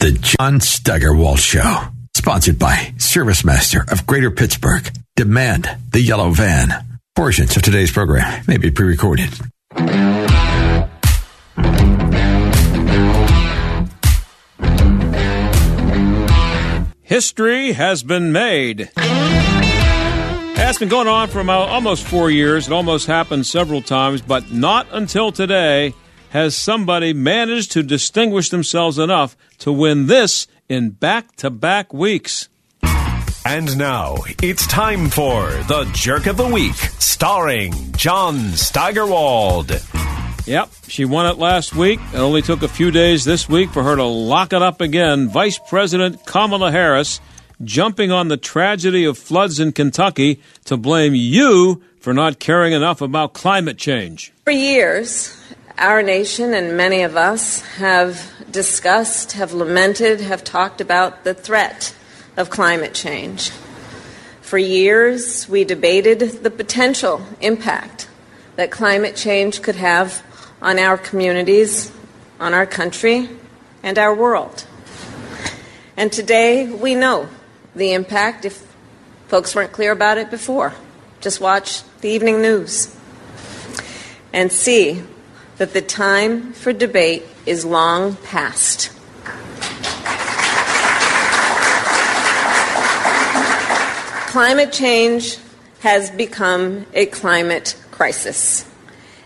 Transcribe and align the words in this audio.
The 0.00 0.12
John 0.12 0.60
Steigerwald 0.60 1.40
Show. 1.40 1.82
Sponsored 2.16 2.58
by 2.58 2.94
ServiceMaster 2.96 3.92
of 3.92 4.06
Greater 4.06 4.30
Pittsburgh. 4.30 4.90
Demand 5.14 5.68
the 5.90 6.00
yellow 6.00 6.30
van. 6.30 6.98
Portions 7.14 7.54
of 7.54 7.60
today's 7.60 7.92
program 7.92 8.42
may 8.48 8.56
be 8.56 8.70
pre 8.70 8.86
recorded. 8.86 9.28
History 17.02 17.72
has 17.72 18.02
been 18.02 18.32
made. 18.32 18.90
It's 18.96 20.78
been 20.78 20.88
going 20.88 21.08
on 21.08 21.28
for 21.28 21.46
almost 21.50 22.06
four 22.06 22.30
years. 22.30 22.68
It 22.68 22.72
almost 22.72 23.06
happened 23.06 23.44
several 23.44 23.82
times, 23.82 24.22
but 24.22 24.50
not 24.50 24.86
until 24.92 25.30
today 25.30 25.92
has 26.30 26.56
somebody 26.56 27.12
managed 27.12 27.72
to 27.72 27.82
distinguish 27.82 28.48
themselves 28.48 28.98
enough 28.98 29.36
to 29.58 29.72
win 29.72 30.06
this 30.06 30.46
in 30.68 30.90
back 30.90 31.36
to 31.36 31.50
back 31.50 31.92
weeks. 31.92 32.48
And 33.44 33.76
now 33.78 34.18
it's 34.42 34.66
time 34.66 35.08
for 35.08 35.48
the 35.68 35.90
Jerk 35.92 36.26
of 36.26 36.36
the 36.36 36.46
Week, 36.46 36.74
starring 36.74 37.72
John 37.92 38.36
Steigerwald. 38.52 39.70
Yep, 40.46 40.70
she 40.88 41.04
won 41.04 41.26
it 41.26 41.38
last 41.38 41.74
week. 41.74 42.00
It 42.12 42.18
only 42.18 42.42
took 42.42 42.62
a 42.62 42.68
few 42.68 42.90
days 42.90 43.24
this 43.24 43.48
week 43.48 43.70
for 43.70 43.82
her 43.82 43.96
to 43.96 44.04
lock 44.04 44.52
it 44.52 44.62
up 44.62 44.80
again. 44.80 45.28
Vice 45.28 45.58
President 45.58 46.26
Kamala 46.26 46.70
Harris 46.70 47.20
jumping 47.62 48.10
on 48.10 48.28
the 48.28 48.36
tragedy 48.36 49.04
of 49.04 49.18
floods 49.18 49.60
in 49.60 49.72
Kentucky 49.72 50.40
to 50.64 50.76
blame 50.76 51.14
you 51.14 51.82
for 52.00 52.14
not 52.14 52.38
caring 52.38 52.72
enough 52.72 53.00
about 53.00 53.32
climate 53.32 53.78
change. 53.78 54.32
For 54.44 54.50
years, 54.50 55.36
our 55.80 56.02
nation 56.02 56.52
and 56.52 56.76
many 56.76 57.02
of 57.02 57.16
us 57.16 57.62
have 57.76 58.30
discussed, 58.50 59.32
have 59.32 59.54
lamented, 59.54 60.20
have 60.20 60.44
talked 60.44 60.82
about 60.82 61.24
the 61.24 61.32
threat 61.32 61.94
of 62.36 62.50
climate 62.50 62.92
change. 62.92 63.50
For 64.42 64.58
years, 64.58 65.48
we 65.48 65.64
debated 65.64 66.20
the 66.20 66.50
potential 66.50 67.22
impact 67.40 68.08
that 68.56 68.70
climate 68.70 69.16
change 69.16 69.62
could 69.62 69.76
have 69.76 70.22
on 70.60 70.78
our 70.78 70.98
communities, 70.98 71.90
on 72.38 72.52
our 72.52 72.66
country, 72.66 73.30
and 73.82 73.98
our 73.98 74.14
world. 74.14 74.66
And 75.96 76.12
today, 76.12 76.70
we 76.70 76.94
know 76.94 77.26
the 77.74 77.94
impact 77.94 78.44
if 78.44 78.66
folks 79.28 79.54
weren't 79.54 79.72
clear 79.72 79.92
about 79.92 80.18
it 80.18 80.30
before. 80.30 80.74
Just 81.22 81.40
watch 81.40 81.82
the 82.02 82.10
evening 82.10 82.42
news 82.42 82.94
and 84.32 84.52
see 84.52 85.02
that 85.60 85.74
the 85.74 85.82
time 85.82 86.54
for 86.54 86.72
debate 86.72 87.22
is 87.44 87.66
long 87.66 88.16
past. 88.16 88.90
Climate 94.30 94.72
change 94.72 95.36
has 95.80 96.10
become 96.12 96.86
a 96.94 97.04
climate 97.04 97.76
crisis, 97.90 98.66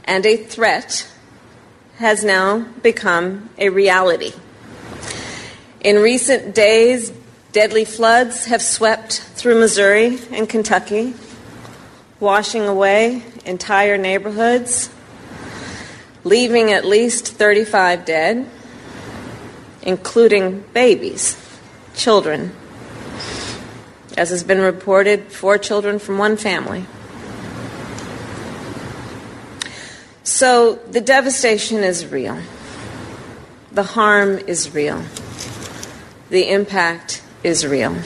and 0.07 0.27
a 0.27 0.37
threat 0.37 1.09
has 1.99 2.25
now 2.25 2.67
become 2.83 3.49
a 3.57 3.69
reality. 3.69 4.33
In 5.83 6.01
recent 6.01 6.53
days, 6.53 7.13
Deadly 7.53 7.85
floods 7.85 8.47
have 8.47 8.61
swept 8.61 9.21
through 9.37 9.61
Missouri 9.61 10.19
and 10.33 10.49
Kentucky, 10.49 11.15
washing 12.19 12.67
away 12.67 13.23
entire 13.45 13.97
neighborhoods, 13.97 14.91
leaving 16.25 16.73
at 16.73 16.85
least 16.85 17.29
35 17.29 18.05
dead, 18.05 18.49
including 19.83 20.65
babies, 20.73 21.37
children. 21.95 22.55
As 24.17 24.31
has 24.31 24.43
been 24.43 24.61
reported, 24.61 25.31
four 25.31 25.59
children 25.59 25.99
from 25.99 26.19
one 26.19 26.37
family. 26.37 26.87
So 30.23 30.77
the 30.91 31.01
devastation 31.01 31.85
is 31.85 32.07
real. 32.07 32.39
The 33.73 33.83
harm 33.83 34.39
is 34.39 34.73
real. 34.73 35.03
The 36.31 36.51
impact 36.51 37.23
is 37.43 37.67
real. 37.67 37.97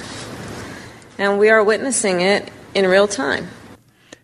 And 1.18 1.38
we 1.38 1.50
are 1.50 1.62
witnessing 1.62 2.20
it 2.20 2.50
in 2.74 2.86
real 2.86 3.06
time. 3.06 3.48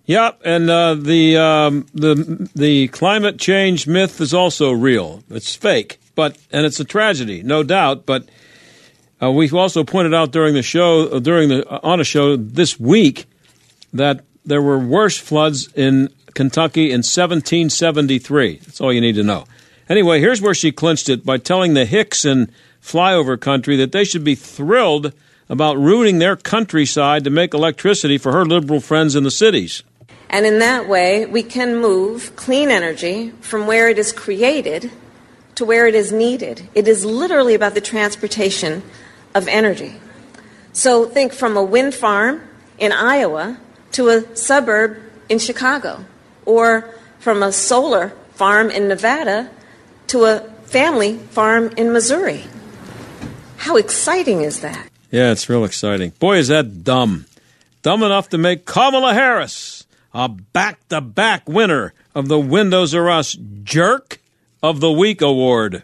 Yep, 0.07 0.43
and 0.45 0.69
uh, 0.69 0.95
the 0.95 1.37
um, 1.39 1.87
the 1.95 2.49
the 2.55 2.89
climate 2.89 3.39
change 3.39 3.87
myth 3.87 4.21
is 4.21 4.35
also 4.35 4.71
real. 4.71 5.25
It's 5.31 5.57
fake, 5.57 5.99
but 6.15 6.37
and 6.53 6.67
it's 6.67 6.79
a 6.79 6.85
tragedy, 6.85 7.43
no 7.43 7.63
doubt. 7.63 8.05
But 8.05 8.29
uh, 9.23 9.31
we've 9.31 9.55
also 9.55 9.83
pointed 9.83 10.13
out 10.13 10.31
during 10.31 10.53
the 10.53 10.63
show, 10.63 11.09
uh, 11.09 11.21
during 11.21 11.49
the 11.49 11.67
uh, 11.67 11.81
on 11.83 12.01
a 12.01 12.05
show 12.05 12.37
this 12.37 12.79
week, 12.79 13.25
that 13.95 14.25
there 14.45 14.61
were 14.61 14.79
worse 14.79 15.17
floods 15.17 15.73
in 15.73 16.11
Kentucky 16.35 16.91
in 16.91 16.99
1773. 16.99 18.59
That's 18.59 18.83
all 18.83 18.93
you 18.93 19.01
need 19.01 19.15
to 19.15 19.23
know. 19.23 19.45
Anyway, 19.89 20.21
here's 20.21 20.43
where 20.43 20.55
she 20.55 20.71
clinched 20.71 21.09
it 21.09 21.25
by 21.25 21.39
telling 21.39 21.73
the 21.73 21.87
Hicks 21.87 22.27
in 22.27 22.53
flyover 22.83 23.41
country 23.41 23.77
that 23.77 23.93
they 23.93 24.05
should 24.05 24.25
be 24.25 24.35
thrilled 24.35 25.15
about 25.49 25.79
ruining 25.79 26.19
their 26.19 26.37
countryside 26.37 27.25
to 27.25 27.31
make 27.31 27.55
electricity 27.55 28.19
for 28.19 28.33
her 28.33 28.45
liberal 28.45 28.81
friends 28.81 29.15
in 29.15 29.25
the 29.25 29.31
cities. 29.31 29.83
And 30.35 30.45
in 30.47 30.59
that 30.59 30.89
way, 30.89 31.27
we 31.27 31.45
can 31.45 31.77
move 31.77 32.35
clean 32.35 32.69
energy 32.69 33.31
from 33.41 33.69
where 33.69 33.89
it 33.89 34.01
is 34.01 34.11
created 34.11 34.91
to 35.55 35.65
where 35.65 35.87
it 35.87 35.95
is 35.95 36.11
needed. 36.11 36.69
It 36.75 36.89
is 36.89 37.05
literally 37.05 37.55
about 37.55 37.75
the 37.75 37.81
transportation 37.81 38.83
of 39.33 39.47
energy. 39.47 39.95
So 40.73 41.05
think 41.05 41.33
from 41.33 41.57
a 41.57 41.63
wind 41.63 41.95
farm 41.95 42.43
in 42.79 42.91
Iowa 42.91 43.61
to 43.93 44.09
a 44.09 44.37
suburb 44.37 45.01
in 45.29 45.39
Chicago, 45.39 46.05
or 46.45 46.93
from 47.21 47.45
a 47.45 47.53
solar 47.53 48.09
farm 48.33 48.73
in 48.73 48.89
Nevada 48.89 49.49
to 50.09 50.25
a 50.25 50.41
family 50.65 51.17
farm 51.17 51.71
in 51.77 51.93
Missouri. 51.93 52.43
How 53.59 53.77
exciting 53.77 54.41
is 54.41 54.63
that? 54.63 54.89
Yeah, 55.13 55.31
it's 55.31 55.49
real 55.49 55.65
exciting. 55.65 56.11
Boy, 56.19 56.39
is 56.39 56.49
that 56.49 56.83
dumb. 56.83 57.27
Dumb 57.83 58.03
enough 58.03 58.31
to 58.31 58.39
make 58.39 58.65
Kamala 58.65 59.15
Harris 59.15 59.84
a 60.15 60.29
back 60.29 60.87
to 60.89 61.01
back 61.01 61.49
winner 61.49 61.93
of 62.15 62.29
the 62.29 62.39
Windows 62.39 62.95
R 62.95 63.11
Us 63.11 63.37
Jerk 63.65 64.21
of 64.63 64.79
the 64.81 64.93
Week 64.93 65.21
Award. 65.21 65.83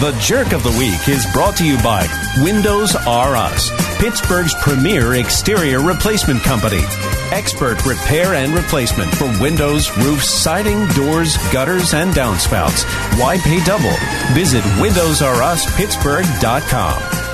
The 0.00 0.12
Jerk 0.20 0.52
of 0.52 0.62
the 0.62 0.76
Week 0.78 1.08
is 1.08 1.26
brought 1.32 1.56
to 1.56 1.66
you 1.66 1.76
by 1.82 2.06
Windows 2.42 2.94
R 2.94 3.34
Us, 3.36 3.70
Pittsburgh's 3.98 4.54
premier 4.60 5.14
exterior 5.14 5.80
replacement 5.80 6.42
company. 6.42 6.82
Expert 7.30 7.84
repair 7.84 8.32
and 8.34 8.54
replacement 8.54 9.14
for 9.14 9.26
windows, 9.40 9.94
roofs, 9.98 10.30
siding, 10.30 10.86
doors, 10.88 11.36
gutters, 11.52 11.92
and 11.94 12.12
downspouts. 12.14 12.84
Why 13.20 13.36
pay 13.38 13.62
double? 13.64 13.94
Visit 14.32 14.62
WindowsRUsPittsburgh.com. 14.80 17.27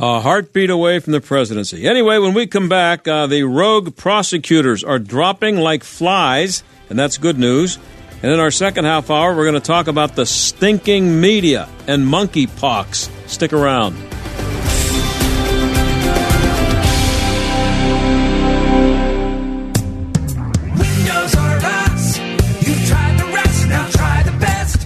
A 0.00 0.20
heartbeat 0.20 0.70
away 0.70 1.00
from 1.00 1.12
the 1.12 1.20
presidency. 1.20 1.84
Anyway, 1.88 2.18
when 2.18 2.32
we 2.32 2.46
come 2.46 2.68
back, 2.68 3.08
uh, 3.08 3.26
the 3.26 3.42
rogue 3.42 3.96
prosecutors 3.96 4.84
are 4.84 5.00
dropping 5.00 5.56
like 5.56 5.82
flies, 5.82 6.62
and 6.88 6.96
that's 6.96 7.18
good 7.18 7.36
news. 7.36 7.78
And 8.22 8.30
in 8.30 8.38
our 8.38 8.52
second 8.52 8.84
half 8.84 9.10
hour, 9.10 9.34
we're 9.34 9.44
going 9.50 9.54
to 9.54 9.60
talk 9.60 9.88
about 9.88 10.14
the 10.14 10.24
stinking 10.24 11.20
media 11.20 11.68
and 11.88 12.06
monkeypox. 12.06 13.28
Stick 13.28 13.52
around. 13.52 14.07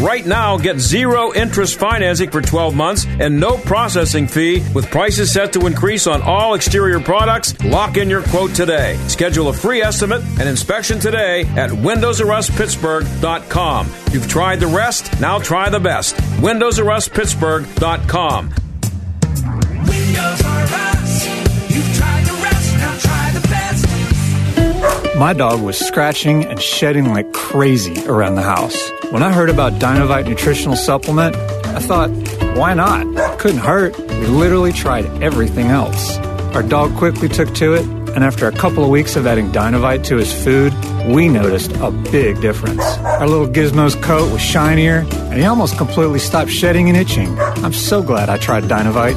Right 0.00 0.24
now, 0.24 0.56
get 0.56 0.78
zero 0.78 1.34
interest 1.34 1.78
financing 1.78 2.30
for 2.30 2.40
12 2.40 2.74
months 2.74 3.04
and 3.06 3.38
no 3.38 3.58
processing 3.58 4.26
fee 4.26 4.64
with 4.74 4.90
prices 4.90 5.30
set 5.30 5.52
to 5.52 5.66
increase 5.66 6.06
on 6.06 6.22
all 6.22 6.54
exterior 6.54 7.00
products. 7.00 7.52
Lock 7.62 7.98
in 7.98 8.08
your 8.08 8.22
quote 8.22 8.54
today. 8.54 8.96
Schedule 9.08 9.48
a 9.48 9.52
free 9.52 9.82
estimate 9.82 10.22
and 10.40 10.48
inspection 10.48 10.98
today 10.98 11.42
at 11.42 11.68
windowsruspittsburgh.com. 11.68 13.88
You've 14.10 14.26
tried 14.26 14.60
the 14.60 14.68
rest, 14.68 15.20
now 15.20 15.38
try 15.38 15.68
the 15.68 15.80
best. 15.80 16.16
windowsruspittsburgh.com. 16.16 18.48
Windows 18.48 20.42
R 20.42 20.62
Us. 20.62 21.26
You've 21.68 21.94
tried 21.94 22.24
the 22.24 22.32
rest, 22.42 22.74
now 22.78 22.96
try 22.98 23.32
the 23.32 23.40
best. 23.48 23.86
My 25.18 25.34
dog 25.34 25.60
was 25.60 25.78
scratching 25.78 26.46
and 26.46 26.58
shedding 26.58 27.10
like 27.10 27.34
crazy 27.34 28.06
around 28.06 28.36
the 28.36 28.42
house. 28.42 28.90
When 29.10 29.24
I 29.24 29.32
heard 29.32 29.50
about 29.50 29.72
Dinovite 29.80 30.28
nutritional 30.28 30.76
supplement, 30.76 31.34
I 31.34 31.80
thought, 31.80 32.10
why 32.56 32.74
not? 32.74 33.40
Couldn't 33.40 33.58
hurt. 33.58 33.98
We 33.98 34.26
literally 34.26 34.72
tried 34.72 35.04
everything 35.20 35.66
else. 35.66 36.16
Our 36.54 36.62
dog 36.62 36.94
quickly 36.96 37.28
took 37.28 37.52
to 37.56 37.74
it, 37.74 37.84
and 38.14 38.22
after 38.22 38.46
a 38.46 38.52
couple 38.52 38.84
of 38.84 38.90
weeks 38.90 39.16
of 39.16 39.26
adding 39.26 39.50
Dinovite 39.50 40.04
to 40.04 40.16
his 40.16 40.32
food, 40.44 40.72
we 41.08 41.28
noticed 41.28 41.72
a 41.80 41.90
big 41.90 42.40
difference. 42.40 42.84
Our 42.98 43.26
little 43.26 43.48
Gizmo's 43.48 43.96
coat 43.96 44.30
was 44.30 44.40
shinier, 44.40 45.04
and 45.12 45.34
he 45.34 45.44
almost 45.44 45.76
completely 45.76 46.20
stopped 46.20 46.52
shedding 46.52 46.88
and 46.88 46.96
itching. 46.96 47.36
I'm 47.64 47.72
so 47.72 48.04
glad 48.04 48.28
I 48.28 48.38
tried 48.38 48.64
Dinovite. 48.64 49.16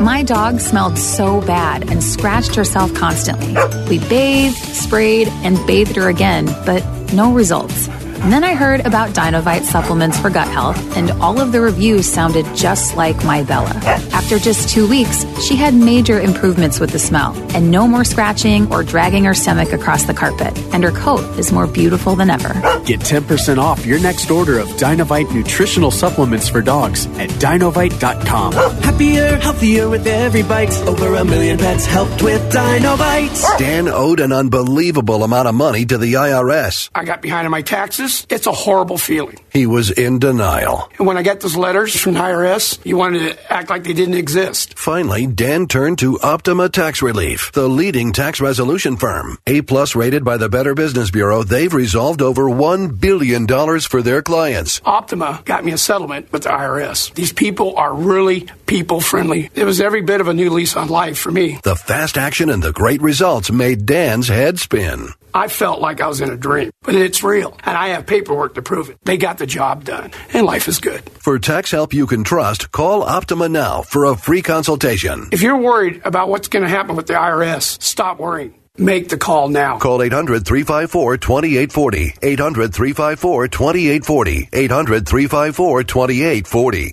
My 0.00 0.22
dog 0.22 0.58
smelled 0.58 0.96
so 0.96 1.42
bad 1.42 1.90
and 1.90 2.02
scratched 2.02 2.54
herself 2.54 2.94
constantly. 2.94 3.54
We 3.90 3.98
bathed, 4.08 4.56
sprayed, 4.56 5.28
and 5.44 5.58
bathed 5.66 5.96
her 5.96 6.08
again, 6.08 6.46
but 6.64 6.82
no 7.12 7.30
results. 7.30 7.90
And 8.24 8.32
then 8.32 8.42
I 8.42 8.54
heard 8.54 8.80
about 8.86 9.10
Dinovite 9.10 9.64
supplements 9.64 10.18
for 10.18 10.30
gut 10.30 10.48
health, 10.48 10.96
and 10.96 11.10
all 11.22 11.38
of 11.38 11.52
the 11.52 11.60
reviews 11.60 12.10
sounded 12.10 12.46
just 12.56 12.96
like 12.96 13.22
my 13.22 13.42
Bella. 13.42 13.68
After 14.14 14.38
just 14.38 14.70
two 14.70 14.88
weeks, 14.88 15.26
she 15.46 15.56
had 15.56 15.74
major 15.74 16.18
improvements 16.18 16.80
with 16.80 16.88
the 16.88 16.98
smell, 16.98 17.34
and 17.54 17.70
no 17.70 17.86
more 17.86 18.02
scratching 18.02 18.72
or 18.72 18.82
dragging 18.82 19.24
her 19.24 19.34
stomach 19.34 19.74
across 19.74 20.04
the 20.04 20.14
carpet. 20.14 20.56
And 20.72 20.82
her 20.84 20.90
coat 20.92 21.38
is 21.38 21.52
more 21.52 21.66
beautiful 21.66 22.16
than 22.16 22.30
ever. 22.30 22.54
Get 22.86 23.00
10% 23.00 23.58
off 23.58 23.84
your 23.84 24.00
next 24.00 24.30
order 24.30 24.58
of 24.58 24.68
Dinovite 24.68 25.30
nutritional 25.34 25.90
supplements 25.90 26.48
for 26.48 26.62
dogs 26.62 27.04
at 27.18 27.28
dinovite.com. 27.28 28.52
Happier, 28.54 29.36
healthier 29.36 29.90
with 29.90 30.06
every 30.06 30.42
bite. 30.42 30.72
Over 30.88 31.16
a 31.16 31.26
million 31.26 31.58
pets 31.58 31.84
helped 31.84 32.22
with 32.22 32.40
Dinovite. 32.50 33.58
Dan 33.58 33.86
owed 33.86 34.20
an 34.20 34.32
unbelievable 34.32 35.24
amount 35.24 35.46
of 35.46 35.54
money 35.54 35.84
to 35.84 35.98
the 35.98 36.14
IRS. 36.14 36.88
I 36.94 37.04
got 37.04 37.20
behind 37.20 37.44
on 37.44 37.50
my 37.50 37.60
taxes. 37.60 38.13
It's 38.28 38.46
a 38.46 38.52
horrible 38.52 38.98
feeling. 38.98 39.38
He 39.50 39.66
was 39.66 39.90
in 39.90 40.18
denial. 40.18 40.90
And 40.98 41.06
when 41.06 41.16
I 41.16 41.22
got 41.22 41.40
those 41.40 41.56
letters 41.56 41.94
from 41.96 42.14
the 42.14 42.20
IRS, 42.20 42.84
you 42.84 42.96
wanted 42.96 43.20
to 43.20 43.52
act 43.52 43.70
like 43.70 43.84
they 43.84 43.92
didn't 43.92 44.14
exist. 44.14 44.78
Finally, 44.78 45.26
Dan 45.26 45.66
turned 45.66 45.98
to 45.98 46.18
Optima 46.20 46.68
Tax 46.68 47.02
Relief, 47.02 47.50
the 47.52 47.68
leading 47.68 48.12
tax 48.12 48.40
resolution 48.40 48.96
firm. 48.96 49.38
A 49.46 49.62
plus 49.62 49.94
rated 49.94 50.24
by 50.24 50.36
the 50.36 50.48
Better 50.48 50.74
Business 50.74 51.10
Bureau, 51.10 51.42
they've 51.42 51.72
resolved 51.72 52.22
over 52.22 52.44
$1 52.44 53.00
billion 53.00 53.46
for 53.80 54.02
their 54.02 54.22
clients. 54.22 54.80
Optima 54.84 55.42
got 55.44 55.64
me 55.64 55.72
a 55.72 55.78
settlement 55.78 56.32
with 56.32 56.44
the 56.44 56.50
IRS. 56.50 57.12
These 57.14 57.32
people 57.32 57.76
are 57.76 57.94
really 57.94 58.48
people 58.66 59.00
friendly. 59.00 59.50
It 59.54 59.64
was 59.64 59.80
every 59.80 60.02
bit 60.02 60.20
of 60.20 60.28
a 60.28 60.34
new 60.34 60.50
lease 60.50 60.76
on 60.76 60.88
life 60.88 61.18
for 61.18 61.30
me. 61.30 61.58
The 61.62 61.76
fast 61.76 62.16
action 62.16 62.50
and 62.50 62.62
the 62.62 62.72
great 62.72 63.02
results 63.02 63.50
made 63.50 63.86
Dan's 63.86 64.28
head 64.28 64.58
spin. 64.58 65.08
I 65.34 65.48
felt 65.48 65.80
like 65.80 66.00
I 66.00 66.06
was 66.06 66.20
in 66.20 66.30
a 66.30 66.36
dream, 66.36 66.70
but 66.82 66.94
it's 66.94 67.24
real, 67.24 67.58
and 67.64 67.76
I 67.76 67.88
have 67.88 68.06
paperwork 68.06 68.54
to 68.54 68.62
prove 68.62 68.88
it. 68.88 68.98
They 69.02 69.16
got 69.16 69.38
the 69.38 69.46
job 69.46 69.84
done, 69.84 70.12
and 70.32 70.46
life 70.46 70.68
is 70.68 70.78
good. 70.78 71.10
For 71.10 71.40
tax 71.40 71.72
help 71.72 71.92
you 71.92 72.06
can 72.06 72.22
trust, 72.22 72.70
call 72.70 73.02
Optima 73.02 73.48
now 73.48 73.82
for 73.82 74.04
a 74.04 74.16
free 74.16 74.42
consultation. 74.42 75.30
If 75.32 75.42
you're 75.42 75.60
worried 75.60 76.02
about 76.04 76.28
what's 76.28 76.46
going 76.46 76.62
to 76.62 76.68
happen 76.68 76.94
with 76.94 77.08
the 77.08 77.14
IRS, 77.14 77.82
stop 77.82 78.20
worrying. 78.20 78.54
Make 78.78 79.08
the 79.08 79.18
call 79.18 79.48
now. 79.48 79.78
Call 79.78 80.02
800 80.02 80.46
354 80.46 81.16
2840. 81.16 82.14
800 82.22 82.74
354 82.74 83.48
2840. 83.48 84.48
800 84.52 85.08
354 85.08 85.84
2840. 85.84 86.90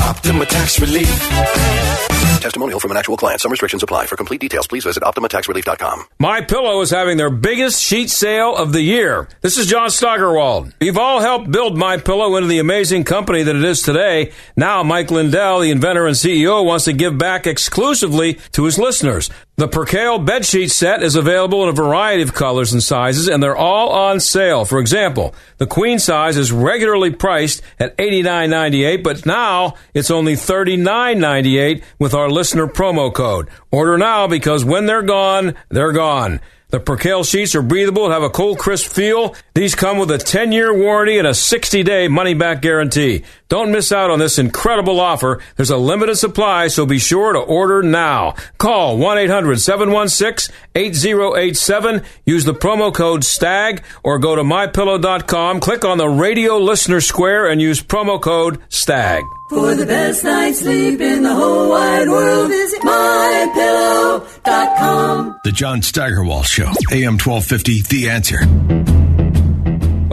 Optima 0.00 0.46
Tax 0.46 0.80
Relief. 0.80 2.15
Testimonial 2.46 2.78
from 2.78 2.92
an 2.92 2.96
actual 2.96 3.16
client. 3.16 3.40
Some 3.40 3.50
restrictions 3.50 3.82
apply. 3.82 4.06
For 4.06 4.14
complete 4.14 4.40
details, 4.40 4.68
please 4.68 4.84
visit 4.84 5.02
OptimaTaxRelief.com. 5.02 6.04
My 6.20 6.42
Pillow 6.42 6.80
is 6.80 6.90
having 6.90 7.16
their 7.16 7.28
biggest 7.28 7.82
sheet 7.82 8.08
sale 8.08 8.54
of 8.54 8.72
the 8.72 8.82
year. 8.82 9.28
This 9.40 9.58
is 9.58 9.66
John 9.66 9.90
Steigerwald. 9.90 10.72
You've 10.80 10.96
all 10.96 11.18
helped 11.18 11.50
build 11.50 11.76
My 11.76 11.96
Pillow 11.96 12.36
into 12.36 12.46
the 12.46 12.60
amazing 12.60 13.02
company 13.02 13.42
that 13.42 13.56
it 13.56 13.64
is 13.64 13.82
today. 13.82 14.30
Now, 14.54 14.84
Mike 14.84 15.10
Lindell, 15.10 15.58
the 15.58 15.72
inventor 15.72 16.06
and 16.06 16.14
CEO, 16.14 16.64
wants 16.64 16.84
to 16.84 16.92
give 16.92 17.18
back 17.18 17.48
exclusively 17.48 18.34
to 18.52 18.62
his 18.62 18.78
listeners. 18.78 19.28
The 19.58 19.68
Percale 19.68 20.18
bedsheet 20.18 20.70
set 20.70 21.02
is 21.02 21.16
available 21.16 21.62
in 21.62 21.70
a 21.70 21.72
variety 21.72 22.20
of 22.20 22.34
colors 22.34 22.74
and 22.74 22.82
sizes, 22.82 23.26
and 23.26 23.42
they're 23.42 23.56
all 23.56 23.88
on 23.88 24.20
sale. 24.20 24.66
For 24.66 24.78
example, 24.78 25.34
the 25.56 25.66
queen 25.66 25.98
size 25.98 26.36
is 26.36 26.52
regularly 26.52 27.10
priced 27.10 27.62
at 27.80 27.96
$89.98, 27.96 29.02
but 29.02 29.24
now 29.24 29.72
it's 29.94 30.10
only 30.10 30.34
$39.98 30.34 31.82
with 31.98 32.12
our 32.12 32.28
listener 32.28 32.66
promo 32.66 33.10
code. 33.12 33.48
Order 33.70 33.96
now 33.96 34.26
because 34.26 34.62
when 34.62 34.84
they're 34.84 35.00
gone, 35.00 35.54
they're 35.70 35.92
gone. 35.92 36.40
The 36.68 36.80
Percale 36.80 37.24
sheets 37.24 37.54
are 37.54 37.62
breathable 37.62 38.04
and 38.04 38.12
have 38.12 38.24
a 38.24 38.28
cool, 38.28 38.56
crisp 38.56 38.90
feel. 38.90 39.36
These 39.54 39.74
come 39.74 39.96
with 39.96 40.10
a 40.10 40.18
10 40.18 40.52
year 40.52 40.76
warranty 40.76 41.16
and 41.16 41.26
a 41.26 41.32
60 41.32 41.82
day 41.82 42.08
money 42.08 42.34
back 42.34 42.60
guarantee. 42.60 43.22
Don't 43.48 43.70
miss 43.70 43.92
out 43.92 44.10
on 44.10 44.18
this 44.18 44.38
incredible 44.38 44.98
offer. 45.00 45.40
There's 45.54 45.70
a 45.70 45.76
limited 45.76 46.16
supply, 46.16 46.66
so 46.66 46.84
be 46.84 46.98
sure 46.98 47.32
to 47.32 47.38
order 47.38 47.80
now. 47.82 48.34
Call 48.58 48.98
1 48.98 49.18
800 49.18 49.60
716 49.60 50.52
8087. 50.74 52.02
Use 52.24 52.44
the 52.44 52.54
promo 52.54 52.92
code 52.92 53.22
STAG 53.22 53.84
or 54.02 54.18
go 54.18 54.34
to 54.34 54.42
mypillow.com. 54.42 55.60
Click 55.60 55.84
on 55.84 55.98
the 55.98 56.08
radio 56.08 56.58
listener 56.58 57.00
square 57.00 57.46
and 57.46 57.60
use 57.60 57.80
promo 57.80 58.20
code 58.20 58.60
STAG. 58.68 59.22
For 59.48 59.76
the 59.76 59.86
best 59.86 60.24
night's 60.24 60.58
sleep 60.58 61.00
in 61.00 61.22
the 61.22 61.32
whole 61.32 61.70
wide 61.70 62.08
world, 62.08 62.48
visit 62.48 62.82
mypillow.com. 62.82 65.38
The 65.44 65.52
John 65.52 65.82
Steigerwald 65.82 66.46
Show, 66.46 66.72
AM 66.90 67.16
1250, 67.18 67.82
The 67.82 68.10
Answer. 68.10 68.95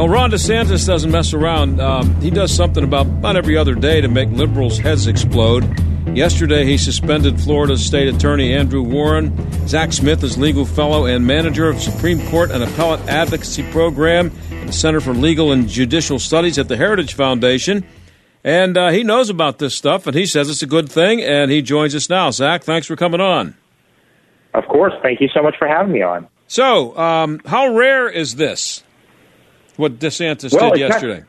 Well, 0.04 0.12
Ron 0.12 0.32
DeSantis 0.32 0.86
doesn't 0.86 1.12
mess 1.12 1.34
around. 1.34 1.80
Um, 1.80 2.20
he 2.20 2.30
does 2.30 2.54
something 2.54 2.84
about 2.84 3.06
about 3.06 3.38
every 3.38 3.56
other 3.56 3.74
day 3.74 4.02
to 4.02 4.10
make 4.10 4.28
liberals' 4.32 4.78
heads 4.78 5.08
explode. 5.08 5.64
Yesterday, 6.10 6.66
he 6.66 6.78
suspended 6.78 7.40
Florida's 7.40 7.86
state 7.86 8.14
attorney 8.14 8.52
Andrew 8.54 8.82
Warren. 8.82 9.32
Zack 9.66 9.94
Smith 9.94 10.22
is 10.22 10.38
legal 10.38 10.66
fellow 10.66 11.06
and 11.06 11.26
manager 11.26 11.70
of 11.70 11.80
Supreme 11.80 12.20
Court 12.28 12.52
and 12.52 12.62
Appellate 12.62 13.00
Advocacy 13.08 13.64
Program 13.72 14.30
at 14.52 14.68
the 14.68 14.74
Center 14.74 15.00
for 15.00 15.14
Legal 15.14 15.54
and 15.54 15.70
Judicial 15.70 16.20
Studies 16.20 16.60
at 16.60 16.68
the 16.68 16.76
Heritage 16.76 17.14
Foundation. 17.14 17.86
And 18.44 18.78
uh, 18.78 18.90
he 18.90 19.06
knows 19.06 19.30
about 19.30 19.60
this 19.60 19.74
stuff, 19.74 20.06
and 20.06 20.18
he 20.18 20.26
says 20.26 20.50
it's 20.50 20.62
a 20.62 20.68
good 20.68 20.92
thing, 20.92 21.22
and 21.22 21.50
he 21.50 21.62
joins 21.62 21.96
us 21.96 22.10
now. 22.10 22.30
Zack, 22.30 22.64
thanks 22.64 22.88
for 22.88 22.98
coming 22.98 23.22
on. 23.22 23.56
Of 24.54 24.68
course. 24.68 24.96
Thank 25.02 25.22
you 25.22 25.30
so 25.34 25.42
much 25.42 25.56
for 25.58 25.66
having 25.66 25.94
me 25.94 26.02
on. 26.02 26.28
So, 26.48 26.94
um, 26.98 27.40
how 27.46 27.74
rare 27.74 28.10
is 28.10 28.36
this? 28.36 28.84
What 29.78 30.00
DeSantis 30.00 30.54
Well, 30.54 30.72
did 30.72 30.82
it's 30.82 30.90
not- 30.90 31.02
yesterday? 31.02 31.24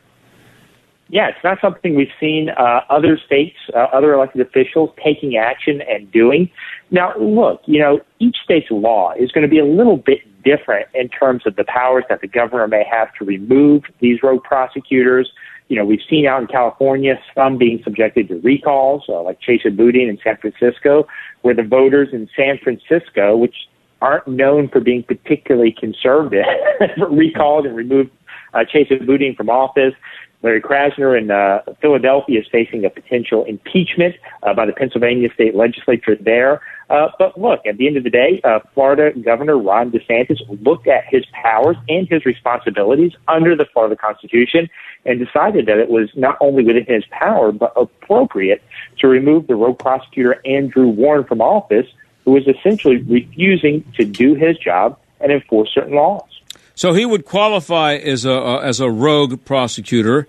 Yeah, 1.07 1.27
it's 1.29 1.43
not 1.43 1.59
something 1.61 1.93
we've 1.95 2.07
seen 2.19 2.49
uh, 2.49 2.81
other 2.89 3.17
states, 3.23 3.57
uh, 3.75 3.77
other 3.93 4.13
elected 4.13 4.41
officials 4.41 4.89
taking 5.03 5.37
action 5.37 5.81
and 5.87 6.11
doing. 6.11 6.49
Now, 6.89 7.13
look, 7.19 7.61
you 7.65 7.79
know, 7.79 8.01
each 8.17 8.37
state's 8.43 8.71
law 8.71 9.13
is 9.17 9.31
going 9.31 9.43
to 9.43 9.47
be 9.47 9.59
a 9.59 9.65
little 9.65 9.97
bit 9.97 10.19
different 10.43 10.87
in 10.95 11.09
terms 11.09 11.43
of 11.45 11.57
the 11.57 11.63
powers 11.63 12.05
that 12.09 12.21
the 12.21 12.27
governor 12.27 12.67
may 12.67 12.83
have 12.89 13.13
to 13.19 13.25
remove 13.25 13.83
these 13.99 14.23
rogue 14.23 14.43
prosecutors. 14.43 15.31
You 15.67 15.77
know, 15.77 15.85
we've 15.85 16.01
seen 16.09 16.25
out 16.25 16.41
in 16.41 16.47
California 16.47 17.19
some 17.35 17.57
being 17.59 17.81
subjected 17.83 18.27
to 18.29 18.39
recalls, 18.39 19.03
uh, 19.07 19.21
like 19.21 19.39
Chesa 19.41 19.75
Boudin 19.75 20.09
in 20.09 20.17
San 20.23 20.37
Francisco, 20.37 21.07
where 21.43 21.53
the 21.53 21.63
voters 21.63 22.09
in 22.13 22.27
San 22.35 22.57
Francisco, 22.57 23.37
which 23.37 23.55
aren't 24.01 24.27
known 24.27 24.69
for 24.69 24.79
being 24.79 25.03
particularly 25.03 25.71
conservative, 25.71 26.45
recalled 27.09 27.67
and 27.67 27.75
removed 27.75 28.09
uh, 28.55 28.63
Chesa 28.63 29.05
Boudin 29.05 29.35
from 29.35 29.49
office. 29.49 29.93
Larry 30.41 30.61
Krasner 30.61 31.17
in 31.19 31.31
uh, 31.31 31.61
Philadelphia 31.81 32.39
is 32.39 32.45
facing 32.51 32.85
a 32.85 32.89
potential 32.89 33.45
impeachment 33.45 34.15
uh, 34.43 34.53
by 34.53 34.65
the 34.65 34.73
Pennsylvania 34.73 35.29
state 35.33 35.55
legislature 35.55 36.15
there. 36.15 36.61
Uh, 36.89 37.07
but 37.17 37.39
look, 37.39 37.65
at 37.65 37.77
the 37.77 37.87
end 37.87 37.97
of 37.97 38.03
the 38.03 38.11
day, 38.11 38.41
uh, 38.43 38.59
Florida 38.75 39.17
Governor 39.19 39.57
Ron 39.57 39.91
DeSantis 39.91 40.37
looked 40.63 40.87
at 40.87 41.03
his 41.09 41.25
powers 41.33 41.77
and 41.89 42.07
his 42.07 42.25
responsibilities 42.25 43.13
under 43.27 43.55
the 43.55 43.65
Florida 43.73 43.95
Constitution 43.95 44.69
and 45.03 45.19
decided 45.19 45.65
that 45.65 45.79
it 45.79 45.89
was 45.89 46.09
not 46.15 46.37
only 46.41 46.63
within 46.63 46.85
his 46.85 47.03
power, 47.09 47.51
but 47.51 47.73
appropriate 47.75 48.61
to 48.99 49.07
remove 49.07 49.47
the 49.47 49.55
rogue 49.55 49.79
prosecutor 49.79 50.39
Andrew 50.45 50.87
Warren 50.87 51.23
from 51.23 51.41
office, 51.41 51.87
who 52.23 52.31
was 52.31 52.47
essentially 52.47 52.97
refusing 52.97 53.83
to 53.95 54.05
do 54.05 54.35
his 54.35 54.57
job 54.59 54.99
and 55.21 55.31
enforce 55.31 55.73
certain 55.73 55.95
laws. 55.95 56.34
So 56.75 56.93
he 56.93 57.05
would 57.05 57.25
qualify 57.25 57.95
as 57.95 58.25
a 58.25 58.59
as 58.63 58.79
a 58.79 58.89
rogue 58.89 59.43
prosecutor. 59.45 60.27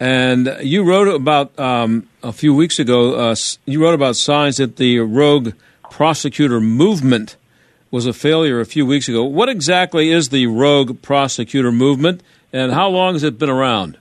And 0.00 0.56
you 0.60 0.82
wrote 0.82 1.08
about 1.08 1.56
um, 1.58 2.08
a 2.22 2.32
few 2.32 2.54
weeks 2.54 2.78
ago. 2.78 3.14
Uh, 3.14 3.36
you 3.64 3.82
wrote 3.82 3.94
about 3.94 4.16
signs 4.16 4.56
that 4.56 4.76
the 4.76 4.98
rogue 5.00 5.52
prosecutor 5.90 6.60
movement 6.60 7.36
was 7.90 8.06
a 8.06 8.12
failure 8.12 8.60
a 8.60 8.66
few 8.66 8.84
weeks 8.84 9.08
ago. 9.08 9.22
What 9.22 9.48
exactly 9.48 10.10
is 10.10 10.30
the 10.30 10.48
rogue 10.48 11.00
prosecutor 11.00 11.70
movement, 11.70 12.22
and 12.52 12.72
how 12.72 12.88
long 12.88 13.14
has 13.14 13.22
it 13.22 13.38
been 13.38 13.50
around? 13.50 13.98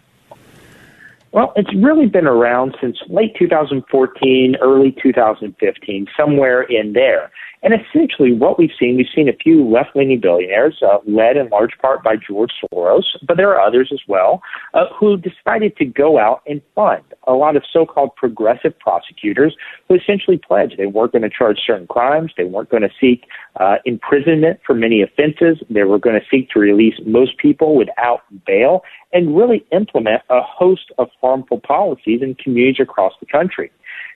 Well, 1.32 1.54
it's 1.56 1.74
really 1.76 2.08
been 2.08 2.28
around 2.28 2.76
since 2.82 2.98
late 3.08 3.36
2014, 3.38 4.56
early 4.62 4.96
2015, 5.02 6.08
somewhere 6.18 6.62
in 6.64 6.94
there. 6.94 7.32
And 7.64 7.74
essentially, 7.74 8.34
what 8.34 8.60
we've 8.60 8.74
seen, 8.78 8.98
we've 8.98 9.08
seen 9.16 9.30
a 9.30 9.34
few 9.34 9.66
left 9.66 9.96
leaning 9.96 10.20
billionaires, 10.20 10.82
uh, 10.82 10.98
led 11.08 11.38
in 11.38 11.48
large 11.48 11.78
part 11.82 12.04
by 12.04 12.16
George 12.18 12.52
Soros, 12.62 13.04
but 13.26 13.38
there 13.38 13.50
are 13.52 13.62
others 13.62 13.90
as 13.94 14.02
well, 14.06 14.42
uh, 14.74 14.88
who 14.94 15.16
decided 15.16 15.78
to 15.78 15.86
go 15.86 16.20
out 16.20 16.42
and 16.46 16.62
fund 16.76 17.04
a 17.26 17.34
lot 17.34 17.56
of 17.56 17.64
so 17.72 17.86
called 17.86 18.14
progressive 18.18 18.78
prosecutors 18.80 19.56
who 19.88 19.96
essentially 19.96 20.38
pledged 20.38 20.76
they 20.78 20.88
weren't 20.88 21.14
going 21.14 21.22
to 21.22 21.30
charge 21.30 21.58
certain 21.66 21.88
crimes, 21.88 22.34
they 22.38 22.44
weren't 22.44 22.70
going 22.70 22.84
to 22.84 22.92
seek 23.00 23.24
uh, 23.62 23.76
imprisonment 23.86 24.60
for 24.66 24.76
many 24.76 25.02
offenses, 25.02 25.64
they 25.70 25.84
were 25.84 26.00
going 26.00 26.20
to 26.20 26.26
seek 26.30 26.50
to 26.50 26.60
release 26.60 26.96
most 27.06 27.38
people 27.38 27.78
without 27.78 28.24
bail, 28.46 28.84
and 29.14 29.38
really 29.38 29.66
implement 29.72 30.22
a 30.30 30.42
host 30.42 30.92
of 30.98 31.08
harmful 31.22 31.62
policies 31.62 32.22
in 32.22 32.36
communities 32.36 32.82
across 32.82 33.14
the 33.22 33.26
country. 33.26 33.72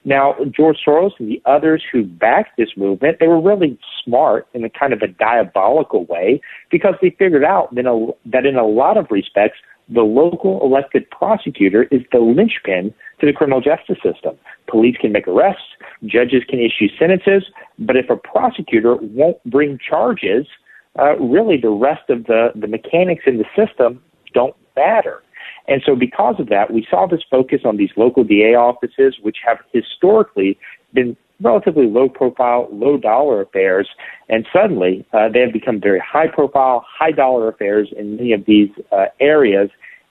Now, 0.07 0.35
George 0.55 0.77
Soros 0.87 1.11
and 1.19 1.29
the 1.29 1.41
others 1.45 1.83
who 1.91 2.05
backed 2.05 2.55
this 2.57 2.69
movement, 2.77 3.17
they 3.19 3.27
were 3.27 3.41
really 3.41 3.77
smart 4.05 4.47
in 4.53 4.63
a 4.63 4.69
kind 4.69 4.93
of 4.93 5.01
a 5.01 5.07
diabolical 5.09 6.05
way 6.05 6.39
because 6.71 6.93
they 7.01 7.09
figured 7.09 7.43
out 7.43 7.75
that, 7.75 8.45
in 8.45 8.55
a 8.55 8.65
lot 8.65 8.95
of 8.95 9.07
respects, 9.11 9.57
the 9.89 10.03
local 10.03 10.63
elected 10.63 11.09
prosecutor 11.11 11.83
is 11.91 12.03
the 12.13 12.19
linchpin 12.19 12.93
to 13.19 13.25
the 13.25 13.33
criminal 13.33 13.59
justice 13.59 13.97
system. 14.01 14.37
Police 14.69 14.95
can 14.95 15.11
make 15.11 15.27
arrests, 15.27 15.75
judges 16.05 16.43
can 16.47 16.59
issue 16.59 16.87
sentences, 16.97 17.43
but 17.77 17.97
if 17.97 18.09
a 18.09 18.15
prosecutor 18.15 18.95
won't 18.95 19.43
bring 19.43 19.77
charges, 19.77 20.47
uh, 20.97 21.17
really 21.17 21.57
the 21.59 21.69
rest 21.69 22.09
of 22.09 22.27
the, 22.27 22.51
the 22.55 22.67
mechanics 22.67 23.23
in 23.27 23.39
the 23.39 23.45
system 23.57 24.01
don't 24.33 24.55
matter. 24.77 25.21
And 25.67 25.81
so 25.85 25.95
because 25.95 26.35
of 26.39 26.47
that, 26.47 26.71
we 26.71 26.87
saw 26.89 27.07
this 27.07 27.21
focus 27.29 27.61
on 27.65 27.77
these 27.77 27.89
local 27.97 28.23
DA 28.23 28.55
offices, 28.55 29.17
which 29.21 29.37
have 29.45 29.57
historically 29.73 30.57
been 30.93 31.17
relatively 31.41 31.85
low 31.85 32.09
profile, 32.09 32.67
low 32.71 32.97
dollar 32.97 33.41
affairs. 33.41 33.87
And 34.29 34.47
suddenly 34.51 35.05
uh, 35.13 35.29
they 35.29 35.41
have 35.41 35.53
become 35.53 35.79
very 35.79 35.99
high 35.99 36.27
profile, 36.27 36.85
high 36.87 37.11
dollar 37.11 37.49
affairs 37.49 37.89
in 37.95 38.15
many 38.15 38.33
of 38.33 38.45
these 38.45 38.69
uh, 38.91 39.05
areas. 39.19 39.69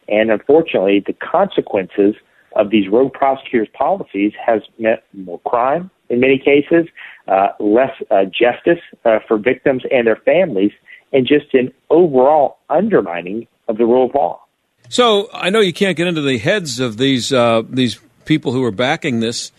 And 0.09 0.31
unfortunately, 0.31 1.03
the 1.05 1.15
consequences 1.15 2.15
of 2.55 2.71
these 2.71 2.89
rogue 2.89 3.13
prosecutors' 3.13 3.69
policies 3.75 4.33
has 4.45 4.63
meant 4.79 5.01
more 5.13 5.41
crime 5.41 5.91
in 6.09 6.21
many 6.21 6.39
cases, 6.39 6.87
uh, 7.29 7.49
less 7.59 7.91
uh, 8.11 8.25
justice 8.25 8.83
uh, 9.05 9.19
for 9.27 9.39
victims 9.39 9.83
and 9.91 10.07
their 10.07 10.17
families, 10.17 10.71
and 11.13 11.27
just 11.27 11.53
an 11.55 11.73
overall 11.91 12.59
undermining 12.71 13.47
of 13.69 13.79
the 13.79 13.85
rule 13.85 14.07
of 14.07 14.15
law. 14.15 14.46
So 14.89 15.29
I 15.33 15.51
know 15.51 15.61
you 15.61 15.73
can't 15.73 15.97
get 15.97 16.07
into 16.07 16.23
the 16.23 16.39
heads 16.39 16.81
of 16.81 16.97
these 16.97 17.33
uh, 17.33 17.63
these 17.69 17.99
people 18.25 18.53
who 18.53 18.63
are 18.65 18.71
backing 18.71 19.21
this, 19.21 19.53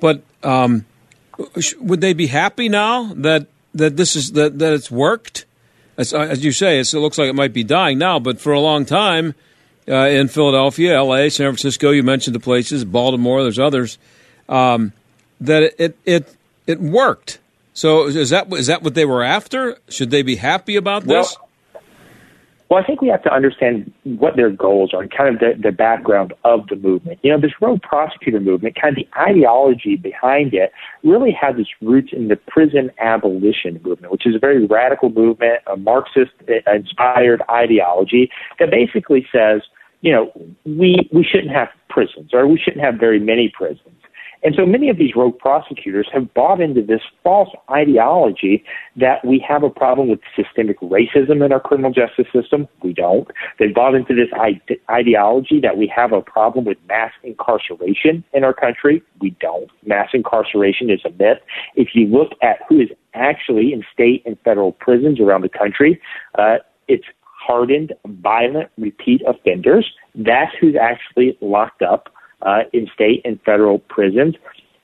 but 0.00 0.22
um, 0.42 0.86
would 1.80 2.00
they 2.00 2.12
be 2.12 2.26
happy 2.26 2.68
now 2.68 3.12
that 3.14 3.46
that 3.74 3.96
this 3.96 4.16
is 4.16 4.32
that 4.32 4.58
that 4.58 4.72
it's 4.72 4.90
worked? 4.90 5.44
As, 5.98 6.12
uh, 6.12 6.20
as 6.20 6.44
you 6.44 6.52
say, 6.52 6.78
it 6.78 6.92
looks 6.92 7.16
like 7.16 7.28
it 7.28 7.34
might 7.34 7.54
be 7.54 7.64
dying 7.64 7.96
now, 7.96 8.18
but 8.18 8.38
for 8.38 8.52
a 8.52 8.60
long 8.60 8.84
time 8.84 9.34
uh, 9.88 10.08
in 10.08 10.28
Philadelphia, 10.28 10.94
L.A., 10.94 11.30
San 11.30 11.46
Francisco, 11.46 11.90
you 11.90 12.02
mentioned 12.02 12.34
the 12.34 12.40
places, 12.40 12.84
Baltimore, 12.84 13.42
there's 13.42 13.58
others, 13.58 13.96
um, 14.46 14.92
that 15.40 15.62
it, 15.62 15.74
it 15.78 15.96
it 16.04 16.36
it 16.66 16.80
worked. 16.80 17.38
So 17.72 18.06
is 18.06 18.30
that 18.30 18.52
is 18.52 18.66
that 18.66 18.82
what 18.82 18.94
they 18.94 19.04
were 19.04 19.22
after? 19.22 19.78
Should 19.88 20.10
they 20.10 20.22
be 20.22 20.36
happy 20.36 20.76
about 20.76 21.04
this? 21.04 21.36
Well, 21.38 21.45
well, 22.68 22.82
I 22.82 22.86
think 22.86 23.00
we 23.00 23.08
have 23.08 23.22
to 23.22 23.32
understand 23.32 23.92
what 24.02 24.34
their 24.34 24.50
goals 24.50 24.92
are 24.92 25.02
and 25.02 25.10
kind 25.10 25.32
of 25.32 25.40
the, 25.40 25.52
the 25.62 25.70
background 25.70 26.34
of 26.44 26.66
the 26.68 26.74
movement. 26.74 27.20
You 27.22 27.30
know, 27.30 27.40
this 27.40 27.52
rogue 27.60 27.80
prosecutor 27.82 28.40
movement, 28.40 28.74
kind 28.80 28.98
of 28.98 29.04
the 29.04 29.20
ideology 29.20 29.96
behind 29.96 30.52
it, 30.52 30.72
really 31.04 31.30
has 31.40 31.54
its 31.58 31.68
roots 31.80 32.10
in 32.12 32.26
the 32.26 32.36
prison 32.36 32.90
abolition 32.98 33.80
movement, 33.84 34.10
which 34.10 34.26
is 34.26 34.34
a 34.34 34.38
very 34.40 34.66
radical 34.66 35.10
movement, 35.10 35.60
a 35.68 35.76
Marxist 35.76 36.32
eh, 36.48 36.60
inspired 36.74 37.40
ideology 37.48 38.30
that 38.58 38.70
basically 38.70 39.24
says, 39.30 39.62
you 40.00 40.10
know, 40.10 40.32
we, 40.64 41.08
we 41.12 41.24
shouldn't 41.24 41.52
have 41.52 41.68
prisons 41.88 42.30
or 42.32 42.48
we 42.48 42.58
shouldn't 42.58 42.84
have 42.84 42.96
very 42.96 43.20
many 43.20 43.48
prisons. 43.48 43.96
And 44.46 44.54
so 44.54 44.64
many 44.64 44.88
of 44.88 44.96
these 44.96 45.16
rogue 45.16 45.36
prosecutors 45.40 46.06
have 46.12 46.32
bought 46.32 46.60
into 46.60 46.80
this 46.80 47.00
false 47.24 47.48
ideology 47.68 48.62
that 48.94 49.24
we 49.24 49.44
have 49.46 49.64
a 49.64 49.68
problem 49.68 50.08
with 50.08 50.20
systemic 50.36 50.78
racism 50.78 51.44
in 51.44 51.50
our 51.50 51.58
criminal 51.58 51.90
justice 51.90 52.28
system. 52.32 52.68
We 52.80 52.92
don't. 52.92 53.26
They've 53.58 53.74
bought 53.74 53.96
into 53.96 54.14
this 54.14 54.28
ide- 54.38 54.78
ideology 54.88 55.58
that 55.62 55.76
we 55.76 55.88
have 55.88 56.12
a 56.12 56.22
problem 56.22 56.64
with 56.64 56.78
mass 56.86 57.10
incarceration 57.24 58.22
in 58.32 58.44
our 58.44 58.54
country. 58.54 59.02
We 59.20 59.30
don't. 59.40 59.68
Mass 59.84 60.10
incarceration 60.14 60.90
is 60.90 61.00
a 61.04 61.10
myth. 61.10 61.38
If 61.74 61.88
you 61.94 62.06
look 62.06 62.30
at 62.40 62.60
who 62.68 62.78
is 62.78 62.90
actually 63.14 63.72
in 63.72 63.82
state 63.92 64.22
and 64.26 64.38
federal 64.44 64.70
prisons 64.70 65.18
around 65.18 65.42
the 65.42 65.48
country, 65.48 66.00
uh, 66.38 66.58
it's 66.86 67.06
hardened, 67.22 67.94
violent, 68.06 68.70
repeat 68.78 69.22
offenders. 69.26 69.92
That's 70.14 70.52
who's 70.60 70.76
actually 70.80 71.36
locked 71.40 71.82
up 71.82 72.12
uh, 72.42 72.62
in 72.72 72.88
state 72.94 73.22
and 73.24 73.40
federal 73.42 73.78
prisons. 73.78 74.34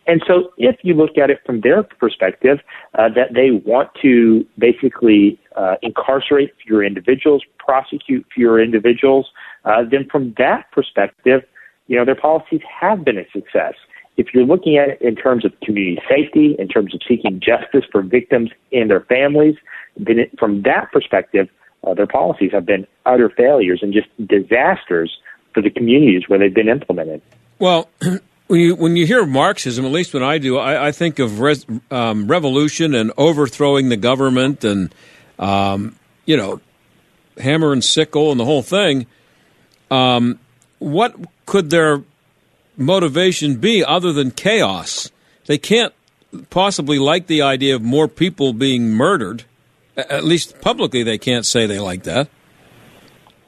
And 0.07 0.23
so, 0.27 0.53
if 0.59 0.77
you 0.83 0.95
look 0.95 1.17
at 1.17 1.31
it 1.31 1.39
from 1.47 1.61
their 1.61 1.85
perspective, 1.85 2.59
uh, 2.99 3.09
that 3.11 3.35
they 3.35 3.53
want 3.53 3.91
to 4.03 4.45
basically 4.59 5.39
uh, 5.55 5.77
incarcerate 5.81 6.53
fewer 6.65 6.83
individuals, 6.85 7.43
prosecute 7.59 8.27
fewer 8.35 8.61
individuals, 8.61 9.31
uh, 9.65 9.85
then 9.89 10.09
from 10.11 10.35
that 10.39 10.71
perspective, 10.73 11.43
you 11.87 11.97
know, 11.97 12.05
their 12.05 12.17
policies 12.17 12.63
have 12.81 13.05
been 13.05 13.17
a 13.17 13.25
success. 13.33 13.75
If 14.17 14.35
you're 14.35 14.45
looking 14.45 14.77
at 14.77 14.89
it 14.91 15.03
in 15.03 15.15
terms 15.15 15.45
of 15.45 15.53
community 15.61 16.03
safety, 16.09 16.57
in 16.59 16.69
terms 16.69 16.95
of 16.95 17.01
seeking 17.07 17.41
justice 17.41 17.85
for 17.91 18.03
victims 18.03 18.51
and 18.73 18.91
their 18.91 19.03
families, 19.03 19.55
then 19.97 20.19
it, 20.19 20.39
from 20.39 20.63
that 20.63 20.91
perspective, 20.93 21.49
uh, 21.85 21.95
their 21.95 22.07
policies 22.07 22.51
have 22.53 22.67
been 22.67 22.87
utter 23.07 23.31
failures 23.31 23.81
and 23.83 23.93
just 23.93 24.09
disasters 24.27 25.19
for 25.55 25.63
the 25.63 25.71
communities 25.71 26.29
where 26.29 26.39
they've 26.39 26.55
been 26.55 26.69
implemented. 26.69 27.23
Well, 27.59 27.89
when 28.47 28.61
you 28.61 28.75
when 28.75 28.97
you 28.97 29.07
hear 29.07 29.25
Marxism, 29.25 29.85
at 29.85 29.93
least 29.93 30.15
when 30.15 30.23
I 30.23 30.39
do, 30.39 30.59
I, 30.59 30.89
I 30.89 30.93
think 30.93 31.19
of 31.19 31.41
res, 31.41 31.65
um, 31.91 32.27
revolution 32.27 32.95
and 32.95 33.13
overthrowing 33.17 33.89
the 33.89 33.97
government, 33.97 34.65
and 34.65 34.95
um, 35.39 35.97
you 36.27 36.37
know, 36.37 36.61
hammer 37.39 37.73
and 37.73 37.83
sickle 37.83 38.31
and 38.31 38.39
the 38.39 38.45
whole 38.45 38.63
thing. 38.63 39.07
Um, 39.91 40.39
what 40.79 41.17
could 41.47 41.71
their 41.71 42.03
motivation 42.77 43.57
be 43.57 43.85
other 43.85 44.13
than 44.13 44.31
chaos? 44.31 45.11
They 45.47 45.59
can't 45.59 45.93
possibly 46.51 46.99
like 46.99 47.27
the 47.27 47.43
idea 47.43 47.75
of 47.75 47.83
more 47.83 48.09
people 48.09 48.53
being 48.53 48.91
murdered. 48.91 49.45
At 49.97 50.25
least 50.25 50.61
publicly, 50.61 51.03
they 51.03 51.19
can't 51.19 51.45
say 51.45 51.67
they 51.67 51.79
like 51.79 52.05
that. 52.05 52.29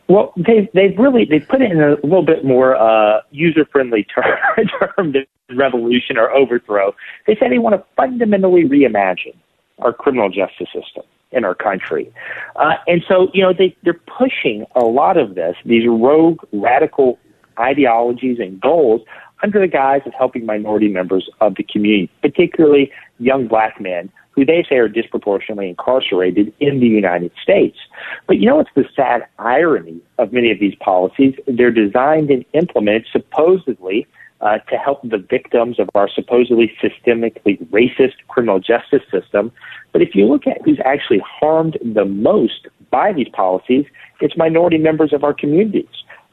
Well, 0.09 0.33
they've 0.37 0.69
they've 0.75 0.97
really 0.99 1.25
they've 1.25 1.47
put 1.49 1.63
it 1.63 1.71
in 1.71 1.81
a 1.81 1.95
little 2.03 2.25
bit 2.25 2.45
more 2.45 2.77
uh, 2.77 3.21
user 3.31 3.65
friendly 3.65 4.05
term, 4.15 4.69
term 4.69 5.13
than 5.13 5.27
revolution 5.57 6.19
or 6.19 6.31
overthrow. 6.31 6.95
They 7.27 7.35
say 7.37 7.49
they 7.49 7.59
want 7.59 7.75
to 7.77 7.85
fundamentally 7.97 8.65
reimagine 8.65 9.37
our 9.79 9.93
criminal 9.93 10.29
justice 10.29 10.69
system 10.75 11.05
in 11.33 11.45
our 11.45 11.55
country, 11.55 12.13
uh, 12.57 12.75
and 12.87 13.03
so 13.09 13.29
you 13.33 13.43
know 13.43 13.53
they 13.53 13.75
they're 13.83 14.01
pushing 14.19 14.67
a 14.77 14.85
lot 14.85 15.17
of 15.17 15.35
this 15.35 15.57
these 15.65 15.87
rogue 15.89 16.41
radical 16.53 17.19
ideologies 17.59 18.39
and 18.41 18.61
goals 18.61 19.01
under 19.43 19.61
the 19.61 19.69
guise 19.69 20.03
of 20.07 20.13
helping 20.15 20.47
minority 20.47 20.89
members 20.89 21.29
of 21.41 21.55
the 21.57 21.63
community, 21.63 22.11
particularly 22.23 22.91
young 23.19 23.47
black 23.47 23.81
men 23.81 24.11
who 24.33 24.45
they 24.45 24.65
say 24.69 24.77
are 24.77 24.89
disproportionately 24.89 25.69
incarcerated 25.69 26.53
in 26.59 26.81
the 26.81 26.87
United 26.87 27.31
States. 27.41 27.79
But 28.27 28.39
you 28.39 28.47
know 28.47 28.57
what's 28.57 28.71
the 28.75 28.85
sad 28.95 29.27
irony 29.39 30.01
of 30.19 30.33
many 30.33 30.51
of 30.51 30.59
these 30.59 30.75
policies? 30.77 31.35
They're 31.47 31.71
designed 31.71 32.31
and 32.31 32.45
implemented 32.53 33.07
supposedly 33.13 34.07
uh, 34.41 34.59
to 34.59 34.77
help 34.77 35.01
the 35.03 35.19
victims 35.19 35.79
of 35.79 35.89
our 35.95 36.09
supposedly 36.09 36.73
systemically 36.83 37.65
racist 37.69 38.15
criminal 38.29 38.59
justice 38.59 39.03
system. 39.11 39.53
But 39.93 40.03
if 40.03 40.15
you 40.15 40.27
look 40.27 40.47
at 40.47 40.61
who's 40.65 40.81
actually 40.85 41.23
harmed 41.25 41.79
the 41.83 42.05
most 42.05 42.67
by 42.91 43.13
these 43.13 43.29
policies, 43.29 43.87
it's 44.21 44.37
minority 44.37 44.79
members 44.79 45.13
of 45.13 45.25
our 45.25 45.33
communities. 45.33 45.87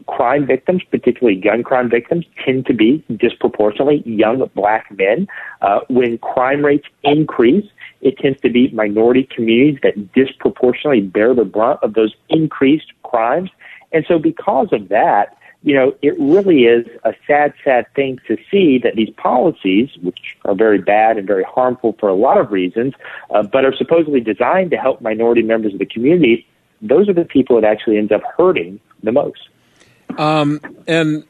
Crime 0.07 0.45
victims, 0.45 0.83
particularly 0.89 1.39
gun 1.39 1.63
crime 1.63 1.89
victims, 1.89 2.25
tend 2.43 2.65
to 2.65 2.73
be 2.73 3.03
disproportionately 3.17 4.03
young 4.05 4.49
black 4.55 4.91
men. 4.91 5.27
Uh, 5.61 5.81
when 5.89 6.17
crime 6.17 6.63
rates 6.65 6.87
increase, 7.03 7.69
it 8.01 8.17
tends 8.17 8.39
to 8.41 8.49
be 8.49 8.69
minority 8.69 9.23
communities 9.23 9.79
that 9.83 10.13
disproportionately 10.13 11.01
bear 11.01 11.33
the 11.33 11.45
brunt 11.45 11.79
of 11.83 11.93
those 11.93 12.15
increased 12.29 12.91
crimes. 13.03 13.49
And 13.91 14.05
so, 14.07 14.17
because 14.17 14.69
of 14.71 14.89
that, 14.89 15.37
you 15.63 15.75
know, 15.75 15.95
it 16.01 16.19
really 16.19 16.65
is 16.65 16.87
a 17.03 17.13
sad, 17.27 17.53
sad 17.63 17.85
thing 17.93 18.19
to 18.27 18.37
see 18.49 18.79
that 18.79 18.95
these 18.95 19.11
policies, 19.11 19.89
which 20.01 20.37
are 20.45 20.55
very 20.55 20.79
bad 20.79 21.17
and 21.17 21.27
very 21.27 21.43
harmful 21.43 21.95
for 21.99 22.09
a 22.09 22.15
lot 22.15 22.37
of 22.37 22.51
reasons, 22.51 22.93
uh, 23.29 23.43
but 23.43 23.63
are 23.63 23.75
supposedly 23.75 24.21
designed 24.21 24.71
to 24.71 24.77
help 24.77 25.01
minority 25.01 25.43
members 25.43 25.73
of 25.73 25.79
the 25.79 25.85
community, 25.85 26.47
those 26.81 27.07
are 27.07 27.13
the 27.13 27.25
people 27.25 27.61
that 27.61 27.67
actually 27.67 27.97
end 27.97 28.11
up 28.11 28.21
hurting 28.37 28.79
the 29.03 29.11
most. 29.11 29.49
Um, 30.17 30.59
and 30.87 31.23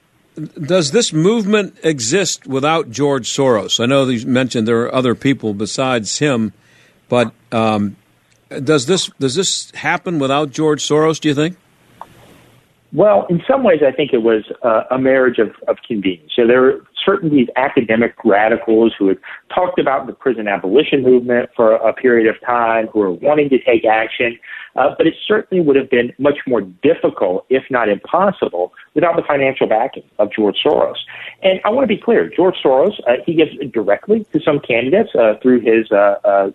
does 0.63 0.91
this 0.91 1.13
movement 1.13 1.75
exist 1.83 2.47
without 2.47 2.89
George 2.89 3.29
Soros? 3.29 3.79
I 3.79 3.85
know 3.85 4.07
you 4.07 4.25
mentioned 4.25 4.67
there 4.67 4.81
are 4.81 4.95
other 4.95 5.15
people 5.15 5.53
besides 5.53 6.19
him, 6.19 6.53
but 7.09 7.33
um, 7.51 7.97
does 8.63 8.85
this 8.85 9.09
does 9.19 9.35
this 9.35 9.71
happen 9.71 10.19
without 10.19 10.51
George 10.51 10.85
Soros? 10.87 11.19
Do 11.19 11.29
you 11.29 11.35
think? 11.35 11.57
Well, 12.93 13.25
in 13.29 13.41
some 13.47 13.63
ways, 13.63 13.79
I 13.87 13.91
think 13.91 14.11
it 14.11 14.21
was 14.21 14.43
uh, 14.63 14.83
a 14.91 14.97
marriage 14.97 15.39
of, 15.39 15.51
of 15.69 15.77
convenience. 15.87 16.33
So 16.35 16.45
there 16.45 16.61
were 16.61 16.85
certain 17.05 17.29
these 17.29 17.47
academic 17.55 18.13
radicals 18.25 18.93
who 18.99 19.07
had 19.07 19.17
talked 19.53 19.79
about 19.79 20.07
the 20.07 20.13
prison 20.13 20.49
abolition 20.49 21.01
movement 21.01 21.49
for 21.55 21.75
a 21.75 21.93
period 21.93 22.27
of 22.27 22.35
time, 22.45 22.87
who 22.87 22.99
were 22.99 23.11
wanting 23.11 23.47
to 23.49 23.59
take 23.59 23.85
action, 23.85 24.37
uh, 24.75 24.95
but 24.97 25.07
it 25.07 25.15
certainly 25.27 25.63
would 25.63 25.75
have 25.75 25.89
been 25.89 26.13
much 26.17 26.39
more 26.47 26.61
difficult, 26.61 27.45
if 27.49 27.63
not 27.69 27.89
impossible, 27.89 28.73
without 28.93 29.15
the 29.15 29.23
financial 29.23 29.67
backing 29.67 30.03
of 30.19 30.31
George 30.31 30.57
Soros. 30.63 30.97
And 31.43 31.59
I 31.65 31.69
want 31.69 31.83
to 31.83 31.93
be 31.95 32.01
clear, 32.01 32.29
George 32.29 32.55
Soros, 32.63 32.99
uh, 33.07 33.17
he 33.25 33.33
gives 33.33 33.51
directly 33.71 34.25
to 34.33 34.39
some 34.39 34.59
candidates 34.59 35.13
uh, 35.15 35.35
through 35.41 35.61
his 35.61 35.91
uh, 35.91 36.15
uh, 36.23 36.51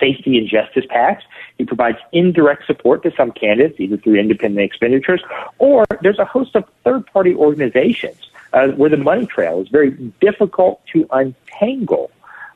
safety 0.00 0.38
and 0.38 0.48
justice 0.48 0.84
PACs. 0.90 1.22
He 1.56 1.64
provides 1.64 1.98
indirect 2.12 2.66
support 2.66 3.02
to 3.02 3.12
some 3.16 3.32
candidates, 3.32 3.80
either 3.80 3.96
through 3.96 4.16
independent 4.16 4.64
expenditures, 4.64 5.22
or 5.58 5.84
there's 6.02 6.18
a 6.18 6.24
host 6.24 6.54
of 6.56 6.64
third 6.84 7.06
party 7.06 7.34
organizations 7.34 8.30
uh, 8.52 8.68
where 8.68 8.90
the 8.90 8.96
money 8.96 9.26
trail 9.26 9.60
is 9.60 9.68
very 9.68 9.90
difficult 10.20 10.80
to 10.92 11.06
untangle 11.10 12.10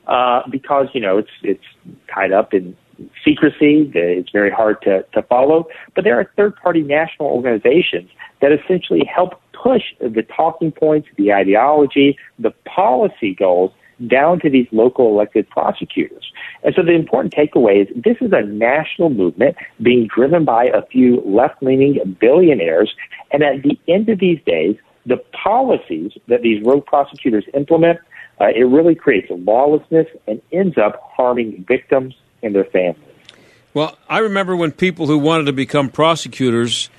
uh, 0.07 0.41
because, 0.49 0.87
you 0.93 1.01
know, 1.01 1.17
it's, 1.17 1.31
it's 1.43 1.63
tied 2.13 2.31
up 2.31 2.53
in 2.53 2.75
secrecy. 3.23 3.91
It's 3.93 4.29
very 4.31 4.51
hard 4.51 4.81
to, 4.83 5.03
to 5.13 5.21
follow. 5.23 5.67
But 5.95 6.03
there 6.03 6.19
are 6.19 6.29
third 6.35 6.55
party 6.55 6.81
national 6.81 7.29
organizations 7.29 8.09
that 8.41 8.51
essentially 8.51 9.03
help 9.05 9.39
push 9.53 9.83
the 9.99 10.23
talking 10.35 10.71
points, 10.71 11.07
the 11.17 11.31
ideology, 11.33 12.17
the 12.39 12.51
policy 12.65 13.33
goals 13.33 13.71
down 14.07 14.39
to 14.39 14.49
these 14.49 14.67
local 14.71 15.07
elected 15.09 15.49
prosecutors. 15.49 16.31
And 16.63 16.73
so 16.75 16.83
the 16.83 16.93
important 16.93 17.33
takeaway 17.33 17.83
is 17.83 18.03
this 18.03 18.17
is 18.21 18.31
a 18.33 18.41
national 18.41 19.09
movement 19.09 19.55
being 19.81 20.07
driven 20.13 20.45
by 20.45 20.65
a 20.65 20.81
few 20.85 21.21
left 21.25 21.61
leaning 21.61 22.17
billionaires. 22.19 22.93
And 23.31 23.43
at 23.43 23.63
the 23.63 23.79
end 23.87 24.09
of 24.09 24.19
these 24.19 24.39
days, 24.45 24.75
the 25.05 25.17
policies 25.31 26.11
that 26.27 26.41
these 26.41 26.63
rogue 26.63 26.85
prosecutors 26.85 27.45
implement, 27.53 27.99
uh, 28.41 28.47
it 28.55 28.63
really 28.63 28.95
creates 28.95 29.27
lawlessness 29.29 30.07
and 30.27 30.41
ends 30.51 30.77
up 30.77 30.99
harming 31.15 31.65
victims 31.67 32.15
and 32.43 32.53
their 32.53 32.65
families. 32.65 33.01
Well, 33.73 33.97
I 34.07 34.19
remember 34.19 34.55
when 34.55 34.71
people 34.71 35.07
who 35.07 35.17
wanted 35.17 35.45
to 35.45 35.53
become 35.53 35.89
prosecutors 35.89 36.89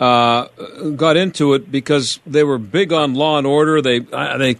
uh, 0.00 0.46
got 0.96 1.16
into 1.16 1.54
it 1.54 1.70
because 1.70 2.18
they 2.26 2.42
were 2.42 2.58
big 2.58 2.92
on 2.92 3.14
law 3.14 3.38
and 3.38 3.46
order. 3.46 3.80
They 3.80 4.00
uh, 4.12 4.36
they 4.36 4.56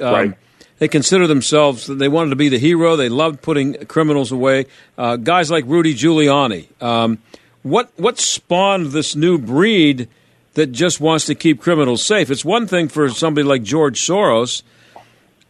um, 0.00 0.14
right 0.14 0.34
they 0.80 0.88
consider 0.88 1.26
themselves, 1.26 1.86
they 1.86 2.08
wanted 2.08 2.30
to 2.30 2.36
be 2.36 2.48
the 2.48 2.58
hero. 2.58 2.96
They 2.96 3.10
loved 3.10 3.42
putting 3.42 3.74
criminals 3.84 4.32
away. 4.32 4.64
Uh, 4.96 5.16
guys 5.16 5.50
like 5.50 5.64
Rudy 5.66 5.94
Giuliani. 5.94 6.68
Um, 6.82 7.18
what, 7.62 7.92
what 7.98 8.18
spawned 8.18 8.86
this 8.86 9.14
new 9.14 9.36
breed 9.36 10.08
that 10.54 10.68
just 10.72 10.98
wants 10.98 11.26
to 11.26 11.34
keep 11.34 11.60
criminals 11.60 12.02
safe? 12.02 12.30
It's 12.30 12.46
one 12.46 12.66
thing 12.66 12.88
for 12.88 13.10
somebody 13.10 13.46
like 13.46 13.62
George 13.62 14.00
Soros, 14.00 14.62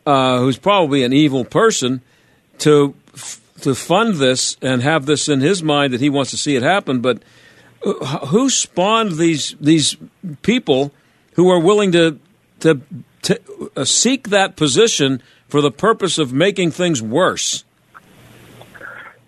uh, 0.05 0.41
who's 0.41 0.59
probably 0.59 1.05
an 1.05 1.13
evil 1.13 1.45
person, 1.45 2.03
to, 2.59 2.97
to 3.63 3.75
fund 3.75 4.17
this 4.17 4.57
and 4.61 4.83
have 4.83 5.07
this 5.07 5.29
in 5.29 5.41
his 5.41 5.63
mind 5.63 5.93
that 5.93 6.01
he 6.01 6.11
wants 6.11 6.31
to 6.31 6.37
see 6.37 6.57
it 6.57 6.63
happen. 6.63 7.01
But 7.01 7.23
uh, 7.85 8.27
who 8.27 8.51
spawned 8.51 9.13
these, 9.13 9.55
these 9.61 9.97
people 10.43 10.93
who 11.35 11.51
are 11.51 11.61
willing 11.61 11.93
to, 11.93 12.19
to 12.61 12.81
to 13.23 13.71
uh, 13.77 13.85
seek 13.85 14.29
that 14.29 14.57
position 14.57 15.23
for 15.49 15.61
the 15.61 15.71
purpose 15.71 16.19
of 16.19 16.33
making 16.33 16.71
things 16.71 17.03
worse? 17.03 17.65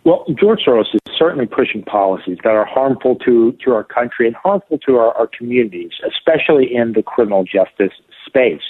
Well, 0.05 0.25
George 0.39 0.61
Soros 0.67 0.93
is 0.93 1.01
certainly 1.17 1.47
pushing 1.47 1.83
policies 1.85 2.39
that 2.43 2.53
are 2.53 2.65
harmful 2.65 3.17
to, 3.25 3.53
to 3.65 3.73
our 3.73 3.85
country 3.85 4.27
and 4.27 4.35
harmful 4.35 4.79
to 4.79 4.97
our, 4.97 5.17
our 5.17 5.29
communities, 5.29 5.93
especially 6.07 6.75
in 6.75 6.93
the 6.93 7.03
criminal 7.03 7.45
justice 7.45 7.93
space. 8.27 8.63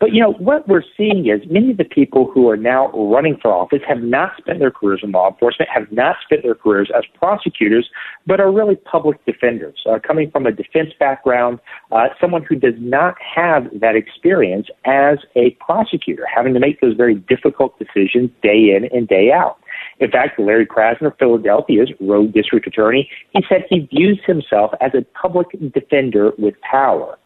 But, 0.00 0.12
you 0.12 0.20
know, 0.20 0.32
what 0.32 0.68
we're 0.68 0.82
seeing 0.96 1.28
is 1.28 1.40
many 1.50 1.70
of 1.70 1.76
the 1.76 1.84
people 1.84 2.30
who 2.32 2.48
are 2.48 2.56
now 2.56 2.90
running 2.92 3.36
for 3.40 3.52
office 3.52 3.82
have 3.86 4.02
not 4.02 4.32
spent 4.38 4.58
their 4.58 4.70
careers 4.70 5.00
in 5.02 5.12
law 5.12 5.30
enforcement, 5.30 5.70
have 5.72 5.90
not 5.92 6.16
spent 6.24 6.42
their 6.42 6.54
careers 6.54 6.90
as 6.96 7.04
prosecutors, 7.14 7.88
but 8.26 8.40
are 8.40 8.50
really 8.50 8.76
public 8.76 9.24
defenders, 9.24 9.82
uh, 9.88 9.98
coming 10.04 10.30
from 10.30 10.46
a 10.46 10.52
defense 10.52 10.90
background, 10.98 11.58
uh, 11.90 12.08
someone 12.20 12.42
who 12.42 12.56
does 12.56 12.74
not 12.78 13.16
have 13.20 13.68
that 13.80 13.94
experience 13.96 14.68
as 14.84 15.18
a 15.36 15.50
prosecutor, 15.60 16.24
having 16.32 16.54
to 16.54 16.60
make 16.60 16.80
those 16.80 16.96
very 16.96 17.14
difficult 17.14 17.78
decisions 17.78 18.30
day 18.42 18.74
in 18.74 18.88
and 18.96 19.08
day 19.08 19.30
out. 19.32 19.58
In 20.00 20.10
fact, 20.10 20.38
Larry 20.38 20.66
Krasner, 20.66 21.16
Philadelphia's 21.18 21.90
road 22.00 22.32
district 22.32 22.66
attorney, 22.66 23.08
he 23.30 23.42
said 23.48 23.64
he 23.68 23.80
views 23.80 24.20
himself 24.26 24.72
as 24.80 24.92
a 24.94 25.02
public 25.18 25.48
defender 25.72 26.32
with 26.38 26.54
power. 26.60 27.18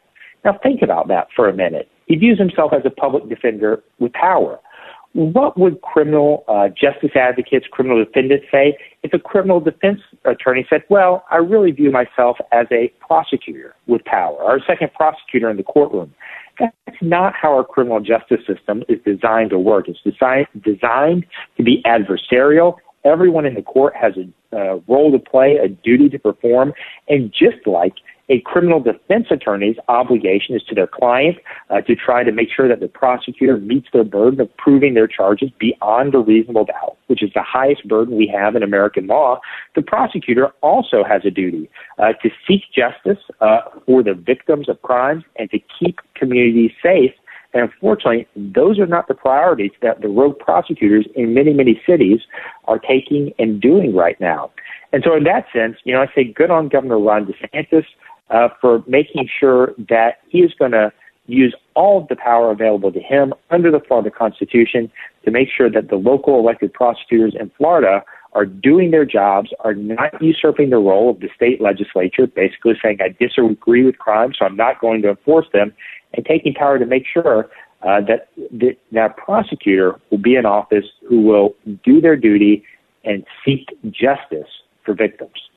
Now 0.46 0.56
think 0.62 0.80
about 0.80 1.08
that 1.08 1.26
for 1.34 1.48
a 1.48 1.52
minute. 1.52 1.88
He 2.06 2.14
views 2.14 2.38
himself 2.38 2.72
as 2.72 2.82
a 2.84 2.90
public 2.90 3.28
defender 3.28 3.82
with 3.98 4.12
power. 4.12 4.60
What 5.12 5.58
would 5.58 5.80
criminal 5.80 6.44
uh, 6.46 6.68
justice 6.68 7.16
advocates, 7.16 7.66
criminal 7.68 8.04
defendants 8.04 8.46
say 8.52 8.78
if 9.02 9.12
a 9.12 9.18
criminal 9.18 9.58
defense 9.58 9.98
attorney 10.24 10.64
said, 10.70 10.84
Well, 10.88 11.24
I 11.32 11.38
really 11.38 11.72
view 11.72 11.90
myself 11.90 12.36
as 12.52 12.66
a 12.70 12.92
prosecutor 13.00 13.74
with 13.88 14.04
power, 14.04 14.36
or 14.36 14.56
a 14.56 14.60
second 14.64 14.92
prosecutor 14.94 15.50
in 15.50 15.56
the 15.56 15.64
courtroom? 15.64 16.14
That's 16.60 17.02
not 17.02 17.34
how 17.34 17.56
our 17.56 17.64
criminal 17.64 17.98
justice 18.00 18.40
system 18.46 18.84
is 18.88 19.00
designed 19.04 19.50
to 19.50 19.58
work. 19.58 19.88
It's 19.88 19.98
designed, 20.04 20.46
designed 20.62 21.26
to 21.56 21.64
be 21.64 21.82
adversarial. 21.84 22.76
Everyone 23.04 23.46
in 23.46 23.54
the 23.54 23.62
court 23.62 23.94
has 23.96 24.12
a 24.16 24.56
uh, 24.56 24.80
role 24.86 25.10
to 25.10 25.18
play, 25.18 25.56
a 25.56 25.68
duty 25.68 26.08
to 26.10 26.18
perform, 26.18 26.72
and 27.08 27.32
just 27.32 27.66
like 27.66 27.94
a 28.28 28.40
criminal 28.40 28.80
defense 28.80 29.26
attorney's 29.30 29.76
obligation 29.88 30.56
is 30.56 30.62
to 30.64 30.74
their 30.74 30.86
client 30.86 31.36
uh, 31.70 31.80
to 31.82 31.94
try 31.94 32.24
to 32.24 32.32
make 32.32 32.48
sure 32.54 32.68
that 32.68 32.80
the 32.80 32.88
prosecutor 32.88 33.56
meets 33.58 33.88
their 33.92 34.04
burden 34.04 34.40
of 34.40 34.54
proving 34.56 34.94
their 34.94 35.06
charges 35.06 35.50
beyond 35.58 36.14
a 36.14 36.18
reasonable 36.18 36.64
doubt, 36.64 36.96
which 37.06 37.22
is 37.22 37.30
the 37.34 37.42
highest 37.42 37.86
burden 37.86 38.16
we 38.16 38.26
have 38.26 38.56
in 38.56 38.62
American 38.62 39.06
law. 39.06 39.40
The 39.74 39.82
prosecutor 39.82 40.48
also 40.60 41.04
has 41.04 41.22
a 41.24 41.30
duty 41.30 41.70
uh, 41.98 42.14
to 42.22 42.30
seek 42.46 42.62
justice 42.74 43.22
uh, 43.40 43.60
for 43.86 44.02
the 44.02 44.14
victims 44.14 44.68
of 44.68 44.82
crimes 44.82 45.24
and 45.38 45.50
to 45.50 45.58
keep 45.78 46.00
communities 46.14 46.72
safe. 46.82 47.12
And 47.54 47.62
unfortunately, 47.62 48.26
those 48.34 48.78
are 48.78 48.86
not 48.86 49.08
the 49.08 49.14
priorities 49.14 49.70
that 49.80 50.02
the 50.02 50.08
rogue 50.08 50.38
prosecutors 50.38 51.06
in 51.14 51.32
many, 51.32 51.54
many 51.54 51.80
cities 51.86 52.20
are 52.64 52.78
taking 52.78 53.32
and 53.38 53.60
doing 53.60 53.94
right 53.94 54.20
now. 54.20 54.50
And 54.92 55.02
so, 55.04 55.16
in 55.16 55.24
that 55.24 55.46
sense, 55.54 55.76
you 55.84 55.94
know, 55.94 56.02
I 56.02 56.06
say 56.14 56.24
good 56.24 56.50
on 56.50 56.68
Governor 56.68 56.98
Ron 56.98 57.26
DeSantis 57.26 57.84
uh, 58.30 58.48
for 58.60 58.82
making 58.86 59.28
sure 59.38 59.74
that 59.88 60.18
he 60.28 60.38
is 60.38 60.52
going 60.58 60.72
to 60.72 60.92
use 61.26 61.54
all 61.74 62.00
of 62.00 62.08
the 62.08 62.16
power 62.16 62.50
available 62.50 62.92
to 62.92 63.00
him 63.00 63.34
under 63.50 63.70
the 63.70 63.80
Florida 63.80 64.10
Constitution 64.10 64.90
to 65.24 65.30
make 65.30 65.48
sure 65.54 65.70
that 65.70 65.88
the 65.88 65.96
local 65.96 66.38
elected 66.38 66.72
prosecutors 66.72 67.34
in 67.38 67.50
Florida 67.56 68.02
are 68.32 68.44
doing 68.44 68.90
their 68.90 69.04
jobs, 69.06 69.50
are 69.60 69.74
not 69.74 70.20
usurping 70.22 70.70
the 70.70 70.76
role 70.76 71.10
of 71.10 71.20
the 71.20 71.28
state 71.34 71.60
legislature, 71.60 72.26
basically 72.26 72.74
saying, 72.82 72.98
I 73.00 73.08
disagree 73.18 73.84
with 73.84 73.98
crime, 73.98 74.32
so 74.38 74.44
I'm 74.44 74.56
not 74.56 74.80
going 74.80 75.02
to 75.02 75.10
enforce 75.10 75.46
them, 75.52 75.72
and 76.12 76.24
taking 76.24 76.52
power 76.52 76.78
to 76.78 76.86
make 76.86 77.04
sure 77.06 77.48
uh, 77.82 78.00
that, 78.02 78.28
that 78.52 78.76
that 78.92 79.16
prosecutor 79.16 79.98
will 80.10 80.18
be 80.18 80.34
in 80.36 80.44
office 80.44 80.84
who 81.08 81.22
will 81.22 81.54
do 81.84 82.00
their 82.00 82.16
duty 82.16 82.62
and 83.04 83.24
seek 83.44 83.68
justice 83.90 84.48
for 84.84 84.94
victims. 84.94 85.48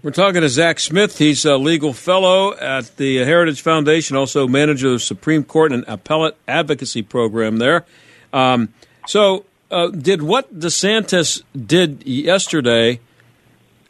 We're 0.00 0.12
talking 0.12 0.42
to 0.42 0.48
Zack 0.48 0.78
Smith. 0.78 1.18
He's 1.18 1.44
a 1.44 1.56
legal 1.56 1.92
fellow 1.92 2.54
at 2.54 2.96
the 2.98 3.16
Heritage 3.16 3.62
Foundation, 3.62 4.16
also 4.16 4.46
manager 4.46 4.86
of 4.86 4.92
the 4.92 4.98
Supreme 5.00 5.42
Court 5.42 5.72
and 5.72 5.84
Appellate 5.88 6.36
Advocacy 6.46 7.02
Program 7.02 7.56
there. 7.56 7.84
Um, 8.32 8.72
so, 9.08 9.44
uh, 9.72 9.88
did 9.88 10.22
what 10.22 10.56
DeSantis 10.56 11.42
did 11.66 12.06
yesterday 12.06 13.00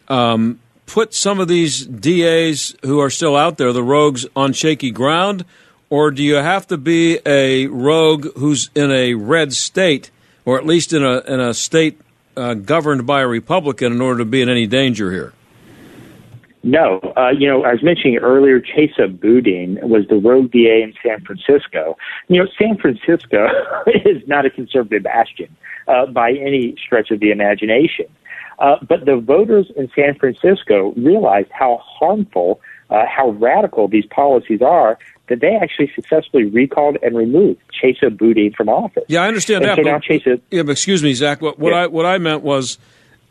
um, 0.09 0.61
put 0.87 1.13
some 1.13 1.41
of 1.41 1.49
these 1.49 1.85
DAs 1.85 2.75
who 2.87 3.01
are 3.01 3.11
still 3.11 3.37
out 3.37 3.59
there, 3.59 3.75
the 3.75 3.83
rogues, 3.83 4.25
on 4.35 4.55
shaky 4.55 4.91
ground? 4.91 5.45
Or 5.91 6.11
do 6.11 6.23
you 6.23 6.37
have 6.37 6.67
to 6.69 6.79
be 6.79 7.19
a 7.27 7.67
rogue 7.67 8.29
who's 8.35 8.71
in 8.75 8.91
a 8.91 9.13
red 9.13 9.53
state, 9.53 10.11
or 10.47 10.57
at 10.57 10.65
least 10.65 10.95
in 10.95 11.05
a, 11.05 11.19
in 11.19 11.39
a 11.39 11.53
state 11.53 12.01
uh, 12.35 12.55
governed 12.55 13.07
by 13.07 13.21
a 13.21 13.27
Republican, 13.27 13.93
in 13.93 14.01
order 14.01 14.21
to 14.21 14.25
be 14.25 14.41
in 14.41 14.49
any 14.49 14.67
danger 14.67 15.13
here? 15.13 15.35
No, 16.63 17.01
uh, 17.17 17.31
you 17.31 17.49
know, 17.49 17.65
I 17.65 17.73
was 17.73 17.83
mentioning 17.83 18.19
earlier, 18.19 18.61
Chesa 18.61 19.09
Boudin 19.09 19.79
was 19.83 20.09
the 20.09 20.17
rogue 20.17 20.51
DA 20.51 20.83
in 20.83 20.93
San 21.03 21.25
Francisco. 21.25 21.97
You 22.29 22.43
know, 22.43 22.49
San 22.59 22.77
Francisco 22.77 23.49
is 23.87 24.27
not 24.27 24.45
a 24.45 24.51
conservative 24.51 25.05
bastion 25.05 25.55
uh, 25.87 26.07
by 26.07 26.33
any 26.33 26.75
stretch 26.85 27.11
of 27.11 27.21
the 27.21 27.31
imagination. 27.31 28.07
Uh, 28.59 28.77
but 28.89 29.05
the 29.07 29.17
voters 29.17 29.71
in 29.77 29.89
San 29.95 30.17
Francisco 30.19 30.93
realized 30.97 31.49
how 31.53 31.81
harmful, 31.83 32.61
uh, 32.91 33.05
how 33.07 33.31
radical 33.31 33.87
these 33.87 34.07
policies 34.07 34.61
are 34.61 34.99
that 35.29 35.41
they 35.41 35.55
actually 35.55 35.93
successfully 35.95 36.45
recalled 36.47 36.97
and 37.03 37.17
removed 37.17 37.61
Chesa 37.81 38.17
Boudin 38.17 38.53
from 38.53 38.69
office. 38.69 39.05
Yeah, 39.09 39.23
I 39.23 39.29
understand 39.29 39.63
and 39.63 39.71
that. 39.71 39.77
So 39.77 39.85
but, 39.85 39.91
now 39.91 39.99
Chesa, 39.99 40.41
yeah, 40.51 40.63
but 40.63 40.73
excuse 40.73 41.03
me, 41.03 41.15
Zack. 41.15 41.41
What, 41.41 41.59
what 41.59 41.71
Yeah. 41.71 41.83
I 41.83 41.87
what 41.87 42.07
I 42.07 42.19
meant 42.19 42.43
was 42.43 42.79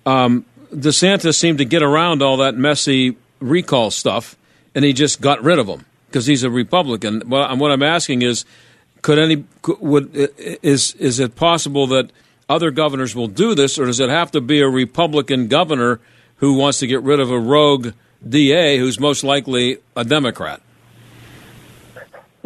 um, 0.06 0.46
DeSantis 0.71 1.36
seemed 1.36 1.58
to 1.60 1.65
get 1.65 1.84
around 1.84 2.21
all 2.21 2.38
that 2.38 2.56
messy 2.56 3.17
recall 3.39 3.91
stuff, 3.91 4.38
and 4.75 4.84
he 4.84 4.93
just 4.93 5.21
got 5.21 5.43
rid 5.43 5.60
of 5.60 5.67
him 5.67 5.86
because 6.08 6.25
he's 6.25 6.43
a 6.43 6.49
Republican. 6.49 7.23
Well, 7.27 7.56
what 7.58 7.71
I'm 7.71 7.84
asking 7.84 8.21
is, 8.21 8.45
could 9.01 9.19
any 9.19 9.45
would 9.80 10.10
is 10.63 10.93
is 10.95 11.19
it 11.19 11.36
possible 11.36 11.88
that 11.88 12.12
other 12.49 12.71
governors 12.71 13.15
will 13.15 13.27
do 13.27 13.56
this, 13.56 13.77
or 13.77 13.86
does 13.86 13.99
it 13.99 14.10
have 14.10 14.32
to 14.32 14.41
be 14.41 14.62
a 14.62 14.67
Republican 14.67 15.47
governor 15.47 15.99
who 16.38 16.53
wants 16.53 16.80
to 16.80 16.88
get 16.88 17.01
rid 17.03 17.19
of 17.19 17.32
a 17.32 17.39
rogue 17.39 17.93
DA 18.27 18.77
who's 18.77 18.99
most 18.99 19.23
likely 19.23 19.77
a 19.95 20.03
Democrat? 20.03 20.62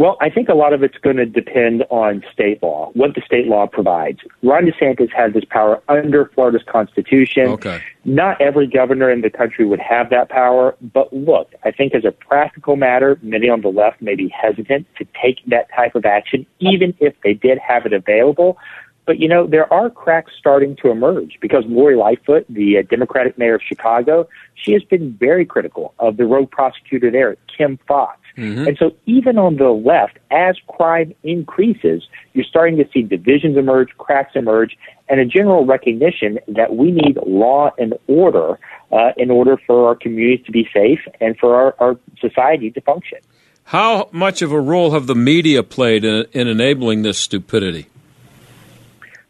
Well, 0.01 0.17
I 0.19 0.31
think 0.31 0.49
a 0.49 0.55
lot 0.55 0.73
of 0.73 0.81
it's 0.81 0.97
going 0.97 1.17
to 1.17 1.27
depend 1.27 1.83
on 1.91 2.23
state 2.33 2.63
law, 2.63 2.89
what 2.95 3.13
the 3.13 3.21
state 3.23 3.45
law 3.45 3.67
provides. 3.67 4.17
Ron 4.41 4.65
DeSantis 4.65 5.13
has 5.13 5.33
this 5.33 5.43
power 5.47 5.79
under 5.89 6.25
Florida's 6.33 6.63
Constitution. 6.67 7.45
Okay. 7.45 7.83
Not 8.03 8.41
every 8.41 8.65
governor 8.65 9.11
in 9.11 9.21
the 9.21 9.29
country 9.29 9.63
would 9.63 9.79
have 9.79 10.09
that 10.09 10.27
power, 10.29 10.75
but 10.81 11.13
look, 11.13 11.53
I 11.63 11.69
think 11.69 11.93
as 11.93 12.03
a 12.03 12.11
practical 12.11 12.77
matter, 12.77 13.19
many 13.21 13.47
on 13.47 13.61
the 13.61 13.67
left 13.67 14.01
may 14.01 14.15
be 14.15 14.27
hesitant 14.29 14.87
to 14.97 15.05
take 15.21 15.45
that 15.45 15.67
type 15.69 15.93
of 15.93 16.03
action, 16.03 16.47
even 16.57 16.95
if 16.99 17.13
they 17.23 17.35
did 17.35 17.59
have 17.59 17.85
it 17.85 17.93
available. 17.93 18.57
But 19.05 19.19
you 19.19 19.27
know, 19.27 19.45
there 19.45 19.71
are 19.71 19.91
cracks 19.91 20.31
starting 20.35 20.75
to 20.77 20.89
emerge 20.89 21.37
because 21.39 21.63
Lori 21.67 21.95
Lightfoot, 21.95 22.47
the 22.49 22.79
uh, 22.79 22.81
Democratic 22.89 23.37
mayor 23.37 23.53
of 23.53 23.61
Chicago, 23.61 24.27
she 24.55 24.73
has 24.73 24.81
been 24.81 25.15
very 25.19 25.45
critical 25.45 25.93
of 25.99 26.17
the 26.17 26.25
rogue 26.25 26.49
prosecutor 26.49 27.11
there, 27.11 27.37
Kim 27.55 27.77
Foxx. 27.87 28.20
And 28.67 28.77
so 28.77 28.91
even 29.05 29.37
on 29.37 29.57
the 29.57 29.69
left, 29.69 30.17
as 30.31 30.55
crime 30.67 31.13
increases, 31.23 32.03
you're 32.33 32.45
starting 32.45 32.77
to 32.77 32.85
see 32.93 33.01
divisions 33.01 33.57
emerge, 33.57 33.89
cracks 33.97 34.35
emerge, 34.35 34.77
and 35.09 35.19
a 35.19 35.25
general 35.25 35.65
recognition 35.65 36.39
that 36.47 36.75
we 36.75 36.91
need 36.91 37.17
law 37.25 37.71
and 37.77 37.93
order 38.07 38.57
uh, 38.91 39.11
in 39.17 39.29
order 39.29 39.57
for 39.67 39.87
our 39.87 39.95
communities 39.95 40.45
to 40.45 40.51
be 40.51 40.67
safe 40.73 40.99
and 41.19 41.37
for 41.37 41.55
our, 41.55 41.75
our 41.79 41.97
society 42.19 42.71
to 42.71 42.81
function. 42.81 43.17
How 43.65 44.09
much 44.11 44.41
of 44.41 44.51
a 44.51 44.59
role 44.59 44.91
have 44.91 45.07
the 45.07 45.15
media 45.15 45.63
played 45.63 46.03
in, 46.03 46.25
in 46.33 46.47
enabling 46.47 47.03
this 47.03 47.17
stupidity? 47.17 47.87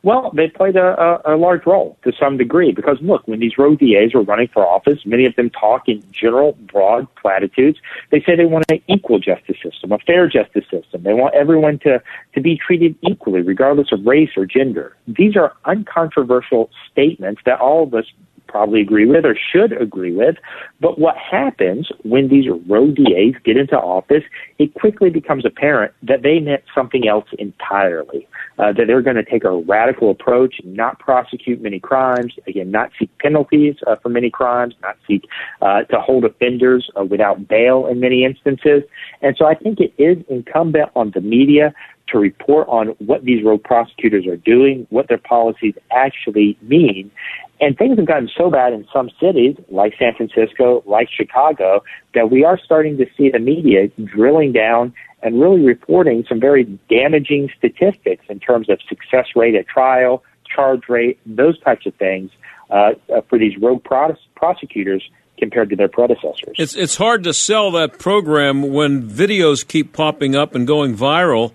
Well, 0.04 0.32
they 0.34 0.48
played 0.48 0.76
a, 0.76 1.22
a, 1.26 1.36
a 1.36 1.38
large 1.38 1.66
role 1.66 1.98
to 2.04 2.12
some 2.20 2.38
degree 2.38 2.72
because 2.72 2.98
look, 3.02 3.28
when 3.28 3.40
these 3.40 3.58
rogue 3.58 3.80
DAs 3.80 4.16
were 4.16 4.24
running 4.24 4.48
for 4.48 4.66
office, 4.66 5.00
many 5.06 5.26
of 5.26 5.36
them 5.36 5.52
talk 5.52 5.88
in 5.88 6.04
general, 6.12 6.54
broad 6.54 7.08
platitudes. 7.16 7.78
They 8.10 8.20
say 8.22 8.36
they 8.36 8.46
want 8.46 8.66
an 8.72 8.82
equal 8.88 9.20
justice 9.20 9.58
system, 9.64 9.92
a 9.92 10.00
fair 10.00 10.28
justice 10.28 10.66
system. 10.72 11.04
They 11.04 11.14
want 11.14 11.36
everyone 11.36 11.78
to, 11.80 12.02
to 12.34 12.42
be 12.42 12.58
treated 12.58 12.96
equally, 13.02 13.42
regardless 13.42 13.92
of 13.92 14.04
race 14.04 14.32
or 14.36 14.48
gender. 14.48 14.96
These 15.08 15.36
are 15.36 15.54
uncontroversial 15.66 16.72
statements 16.92 17.42
that 17.46 17.60
all 17.60 17.84
of 17.84 17.94
us 17.94 18.06
probably 18.52 18.82
agree 18.82 19.06
with 19.06 19.26
or 19.26 19.36
should 19.36 19.72
agree 19.82 20.14
with. 20.14 20.36
But 20.80 21.00
what 21.00 21.16
happens 21.18 21.90
when 22.04 22.28
these 22.28 22.46
rogue 22.68 22.96
DAs 22.96 23.42
get 23.44 23.58
into 23.58 23.78
office, 23.78 24.24
it 24.60 24.74
quickly 24.74 25.10
becomes 25.10 25.46
apparent 25.46 25.94
that 26.04 26.22
they 26.22 26.40
meant 26.40 26.64
something 26.76 27.08
else 27.08 27.28
entirely. 27.40 28.28
Uh, 28.60 28.72
that 28.74 28.86
they're 28.86 29.02
going 29.02 29.16
to 29.16 29.24
take 29.24 29.44
a 29.44 29.52
radical 29.52 30.12
approach, 30.12 30.56
not 30.64 31.00
prosecute 31.00 31.62
many 31.62 31.80
crimes, 31.80 32.34
again, 32.46 32.70
not 32.70 32.92
seek 33.00 33.10
penalties 33.18 33.76
uh, 33.88 33.96
for 33.96 34.10
many 34.10 34.30
crimes, 34.30 34.76
not 34.82 34.98
seek 35.08 35.24
uh, 35.62 35.82
to 35.84 36.00
hold 36.00 36.26
offenders 36.26 36.88
uh, 37.00 37.04
without 37.04 37.48
bail 37.48 37.88
in 37.88 38.00
many 38.00 38.24
instances. 38.24 38.84
And 39.22 39.36
so 39.38 39.46
I 39.46 39.56
think 39.56 39.80
it 39.80 39.94
is 39.98 40.18
incumbent 40.30 40.90
on 40.96 41.12
the 41.12 41.22
media 41.22 41.74
to 42.10 42.18
report 42.18 42.68
on 42.68 42.88
what 43.00 43.24
these 43.24 43.44
rogue 43.44 43.64
prosecutors 43.64 44.28
are 44.28 44.38
doing, 44.38 44.86
what 44.90 45.08
their 45.08 45.18
policies 45.18 45.76
actually 45.92 46.58
mean. 46.62 47.12
And 47.60 47.78
things 47.78 47.98
have 47.98 48.08
gotten 48.08 48.30
so 48.36 48.50
bad 48.50 48.74
in 48.74 48.88
some 48.92 49.10
cities, 49.22 49.56
like 49.70 49.94
San 50.00 50.14
Francisco, 50.16 50.84
like 50.86 51.10
Chicago, 51.10 51.84
that 52.16 52.32
we 52.32 52.44
are 52.44 52.60
starting 52.64 52.98
to 52.98 53.06
see 53.16 53.30
the 53.30 53.40
media 53.40 53.88
drilling 54.04 54.52
down 54.52 54.94
and 55.22 55.40
really 55.40 55.62
reporting 55.62 56.26
some 56.28 56.40
very 56.40 56.64
damaging 56.90 57.50
statistics 57.56 58.26
in 58.30 58.40
terms 58.40 58.70
of 58.70 58.80
success 58.90 59.28
rate 59.36 59.54
at 59.54 59.68
trial, 59.68 60.24
charge 60.54 60.90
rate, 60.90 61.20
those 61.26 61.60
types 61.62 61.86
of 61.86 61.94
things 61.96 62.32
uh, 62.72 62.92
for 63.30 63.38
these 63.38 63.58
rogue 63.62 63.84
pros- 63.84 64.18
prosecutors 64.36 65.04
compared 65.38 65.70
to 65.70 65.76
their 65.76 65.88
predecessors. 65.88 66.56
It's 66.58 66.76
it's 66.76 66.96
hard 66.96 67.24
to 67.24 67.34
sell 67.34 67.72
that 67.72 68.00
program 68.00 68.62
when 68.74 69.10
videos 69.10 69.68
keep 69.68 69.92
popping 69.92 70.36
up 70.36 70.56
and 70.56 70.68
going 70.68 70.96
viral 70.96 71.54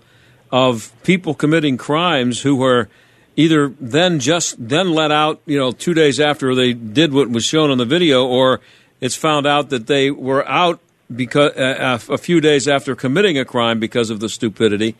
of 0.51 0.91
people 1.03 1.33
committing 1.33 1.77
crimes 1.77 2.41
who 2.41 2.55
were 2.55 2.89
either 3.35 3.69
then 3.79 4.19
just 4.19 4.55
then 4.57 4.91
let 4.91 5.11
out, 5.11 5.41
you 5.45 5.57
know, 5.57 5.71
2 5.71 5.93
days 5.93 6.19
after 6.19 6.55
they 6.55 6.73
did 6.73 7.13
what 7.13 7.29
was 7.29 7.43
shown 7.43 7.69
on 7.69 7.77
the 7.77 7.85
video 7.85 8.25
or 8.25 8.59
it's 8.99 9.15
found 9.15 9.45
out 9.45 9.69
that 9.69 9.87
they 9.87 10.09
were 10.09 10.47
out 10.47 10.79
because 11.13 11.51
uh, 11.55 11.99
a 12.09 12.17
few 12.17 12.41
days 12.41 12.67
after 12.67 12.95
committing 12.95 13.37
a 13.37 13.45
crime 13.45 13.79
because 13.79 14.09
of 14.09 14.19
the 14.19 14.29
stupidity. 14.29 14.95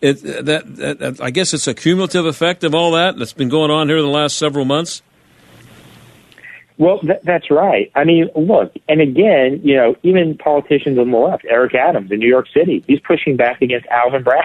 It, 0.00 0.22
that, 0.44 0.76
that 0.76 1.20
I 1.20 1.30
guess 1.30 1.52
it's 1.52 1.66
a 1.66 1.74
cumulative 1.74 2.24
effect 2.24 2.62
of 2.62 2.74
all 2.74 2.92
that 2.92 3.18
that's 3.18 3.32
been 3.32 3.48
going 3.48 3.70
on 3.70 3.88
here 3.88 3.98
in 3.98 4.04
the 4.04 4.10
last 4.10 4.36
several 4.36 4.64
months. 4.64 5.02
Well, 6.76 7.00
th- 7.00 7.20
that's 7.24 7.50
right. 7.50 7.90
I 7.96 8.04
mean, 8.04 8.30
look, 8.36 8.72
and 8.88 9.00
again, 9.00 9.60
you 9.64 9.74
know, 9.74 9.96
even 10.04 10.38
politicians 10.38 10.96
on 10.98 11.10
the 11.10 11.18
left, 11.18 11.44
Eric 11.50 11.74
Adams 11.74 12.12
in 12.12 12.20
New 12.20 12.28
York 12.28 12.46
City, 12.54 12.84
he's 12.86 13.00
pushing 13.00 13.36
back 13.36 13.60
against 13.60 13.86
Alvin 13.88 14.22
Bragg, 14.22 14.44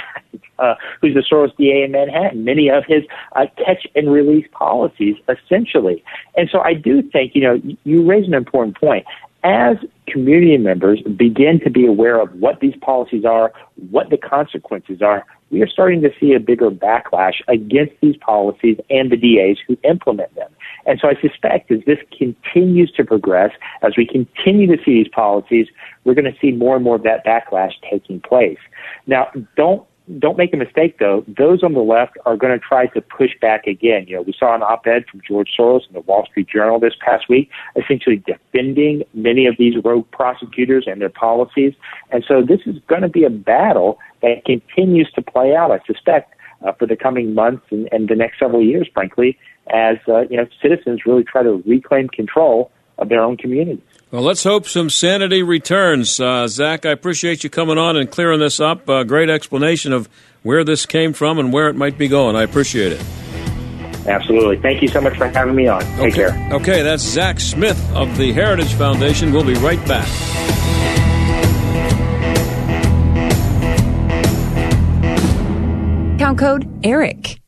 uh, 0.59 0.75
who's 1.01 1.13
the 1.13 1.21
Soros 1.21 1.55
DA 1.57 1.83
in 1.83 1.91
Manhattan. 1.91 2.43
Many 2.43 2.69
of 2.69 2.83
his 2.85 3.03
uh, 3.35 3.45
catch 3.57 3.87
and 3.95 4.11
release 4.11 4.47
policies, 4.51 5.15
essentially. 5.27 6.03
And 6.35 6.49
so 6.51 6.59
I 6.59 6.73
do 6.73 7.01
think, 7.01 7.35
you 7.35 7.41
know, 7.41 7.53
you- 7.53 7.77
you 7.83 8.03
raise 8.03 8.27
an 8.27 8.33
important 8.33 8.77
point. 8.79 9.05
As 9.43 9.75
community 10.07 10.57
members 10.57 11.01
begin 11.01 11.59
to 11.61 11.69
be 11.69 11.85
aware 11.85 12.19
of 12.19 12.33
what 12.39 12.61
these 12.61 12.75
policies 12.77 13.25
are, 13.25 13.51
what 13.89 14.09
the 14.09 14.17
consequences 14.17 15.01
are, 15.01 15.25
we 15.53 15.61
are 15.61 15.67
starting 15.67 16.01
to 16.01 16.11
see 16.19 16.33
a 16.33 16.39
bigger 16.39 16.71
backlash 16.71 17.35
against 17.47 17.93
these 18.01 18.17
policies 18.17 18.77
and 18.89 19.11
the 19.11 19.17
DAs 19.17 19.57
who 19.67 19.77
implement 19.83 20.33
them. 20.33 20.49
And 20.85 20.99
so 20.99 21.07
I 21.07 21.15
suspect 21.21 21.71
as 21.71 21.79
this 21.85 21.99
continues 22.17 22.91
to 22.93 23.05
progress, 23.05 23.51
as 23.83 23.93
we 23.95 24.05
continue 24.05 24.67
to 24.75 24.83
see 24.83 25.03
these 25.03 25.07
policies, 25.09 25.67
we're 26.03 26.15
going 26.15 26.31
to 26.31 26.37
see 26.41 26.51
more 26.51 26.75
and 26.75 26.83
more 26.83 26.95
of 26.95 27.03
that 27.03 27.23
backlash 27.25 27.73
taking 27.89 28.19
place. 28.19 28.57
Now, 29.05 29.29
don't 29.55 29.85
don't 30.19 30.37
make 30.37 30.53
a 30.53 30.57
mistake 30.57 30.99
though. 30.99 31.23
Those 31.27 31.63
on 31.63 31.73
the 31.73 31.81
left 31.81 32.17
are 32.25 32.35
going 32.35 32.57
to 32.57 32.59
try 32.59 32.87
to 32.87 33.01
push 33.01 33.31
back 33.41 33.67
again. 33.67 34.05
You 34.07 34.17
know, 34.17 34.21
we 34.21 34.33
saw 34.37 34.53
an 34.53 34.61
op-ed 34.61 35.05
from 35.09 35.21
George 35.25 35.49
Soros 35.57 35.87
in 35.87 35.93
the 35.93 36.01
Wall 36.01 36.25
Street 36.25 36.47
Journal 36.47 36.79
this 36.79 36.93
past 36.99 37.29
week, 37.29 37.49
essentially 37.75 38.17
defending 38.25 39.03
many 39.13 39.45
of 39.45 39.55
these 39.57 39.75
rogue 39.83 40.09
prosecutors 40.11 40.85
and 40.87 40.99
their 40.99 41.09
policies. 41.09 41.73
And 42.11 42.23
so 42.27 42.41
this 42.41 42.59
is 42.65 42.75
going 42.87 43.01
to 43.01 43.09
be 43.09 43.23
a 43.23 43.29
battle 43.29 43.99
that 44.21 44.43
continues 44.45 45.09
to 45.13 45.21
play 45.21 45.55
out. 45.55 45.71
I 45.71 45.79
suspect 45.85 46.33
uh, 46.63 46.73
for 46.73 46.85
the 46.85 46.95
coming 46.95 47.33
months 47.33 47.65
and, 47.71 47.87
and 47.91 48.09
the 48.09 48.15
next 48.15 48.39
several 48.39 48.61
years, 48.61 48.87
frankly, 48.93 49.37
as 49.73 49.97
uh, 50.07 50.21
you 50.29 50.37
know, 50.37 50.47
citizens 50.61 51.05
really 51.05 51.23
try 51.23 51.43
to 51.43 51.63
reclaim 51.65 52.09
control 52.09 52.71
of 52.97 53.09
their 53.09 53.21
own 53.21 53.37
communities. 53.37 53.81
Well, 54.13 54.21
let's 54.21 54.43
hope 54.43 54.67
some 54.67 54.91
sanity 54.91 55.41
returns. 55.41 56.19
Uh, 56.19 56.47
Zack, 56.47 56.85
I 56.85 56.91
appreciate 56.91 57.43
you 57.43 57.49
coming 57.49 57.79
on 57.79 57.97
and 57.97 58.11
clearing 58.11 58.39
this 58.39 58.59
up. 58.59 58.87
Uh, 58.87 59.03
great 59.03 59.27
explanation 59.27 59.91
of 59.91 60.07
where 60.43 60.63
this 60.63 60.85
came 60.85 61.13
from 61.13 61.39
and 61.39 61.51
where 61.51 61.67
it 61.67 61.75
might 61.75 61.97
be 61.97 62.07
going. 62.07 62.35
I 62.35 62.43
appreciate 62.43 62.91
it. 62.91 63.03
Absolutely. 64.05 64.57
Thank 64.57 64.83
you 64.83 64.87
so 64.87 65.01
much 65.01 65.17
for 65.17 65.25
having 65.29 65.55
me 65.55 65.65
on. 65.65 65.81
Take 65.81 65.99
okay. 65.99 66.11
care. 66.11 66.49
Okay, 66.53 66.83
that's 66.83 67.01
Zack 67.01 67.39
Smith 67.39 67.81
of 67.95 68.15
the 68.15 68.31
Heritage 68.33 68.75
Foundation. 68.75 69.33
We'll 69.33 69.45
be 69.45 69.55
right 69.55 69.83
back. 69.87 70.07
Count 76.19 76.37
code 76.37 76.85
ERIC. 76.85 77.39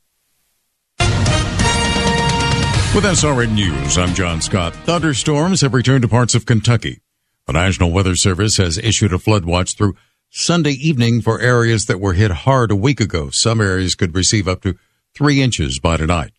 With 2.95 3.03
SRN 3.03 3.55
News, 3.55 3.97
I'm 3.97 4.13
John 4.13 4.39
Scott. 4.39 4.73
Thunderstorms 4.73 5.59
have 5.59 5.73
returned 5.73 6.03
to 6.03 6.07
parts 6.07 6.33
of 6.33 6.45
Kentucky. 6.45 7.01
The 7.45 7.51
National 7.51 7.91
Weather 7.91 8.15
Service 8.15 8.55
has 8.55 8.77
issued 8.77 9.11
a 9.11 9.19
flood 9.19 9.43
watch 9.43 9.75
through 9.75 9.97
Sunday 10.29 10.71
evening 10.71 11.21
for 11.21 11.41
areas 11.41 11.87
that 11.87 11.99
were 11.99 12.13
hit 12.13 12.31
hard 12.31 12.71
a 12.71 12.75
week 12.75 13.01
ago. 13.01 13.31
Some 13.31 13.59
areas 13.59 13.95
could 13.95 14.15
receive 14.15 14.47
up 14.47 14.61
to 14.61 14.75
three 15.13 15.41
inches 15.41 15.77
by 15.77 15.97
tonight. 15.97 16.31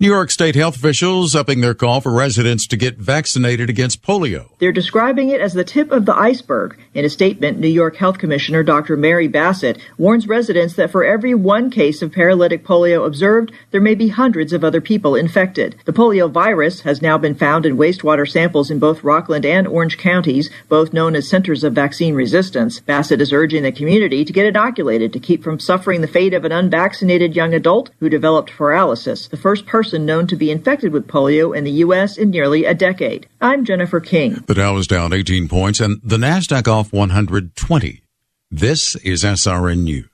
New 0.00 0.06
York 0.06 0.30
State 0.30 0.54
health 0.54 0.76
officials 0.76 1.34
upping 1.34 1.60
their 1.60 1.74
call 1.74 2.00
for 2.00 2.12
residents 2.12 2.68
to 2.68 2.76
get 2.76 2.98
vaccinated 2.98 3.68
against 3.68 4.00
polio. 4.00 4.48
They're 4.60 4.70
describing 4.70 5.30
it 5.30 5.40
as 5.40 5.54
the 5.54 5.64
tip 5.64 5.90
of 5.90 6.06
the 6.06 6.14
iceberg. 6.14 6.78
In 6.94 7.04
a 7.04 7.10
statement, 7.10 7.58
New 7.58 7.66
York 7.66 7.96
Health 7.96 8.16
Commissioner 8.16 8.62
Dr. 8.62 8.96
Mary 8.96 9.26
Bassett 9.26 9.80
warns 9.98 10.28
residents 10.28 10.74
that 10.74 10.92
for 10.92 11.04
every 11.04 11.34
one 11.34 11.68
case 11.68 12.00
of 12.00 12.12
paralytic 12.12 12.64
polio 12.64 13.04
observed, 13.04 13.50
there 13.72 13.80
may 13.80 13.96
be 13.96 14.06
hundreds 14.06 14.52
of 14.52 14.62
other 14.62 14.80
people 14.80 15.16
infected. 15.16 15.74
The 15.84 15.92
polio 15.92 16.30
virus 16.30 16.82
has 16.82 17.02
now 17.02 17.18
been 17.18 17.34
found 17.34 17.66
in 17.66 17.76
wastewater 17.76 18.30
samples 18.30 18.70
in 18.70 18.78
both 18.78 19.02
Rockland 19.02 19.44
and 19.44 19.66
Orange 19.66 19.98
counties, 19.98 20.48
both 20.68 20.92
known 20.92 21.16
as 21.16 21.28
centers 21.28 21.64
of 21.64 21.72
vaccine 21.72 22.14
resistance. 22.14 22.78
Bassett 22.78 23.20
is 23.20 23.32
urging 23.32 23.64
the 23.64 23.72
community 23.72 24.24
to 24.24 24.32
get 24.32 24.46
inoculated 24.46 25.12
to 25.12 25.18
keep 25.18 25.42
from 25.42 25.58
suffering 25.58 26.02
the 26.02 26.06
fate 26.06 26.34
of 26.34 26.44
an 26.44 26.52
unvaccinated 26.52 27.34
young 27.34 27.52
adult 27.52 27.90
who 27.98 28.08
developed 28.08 28.52
paralysis, 28.52 29.26
the 29.26 29.36
first 29.36 29.66
person 29.66 29.87
known 29.92 30.26
to 30.26 30.36
be 30.36 30.50
infected 30.50 30.92
with 30.92 31.06
polio 31.06 31.56
in 31.56 31.64
the 31.64 31.70
U.S. 31.86 32.18
in 32.18 32.30
nearly 32.30 32.64
a 32.64 32.74
decade. 32.74 33.28
I'm 33.40 33.64
Jennifer 33.64 34.00
King. 34.00 34.44
The 34.46 34.54
Dow 34.54 34.76
is 34.76 34.86
down 34.86 35.12
18 35.12 35.48
points 35.48 35.80
and 35.80 36.00
the 36.02 36.16
NASDAQ 36.16 36.68
off 36.68 36.92
120. 36.92 38.02
This 38.50 38.96
is 38.96 39.24
SRN 39.24 39.82
News. 39.84 40.06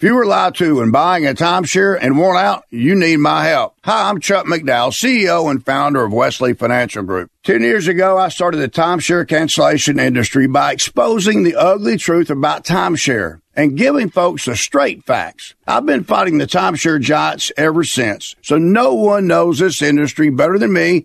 If 0.00 0.04
you 0.04 0.14
were 0.14 0.24
lied 0.24 0.54
to 0.54 0.76
when 0.76 0.90
buying 0.90 1.26
a 1.26 1.34
timeshare 1.34 1.98
and 2.00 2.16
want 2.16 2.38
out, 2.38 2.64
you 2.70 2.94
need 2.94 3.18
my 3.18 3.44
help. 3.44 3.74
Hi, 3.84 4.08
I'm 4.08 4.18
Chuck 4.18 4.46
McDowell, 4.46 4.94
CEO 4.94 5.50
and 5.50 5.62
founder 5.62 6.02
of 6.02 6.10
Wesley 6.10 6.54
Financial 6.54 7.02
Group. 7.02 7.30
Ten 7.44 7.60
years 7.60 7.86
ago, 7.86 8.16
I 8.16 8.30
started 8.30 8.56
the 8.56 8.70
timeshare 8.70 9.28
cancellation 9.28 10.00
industry 10.00 10.46
by 10.46 10.72
exposing 10.72 11.42
the 11.42 11.54
ugly 11.54 11.98
truth 11.98 12.30
about 12.30 12.64
timeshare 12.64 13.42
and 13.54 13.76
giving 13.76 14.08
folks 14.08 14.46
the 14.46 14.56
straight 14.56 15.04
facts. 15.04 15.54
I've 15.66 15.84
been 15.84 16.04
fighting 16.04 16.38
the 16.38 16.46
timeshare 16.46 16.98
giants 16.98 17.52
ever 17.58 17.84
since, 17.84 18.36
so 18.40 18.56
no 18.56 18.94
one 18.94 19.26
knows 19.26 19.58
this 19.58 19.82
industry 19.82 20.30
better 20.30 20.58
than 20.58 20.72
me 20.72 21.04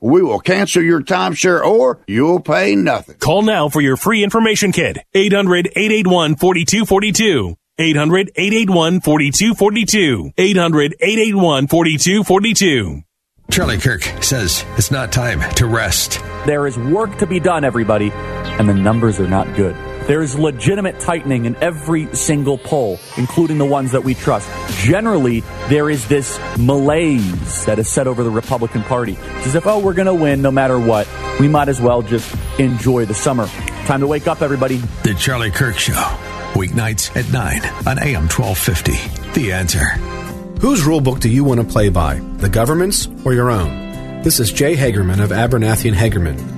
we 0.00 0.22
will 0.22 0.40
cancel 0.40 0.82
your 0.82 1.00
timeshare 1.00 1.64
or 1.64 2.00
you'll 2.06 2.40
pay 2.40 2.74
nothing. 2.76 3.16
Call 3.16 3.42
now 3.42 3.68
for 3.68 3.80
your 3.80 3.96
free 3.96 4.22
information 4.22 4.72
kit. 4.72 4.98
800 5.14 5.66
881 5.74 6.36
4242. 6.36 7.56
800 7.78 8.32
881 8.34 9.00
4242. 9.00 10.32
800 10.36 10.94
881 11.00 11.66
4242. 11.68 13.02
Charlie 13.50 13.78
Kirk 13.78 14.02
says 14.22 14.64
it's 14.76 14.90
not 14.90 15.10
time 15.10 15.40
to 15.54 15.66
rest. 15.66 16.20
There 16.44 16.66
is 16.66 16.76
work 16.78 17.16
to 17.18 17.26
be 17.26 17.40
done, 17.40 17.64
everybody, 17.64 18.10
and 18.12 18.68
the 18.68 18.74
numbers 18.74 19.18
are 19.18 19.28
not 19.28 19.54
good. 19.56 19.74
There 20.08 20.22
is 20.22 20.38
legitimate 20.38 21.00
tightening 21.00 21.44
in 21.44 21.54
every 21.56 22.12
single 22.14 22.56
poll, 22.56 22.98
including 23.18 23.58
the 23.58 23.66
ones 23.66 23.92
that 23.92 24.04
we 24.04 24.14
trust. 24.14 24.48
Generally, 24.82 25.40
there 25.68 25.90
is 25.90 26.08
this 26.08 26.40
malaise 26.58 27.66
that 27.66 27.78
is 27.78 27.90
set 27.90 28.06
over 28.06 28.24
the 28.24 28.30
Republican 28.30 28.82
Party. 28.84 29.18
It's 29.20 29.48
as 29.48 29.54
if, 29.54 29.66
oh, 29.66 29.78
we're 29.80 29.92
going 29.92 30.06
to 30.06 30.14
win 30.14 30.40
no 30.40 30.50
matter 30.50 30.80
what. 30.80 31.06
We 31.38 31.46
might 31.46 31.68
as 31.68 31.78
well 31.78 32.00
just 32.00 32.34
enjoy 32.58 33.04
the 33.04 33.12
summer. 33.12 33.48
Time 33.84 34.00
to 34.00 34.06
wake 34.06 34.26
up, 34.26 34.40
everybody. 34.40 34.76
The 35.02 35.12
Charlie 35.12 35.50
Kirk 35.50 35.76
Show. 35.76 35.92
Weeknights 36.54 37.14
at 37.14 37.30
9 37.30 37.66
on 37.86 37.98
AM 37.98 38.28
1250. 38.30 39.38
The 39.38 39.52
answer. 39.52 39.84
Whose 40.62 40.84
rulebook 40.84 41.20
do 41.20 41.28
you 41.28 41.44
want 41.44 41.60
to 41.60 41.66
play 41.66 41.90
by? 41.90 42.14
The 42.38 42.48
government's 42.48 43.08
or 43.26 43.34
your 43.34 43.50
own? 43.50 44.22
This 44.22 44.40
is 44.40 44.52
Jay 44.54 44.74
Hagerman 44.74 45.22
of 45.22 45.32
Abernathy 45.32 45.88
and 45.88 45.96
Hagerman. 45.98 46.57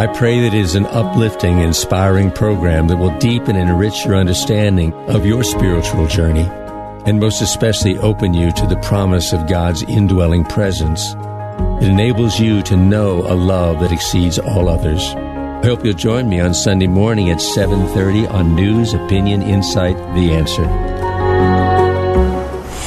I 0.00 0.06
pray 0.06 0.40
that 0.40 0.54
it 0.54 0.58
is 0.58 0.76
an 0.76 0.86
uplifting, 0.86 1.58
inspiring 1.58 2.30
program 2.30 2.88
that 2.88 2.96
will 2.96 3.14
deepen 3.18 3.54
and 3.54 3.68
enrich 3.68 4.06
your 4.06 4.16
understanding 4.16 4.94
of 5.10 5.26
your 5.26 5.44
spiritual 5.44 6.06
journey, 6.06 6.48
and 7.04 7.20
most 7.20 7.42
especially 7.42 7.98
open 7.98 8.32
you 8.32 8.50
to 8.50 8.66
the 8.66 8.78
promise 8.78 9.34
of 9.34 9.46
God's 9.46 9.82
indwelling 9.82 10.44
presence. 10.44 11.14
It 11.82 11.88
enables 11.88 12.40
you 12.40 12.62
to 12.62 12.78
know 12.78 13.30
a 13.30 13.36
love 13.36 13.80
that 13.80 13.92
exceeds 13.92 14.38
all 14.38 14.70
others. 14.70 15.02
I 15.14 15.66
hope 15.66 15.84
you'll 15.84 15.92
join 15.92 16.30
me 16.30 16.40
on 16.40 16.54
Sunday 16.54 16.86
morning 16.86 17.28
at 17.28 17.42
7:30 17.42 18.26
on 18.26 18.54
News, 18.54 18.94
Opinion, 18.94 19.42
Insight, 19.42 19.98
The 20.14 20.32
Answer. 20.32 20.64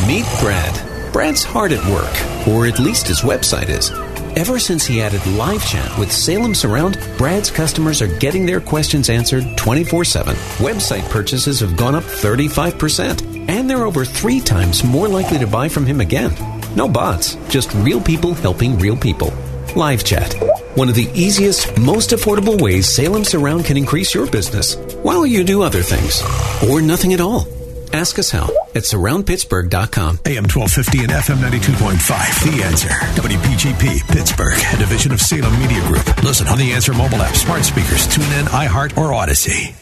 Meet 0.08 0.26
Brad. 0.40 1.14
Brad's 1.14 1.44
hard 1.44 1.74
at 1.74 1.86
work, 1.92 2.48
or 2.48 2.66
at 2.66 2.80
least 2.80 3.06
his 3.06 3.22
website 3.22 3.70
is. 3.70 3.92
Ever 4.36 4.58
since 4.58 4.84
he 4.84 5.00
added 5.00 5.26
live 5.28 5.64
chat 5.68 5.96
with 6.00 6.12
Salem 6.12 6.56
Surround, 6.56 6.98
Brad's 7.20 7.52
customers 7.52 8.02
are 8.02 8.18
getting 8.18 8.48
their 8.48 8.60
questions 8.60 9.12
answered 9.12 9.46
24 9.58 10.04
7. 10.06 10.36
Website 10.58 11.08
purchases 11.12 11.60
have 11.60 11.78
gone 11.78 11.94
up 11.94 12.04
35%, 12.04 13.48
and 13.48 13.70
they're 13.70 13.86
over 13.86 14.04
three 14.04 14.40
times 14.40 14.84
more 14.84 15.08
likely 15.08 15.38
to 15.38 15.46
buy 15.46 15.70
from 15.70 15.86
him 15.86 16.02
again. 16.02 16.34
No 16.76 16.90
bots, 16.90 17.36
just 17.48 17.72
real 17.76 18.02
people 18.02 18.34
helping 18.34 18.80
real 18.80 18.98
people. 18.98 19.32
Live 19.76 20.04
chat. 20.04 20.34
One 20.74 20.90
of 20.90 20.96
the 20.96 21.10
easiest, 21.14 21.78
most 21.78 22.10
affordable 22.10 22.60
ways 22.60 22.88
Salem 22.88 23.24
Surround 23.24 23.66
can 23.66 23.78
increase 23.78 24.16
your 24.16 24.26
business 24.26 24.76
while 25.04 25.28
you 25.28 25.44
do 25.44 25.62
other 25.62 25.84
things. 25.84 26.24
Or 26.68 26.82
nothing 26.82 27.14
at 27.14 27.22
all. 27.22 27.48
Ask 27.94 28.18
us 28.18 28.32
how 28.32 28.50
at 28.76 28.84
surroundpittsburgh.com. 28.84 30.20
AM 30.26 30.44
1250 30.50 31.04
and 31.04 31.12
FM 31.12 31.38
92.5. 31.38 32.58
The 32.58 32.64
Answer. 32.64 32.90
WPGP, 33.20 34.08
Pittsburgh, 34.08 34.58
a 34.74 34.78
division 34.78 35.12
of 35.12 35.22
Salem 35.22 35.58
Media 35.60 35.82
Group. 35.88 36.24
Listen 36.24 36.48
on 36.48 36.58
the 36.58 36.72
Answer 36.72 36.94
mobile 36.94 37.22
app, 37.22 37.36
smart 37.36 37.64
speakers, 37.64 38.08
tune 38.08 38.32
in, 38.34 38.46
iHeart, 38.46 38.98
or 38.98 39.14
Odyssey. 39.14 39.76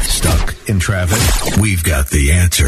Stuck 0.00 0.54
in 0.68 0.78
traffic? 0.78 1.60
We've 1.60 1.82
got 1.82 2.08
the 2.10 2.32
answer. 2.32 2.66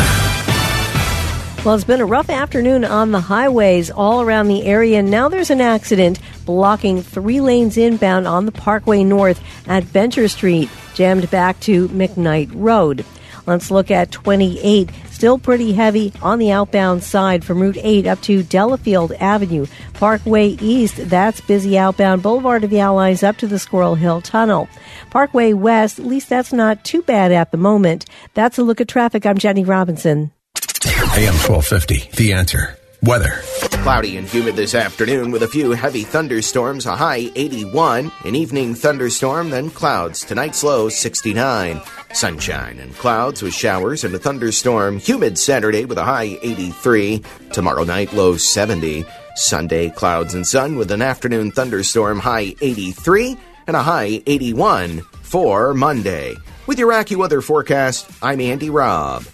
Well, 1.64 1.74
it's 1.74 1.84
been 1.84 2.02
a 2.02 2.06
rough 2.06 2.28
afternoon 2.28 2.84
on 2.84 3.10
the 3.10 3.22
highways 3.22 3.90
all 3.90 4.20
around 4.20 4.48
the 4.48 4.64
area. 4.64 5.02
Now 5.02 5.30
there's 5.30 5.48
an 5.48 5.62
accident 5.62 6.20
blocking 6.44 7.02
three 7.02 7.40
lanes 7.40 7.78
inbound 7.78 8.28
on 8.28 8.44
the 8.44 8.52
Parkway 8.52 9.02
North 9.02 9.42
at 9.66 9.82
Venture 9.82 10.28
Street, 10.28 10.68
jammed 10.94 11.30
back 11.30 11.58
to 11.60 11.88
McKnight 11.88 12.50
Road. 12.52 13.04
Let's 13.46 13.70
look 13.70 13.90
at 13.90 14.10
28. 14.10 14.90
Still 15.24 15.38
pretty 15.38 15.72
heavy 15.72 16.12
on 16.20 16.38
the 16.38 16.52
outbound 16.52 17.02
side 17.02 17.46
from 17.46 17.58
Route 17.58 17.78
8 17.80 18.06
up 18.06 18.20
to 18.24 18.42
Delafield 18.42 19.12
Avenue. 19.12 19.64
Parkway 19.94 20.48
East, 20.60 20.96
that's 21.08 21.40
busy 21.40 21.78
outbound. 21.78 22.22
Boulevard 22.22 22.62
of 22.62 22.68
the 22.68 22.80
Allies 22.80 23.22
up 23.22 23.38
to 23.38 23.46
the 23.46 23.58
Squirrel 23.58 23.94
Hill 23.94 24.20
Tunnel. 24.20 24.68
Parkway 25.08 25.54
West, 25.54 25.98
at 25.98 26.04
least 26.04 26.28
that's 26.28 26.52
not 26.52 26.84
too 26.84 27.00
bad 27.00 27.32
at 27.32 27.52
the 27.52 27.56
moment. 27.56 28.04
That's 28.34 28.58
a 28.58 28.62
look 28.62 28.82
at 28.82 28.88
traffic. 28.88 29.24
I'm 29.24 29.38
Jenny 29.38 29.64
Robinson. 29.64 30.30
AM 31.16 31.32
1250. 31.40 32.10
The 32.14 32.34
Answer. 32.34 32.76
Weather. 33.02 33.32
Cloudy 33.82 34.18
and 34.18 34.26
humid 34.26 34.56
this 34.56 34.74
afternoon 34.74 35.30
with 35.30 35.42
a 35.42 35.48
few 35.48 35.72
heavy 35.72 36.04
thunderstorms, 36.04 36.84
a 36.84 36.96
high 36.96 37.30
81. 37.34 38.12
An 38.24 38.34
evening 38.34 38.74
thunderstorm, 38.74 39.48
then 39.48 39.70
clouds. 39.70 40.22
Tonight's 40.22 40.62
low 40.62 40.90
69. 40.90 41.80
Sunshine 42.14 42.78
and 42.78 42.94
clouds 42.94 43.42
with 43.42 43.52
showers 43.54 44.04
and 44.04 44.14
a 44.14 44.18
thunderstorm. 44.18 44.98
Humid 44.98 45.36
Saturday 45.36 45.84
with 45.84 45.98
a 45.98 46.04
high 46.04 46.38
83. 46.42 47.22
Tomorrow 47.52 47.84
night 47.84 48.12
low 48.12 48.36
70. 48.36 49.04
Sunday 49.34 49.90
clouds 49.90 50.34
and 50.34 50.46
sun 50.46 50.76
with 50.76 50.90
an 50.92 51.02
afternoon 51.02 51.50
thunderstorm 51.50 52.20
high 52.20 52.54
83 52.60 53.36
and 53.66 53.76
a 53.76 53.82
high 53.82 54.22
81 54.26 55.00
for 55.22 55.74
Monday. 55.74 56.36
With 56.66 56.78
your 56.78 56.92
AccuWeather 56.92 57.42
forecast, 57.42 58.08
I'm 58.22 58.40
Andy 58.40 58.70
Robb. 58.70 59.24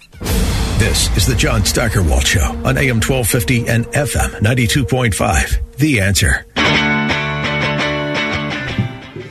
This 0.79 1.15
is 1.15 1.27
the 1.27 1.35
John 1.35 1.63
Steigerwald 1.63 2.25
Show 2.25 2.41
on 2.65 2.77
AM 2.77 2.99
1250 2.99 3.67
and 3.67 3.85
FM 3.85 4.41
92.5. 4.41 5.77
The 5.77 5.99
answer. 6.01 6.45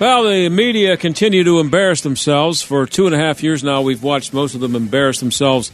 Well, 0.00 0.24
the 0.24 0.48
media 0.48 0.96
continue 0.96 1.44
to 1.44 1.60
embarrass 1.60 2.00
themselves. 2.00 2.62
For 2.62 2.86
two 2.86 3.04
and 3.04 3.14
a 3.14 3.18
half 3.18 3.42
years 3.42 3.62
now, 3.62 3.82
we've 3.82 4.02
watched 4.02 4.32
most 4.32 4.54
of 4.54 4.62
them 4.62 4.74
embarrass 4.74 5.20
themselves 5.20 5.70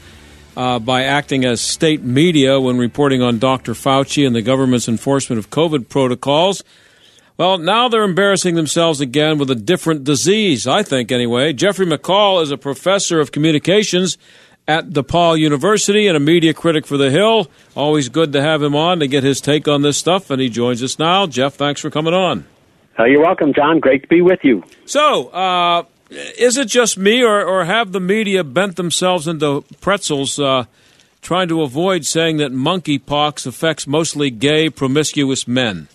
uh, 0.56 0.80
by 0.80 1.04
acting 1.04 1.44
as 1.44 1.60
state 1.60 2.02
media 2.02 2.58
when 2.58 2.76
reporting 2.76 3.22
on 3.22 3.38
Dr. 3.38 3.72
Fauci 3.72 4.26
and 4.26 4.34
the 4.34 4.42
government's 4.42 4.88
enforcement 4.88 5.38
of 5.38 5.50
COVID 5.50 5.88
protocols. 5.88 6.64
Well, 7.36 7.56
now 7.58 7.88
they're 7.88 8.02
embarrassing 8.02 8.56
themselves 8.56 9.00
again 9.00 9.38
with 9.38 9.48
a 9.48 9.54
different 9.54 10.02
disease, 10.02 10.66
I 10.66 10.82
think, 10.82 11.12
anyway. 11.12 11.52
Jeffrey 11.52 11.86
McCall 11.86 12.42
is 12.42 12.50
a 12.50 12.58
professor 12.58 13.20
of 13.20 13.30
communications 13.30 14.18
at 14.66 14.88
DePaul 14.88 15.38
University 15.38 16.08
and 16.08 16.16
a 16.16 16.20
media 16.20 16.52
critic 16.52 16.84
for 16.84 16.96
The 16.96 17.12
Hill. 17.12 17.48
Always 17.76 18.08
good 18.08 18.32
to 18.32 18.42
have 18.42 18.60
him 18.60 18.74
on 18.74 18.98
to 18.98 19.06
get 19.06 19.22
his 19.22 19.40
take 19.40 19.68
on 19.68 19.82
this 19.82 19.98
stuff, 19.98 20.30
and 20.30 20.42
he 20.42 20.48
joins 20.48 20.82
us 20.82 20.98
now. 20.98 21.28
Jeff, 21.28 21.54
thanks 21.54 21.80
for 21.80 21.90
coming 21.90 22.12
on. 22.12 22.44
Uh, 22.98 23.04
you're 23.04 23.22
welcome, 23.22 23.52
John. 23.54 23.78
Great 23.78 24.02
to 24.02 24.08
be 24.08 24.22
with 24.22 24.40
you. 24.42 24.62
So, 24.86 25.28
uh, 25.28 25.84
is 26.10 26.56
it 26.56 26.68
just 26.68 26.96
me, 26.96 27.22
or, 27.22 27.44
or 27.44 27.64
have 27.64 27.92
the 27.92 28.00
media 28.00 28.44
bent 28.44 28.76
themselves 28.76 29.26
into 29.26 29.64
pretzels 29.80 30.38
uh, 30.38 30.64
trying 31.20 31.48
to 31.48 31.62
avoid 31.62 32.06
saying 32.06 32.38
that 32.38 32.52
monkeypox 32.52 33.46
affects 33.46 33.86
mostly 33.86 34.30
gay, 34.30 34.70
promiscuous 34.70 35.46
men? 35.46 35.88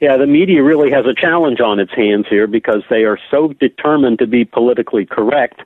Yeah, 0.00 0.16
the 0.16 0.26
media 0.26 0.62
really 0.62 0.90
has 0.90 1.06
a 1.06 1.14
challenge 1.14 1.60
on 1.60 1.80
its 1.80 1.92
hands 1.94 2.26
here 2.28 2.46
because 2.46 2.82
they 2.90 3.04
are 3.04 3.18
so 3.30 3.48
determined 3.54 4.18
to 4.18 4.26
be 4.26 4.44
politically 4.44 5.06
correct 5.06 5.60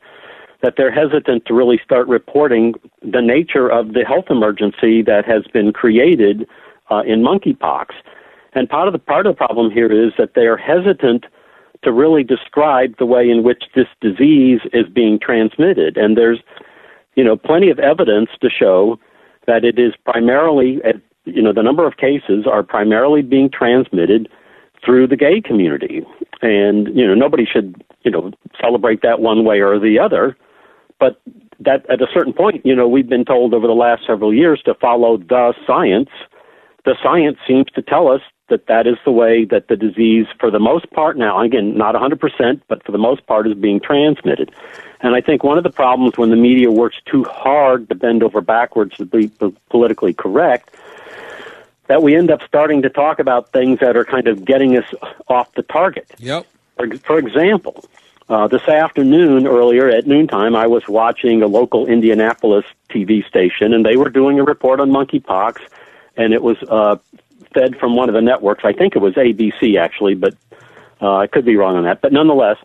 that 0.62 0.74
they're 0.76 0.92
hesitant 0.92 1.44
to 1.46 1.54
really 1.54 1.80
start 1.84 2.08
reporting 2.08 2.74
the 3.02 3.20
nature 3.20 3.68
of 3.68 3.92
the 3.94 4.04
health 4.04 4.26
emergency 4.30 5.02
that 5.02 5.24
has 5.24 5.44
been 5.52 5.72
created 5.72 6.48
uh, 6.90 7.02
in 7.06 7.22
monkeypox. 7.22 7.86
And 8.58 8.68
part 8.68 8.88
of 8.88 8.92
the 8.92 8.98
part 8.98 9.24
of 9.24 9.34
the 9.34 9.36
problem 9.36 9.70
here 9.70 9.86
is 9.86 10.14
that 10.18 10.34
they 10.34 10.46
are 10.46 10.56
hesitant 10.56 11.26
to 11.84 11.92
really 11.92 12.24
describe 12.24 12.96
the 12.98 13.06
way 13.06 13.30
in 13.30 13.44
which 13.44 13.62
this 13.76 13.86
disease 14.00 14.58
is 14.72 14.86
being 14.92 15.20
transmitted. 15.20 15.96
And 15.96 16.18
there's, 16.18 16.40
you 17.14 17.22
know, 17.22 17.36
plenty 17.36 17.70
of 17.70 17.78
evidence 17.78 18.30
to 18.40 18.50
show 18.50 18.98
that 19.46 19.64
it 19.64 19.78
is 19.78 19.92
primarily, 20.04 20.80
you 21.24 21.40
know, 21.40 21.52
the 21.52 21.62
number 21.62 21.86
of 21.86 21.98
cases 21.98 22.48
are 22.50 22.64
primarily 22.64 23.22
being 23.22 23.48
transmitted 23.48 24.28
through 24.84 25.06
the 25.06 25.16
gay 25.16 25.40
community. 25.40 26.04
And, 26.42 26.88
you 26.96 27.06
know, 27.06 27.14
nobody 27.14 27.46
should, 27.46 27.84
you 28.02 28.10
know, 28.10 28.32
celebrate 28.60 29.02
that 29.02 29.20
one 29.20 29.44
way 29.44 29.60
or 29.60 29.78
the 29.78 30.00
other. 30.00 30.36
But 30.98 31.20
that 31.60 31.88
at 31.88 32.02
a 32.02 32.08
certain 32.12 32.32
point, 32.32 32.66
you 32.66 32.74
know, 32.74 32.88
we've 32.88 33.08
been 33.08 33.24
told 33.24 33.54
over 33.54 33.68
the 33.68 33.72
last 33.72 34.02
several 34.04 34.34
years 34.34 34.60
to 34.64 34.74
follow 34.74 35.16
the 35.16 35.54
science. 35.64 36.10
The 36.88 36.96
science 37.02 37.36
seems 37.46 37.66
to 37.74 37.82
tell 37.82 38.08
us 38.08 38.22
that 38.48 38.66
that 38.68 38.86
is 38.86 38.96
the 39.04 39.10
way 39.10 39.44
that 39.44 39.68
the 39.68 39.76
disease, 39.76 40.24
for 40.40 40.50
the 40.50 40.58
most 40.58 40.90
part 40.90 41.18
now, 41.18 41.38
again, 41.38 41.76
not 41.76 41.94
100%, 41.94 42.62
but 42.66 42.82
for 42.82 42.92
the 42.92 42.96
most 42.96 43.26
part, 43.26 43.46
is 43.46 43.52
being 43.52 43.78
transmitted. 43.78 44.50
And 45.00 45.14
I 45.14 45.20
think 45.20 45.44
one 45.44 45.58
of 45.58 45.64
the 45.64 45.70
problems 45.70 46.16
when 46.16 46.30
the 46.30 46.36
media 46.36 46.70
works 46.70 46.96
too 47.04 47.24
hard 47.24 47.90
to 47.90 47.94
bend 47.94 48.22
over 48.22 48.40
backwards 48.40 48.96
to 48.96 49.04
be 49.04 49.30
politically 49.68 50.14
correct, 50.14 50.74
that 51.88 52.02
we 52.02 52.16
end 52.16 52.30
up 52.30 52.40
starting 52.48 52.80
to 52.80 52.88
talk 52.88 53.18
about 53.18 53.52
things 53.52 53.80
that 53.80 53.94
are 53.94 54.06
kind 54.06 54.26
of 54.26 54.46
getting 54.46 54.74
us 54.78 54.94
off 55.28 55.52
the 55.56 55.62
target. 55.64 56.10
Yep. 56.16 56.46
For, 56.78 56.96
for 56.96 57.18
example, 57.18 57.84
uh, 58.30 58.48
this 58.48 58.66
afternoon, 58.66 59.46
earlier 59.46 59.90
at 59.90 60.06
noontime, 60.06 60.56
I 60.56 60.66
was 60.66 60.88
watching 60.88 61.42
a 61.42 61.48
local 61.48 61.86
Indianapolis 61.86 62.64
TV 62.88 63.28
station, 63.28 63.74
and 63.74 63.84
they 63.84 63.98
were 63.98 64.08
doing 64.08 64.40
a 64.40 64.42
report 64.42 64.80
on 64.80 64.90
monkeypox, 64.90 65.58
and 66.18 66.34
it 66.34 66.42
was 66.42 66.58
uh, 66.68 66.96
fed 67.54 67.76
from 67.78 67.96
one 67.96 68.08
of 68.10 68.14
the 68.14 68.20
networks. 68.20 68.64
I 68.64 68.72
think 68.72 68.94
it 68.94 68.98
was 68.98 69.14
ABC 69.14 69.78
actually, 69.78 70.14
but 70.14 70.34
uh, 71.00 71.16
I 71.16 71.26
could 71.26 71.44
be 71.44 71.56
wrong 71.56 71.76
on 71.76 71.84
that. 71.84 72.02
But 72.02 72.12
nonetheless, 72.12 72.58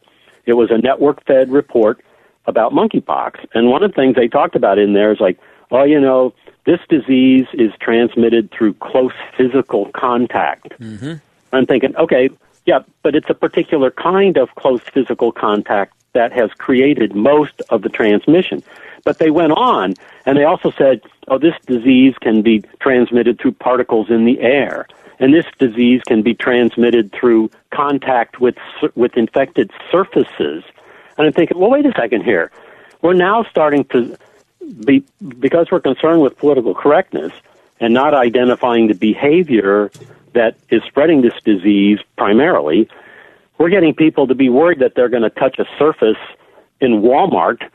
it 0.46 0.54
was 0.54 0.72
a 0.72 0.78
network-fed 0.78 1.50
report 1.50 2.04
about 2.46 2.74
monkeypox, 2.74 3.46
and 3.54 3.70
one 3.70 3.84
of 3.84 3.92
the 3.92 3.96
things 3.96 4.16
they 4.16 4.28
talked 4.28 4.56
about 4.56 4.78
in 4.78 4.92
there 4.92 5.13
is 5.13 5.22
like, 5.22 5.39
oh, 5.72 5.84
you 5.84 6.00
know, 6.00 6.34
this 6.66 6.80
disease 6.89 7.46
is 7.54 7.72
transmitted 7.80 8.52
through 8.52 8.74
close 8.76 9.13
physical 9.38 9.89
contact. 9.92 10.70
Mm-hmm. 10.80 11.13
I'm 11.54 11.66
thinking, 11.66 11.96
okay, 11.96 12.30
yeah, 12.66 12.80
but 13.02 13.16
it's 13.16 13.30
a 13.30 13.34
particular 13.34 13.92
kind 13.92 14.38
of 14.38 14.54
close 14.56 14.82
physical 14.82 15.32
contact 15.32 15.94
that 16.13 16.32
has 16.32 16.52
created 16.54 17.16
most 17.16 17.62
of 17.70 17.82
the 17.82 17.89
transmission. 17.89 18.63
But 19.04 19.20
they 19.20 19.32
went 19.32 19.54
on 19.54 19.96
and 20.26 20.38
they 20.38 20.44
also 20.44 20.72
said, 20.72 21.02
oh, 21.28 21.38
this 21.38 21.56
disease 21.66 22.16
can 22.22 22.42
be 22.42 22.63
transmitted 22.80 23.39
through 23.39 23.54
particles 23.54 24.10
in 24.10 24.26
the 24.26 24.39
air. 24.39 24.88
And 25.20 25.34
this 25.34 25.46
disease 25.60 26.02
can 26.08 26.22
be 26.22 26.34
transmitted 26.34 27.12
through 27.12 27.52
contact 27.72 28.39
with, 28.39 28.56
with 28.96 29.16
infected 29.16 29.72
surfaces. 29.92 30.63
And 31.18 31.28
I'm 31.28 31.34
thinking, 31.34 31.60
well, 31.60 31.70
wait 31.70 31.86
a 31.86 31.94
second 31.96 32.24
here. 32.24 32.52
We're 33.02 33.13
now 33.13 33.44
starting 33.44 33.86
to 33.86 34.18
be, 34.86 35.04
because 35.39 35.68
we're 35.72 35.82
concerned 35.82 36.22
with 36.22 36.38
political 36.38 36.74
correctness 36.74 37.34
and 37.80 37.94
not 37.94 38.13
identifying 38.13 38.88
the 38.88 38.96
behavior 38.96 39.92
that 40.34 40.56
is 40.70 40.82
spreading 40.84 41.22
this 41.22 41.34
disease 41.44 42.00
primarily, 42.18 42.89
we're 43.58 43.70
getting 43.70 43.94
people 43.94 44.28
to 44.28 44.36
be 44.36 44.50
worried 44.50 44.80
that 44.80 44.96
they're 44.96 45.10
going 45.10 45.24
to 45.24 45.30
touch 45.30 45.60
a 45.60 45.66
surface 45.78 46.18
in 46.82 47.02
Walmart 47.02 47.70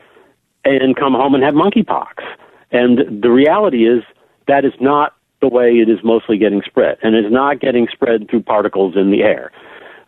and 0.65 0.95
come 0.95 1.13
home 1.13 1.35
and 1.35 1.43
have 1.43 1.53
monkeypox. 1.53 2.23
And 2.71 3.21
the 3.21 3.31
reality 3.31 3.87
is 3.87 4.03
that 4.47 4.65
is 4.65 4.73
not 4.79 5.15
the 5.41 5.47
way 5.47 5.77
it 5.77 5.89
is 5.89 5.99
mostly 6.03 6.37
getting 6.37 6.61
spread, 6.63 6.97
and 7.01 7.15
it's 7.15 7.31
not 7.31 7.59
getting 7.59 7.87
spread 7.91 8.29
through 8.29 8.43
particles 8.43 8.95
in 8.97 9.09
the 9.09 9.23
air. 9.23 9.51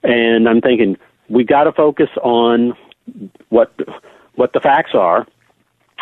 And 0.04 0.48
I'm 0.50 0.62
thinking 0.62 0.98
we 1.30 1.44
got 1.44 1.64
to 1.64 1.72
focus 1.72 2.10
on 2.22 2.74
what 3.50 3.74
what 4.36 4.54
the 4.54 4.60
facts 4.60 4.92
are, 4.94 5.26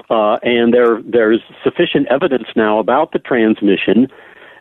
uh, 0.10 0.38
and 0.42 0.74
there 0.74 1.02
there's 1.04 1.42
sufficient 1.64 2.08
evidence 2.08 2.48
now 2.56 2.80
about 2.80 3.12
the 3.12 3.20
transmission, 3.20 4.08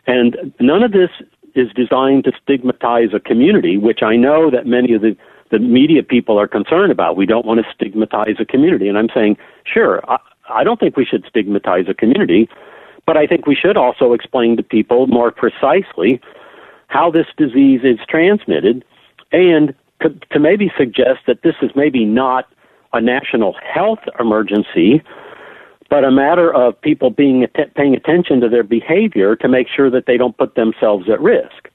and 0.05 0.53
none 0.59 0.83
of 0.83 0.91
this 0.91 1.09
is 1.55 1.69
designed 1.73 2.23
to 2.25 2.31
stigmatize 2.43 3.09
a 3.13 3.19
community, 3.19 3.77
which 3.77 4.03
I 4.03 4.15
know 4.15 4.51
that 4.51 4.67
many 4.67 4.93
of 4.93 5.01
the 5.01 5.17
the 5.51 5.59
media 5.59 6.03
people 6.03 6.39
are 6.39 6.47
concerned 6.47 6.91
about. 6.91 7.17
We 7.17 7.25
don't 7.25 7.45
want 7.45 7.59
to 7.59 7.65
stigmatize 7.73 8.35
a 8.39 8.45
community. 8.45 8.87
And 8.87 8.97
I'm 8.97 9.09
saying, 9.13 9.37
sure, 9.65 10.01
I, 10.09 10.17
I 10.49 10.63
don't 10.63 10.79
think 10.79 10.97
we 10.97 11.05
should 11.05 11.25
stigmatize 11.27 11.85
a 11.87 11.93
community, 11.93 12.49
but 13.05 13.17
I 13.17 13.27
think 13.27 13.45
we 13.45 13.55
should 13.55 13.77
also 13.77 14.13
explain 14.13 14.57
to 14.57 14.63
people 14.63 15.07
more 15.07 15.31
precisely 15.31 16.21
how 16.87 17.11
this 17.11 17.27
disease 17.37 17.81
is 17.83 17.99
transmitted 18.07 18.83
and 19.31 19.73
to, 20.01 20.09
to 20.31 20.39
maybe 20.39 20.71
suggest 20.77 21.19
that 21.27 21.41
this 21.43 21.55
is 21.61 21.71
maybe 21.75 22.05
not 22.05 22.47
a 22.93 23.01
national 23.01 23.55
health 23.73 23.99
emergency, 24.19 25.03
but 25.89 26.03
a 26.03 26.11
matter 26.11 26.53
of 26.53 26.79
people 26.81 27.09
being 27.09 27.45
paying 27.75 27.95
attention 27.95 28.41
to 28.41 28.49
their 28.49 28.63
behavior 28.63 29.35
to 29.35 29.47
make 29.47 29.67
sure 29.67 29.89
that 29.89 30.05
they 30.07 30.17
don't 30.17 30.37
put 30.37 30.55
themselves 30.55 31.09
at 31.11 31.21
risk. 31.21 31.69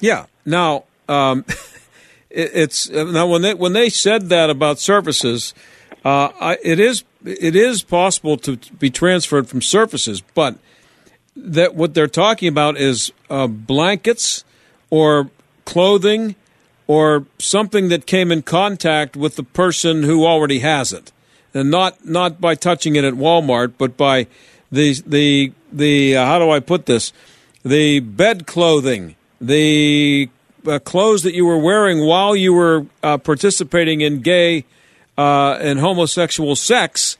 Yeah. 0.00 0.26
Now, 0.44 0.84
um, 1.08 1.44
it's 2.34 2.90
now 2.90 3.26
when 3.26 3.42
they 3.42 3.54
when 3.54 3.72
they 3.72 3.88
said 3.88 4.28
that 4.28 4.50
about 4.50 4.78
surfaces, 4.78 5.54
uh, 6.04 6.30
I, 6.40 6.58
it 6.62 6.80
is 6.80 7.04
it 7.24 7.56
is 7.56 7.82
possible 7.82 8.36
to 8.38 8.56
be 8.78 8.90
transferred 8.90 9.48
from 9.48 9.62
surfaces, 9.62 10.20
but 10.34 10.58
that 11.36 11.74
what 11.74 11.94
they're 11.94 12.06
talking 12.06 12.48
about 12.48 12.76
is 12.76 13.12
uh, 13.30 13.46
blankets 13.46 14.44
or 14.90 15.30
clothing 15.64 16.36
or 16.86 17.26
something 17.38 17.88
that 17.88 18.06
came 18.06 18.30
in 18.30 18.42
contact 18.42 19.16
with 19.16 19.36
the 19.36 19.42
person 19.42 20.02
who 20.02 20.26
already 20.26 20.58
has 20.58 20.92
it, 20.92 21.12
and 21.54 21.70
not 21.70 22.04
not 22.04 22.40
by 22.40 22.54
touching 22.54 22.96
it 22.96 23.04
at 23.04 23.14
Walmart, 23.14 23.74
but 23.78 23.96
by 23.96 24.26
the 24.70 25.00
the 25.06 25.52
the 25.72 26.16
uh, 26.16 26.26
how 26.26 26.38
do 26.38 26.50
I 26.50 26.60
put 26.60 26.86
this? 26.86 27.12
The 27.64 28.00
bed 28.00 28.46
clothing, 28.46 29.16
the 29.40 30.28
uh, 30.66 30.78
clothes 30.78 31.22
that 31.22 31.34
you 31.34 31.46
were 31.46 31.58
wearing 31.58 32.06
while 32.06 32.34
you 32.34 32.52
were 32.52 32.86
uh, 33.02 33.18
participating 33.18 34.00
in 34.00 34.20
gay 34.20 34.64
uh, 35.16 35.58
and 35.60 35.78
homosexual 35.78 36.56
sex. 36.56 37.16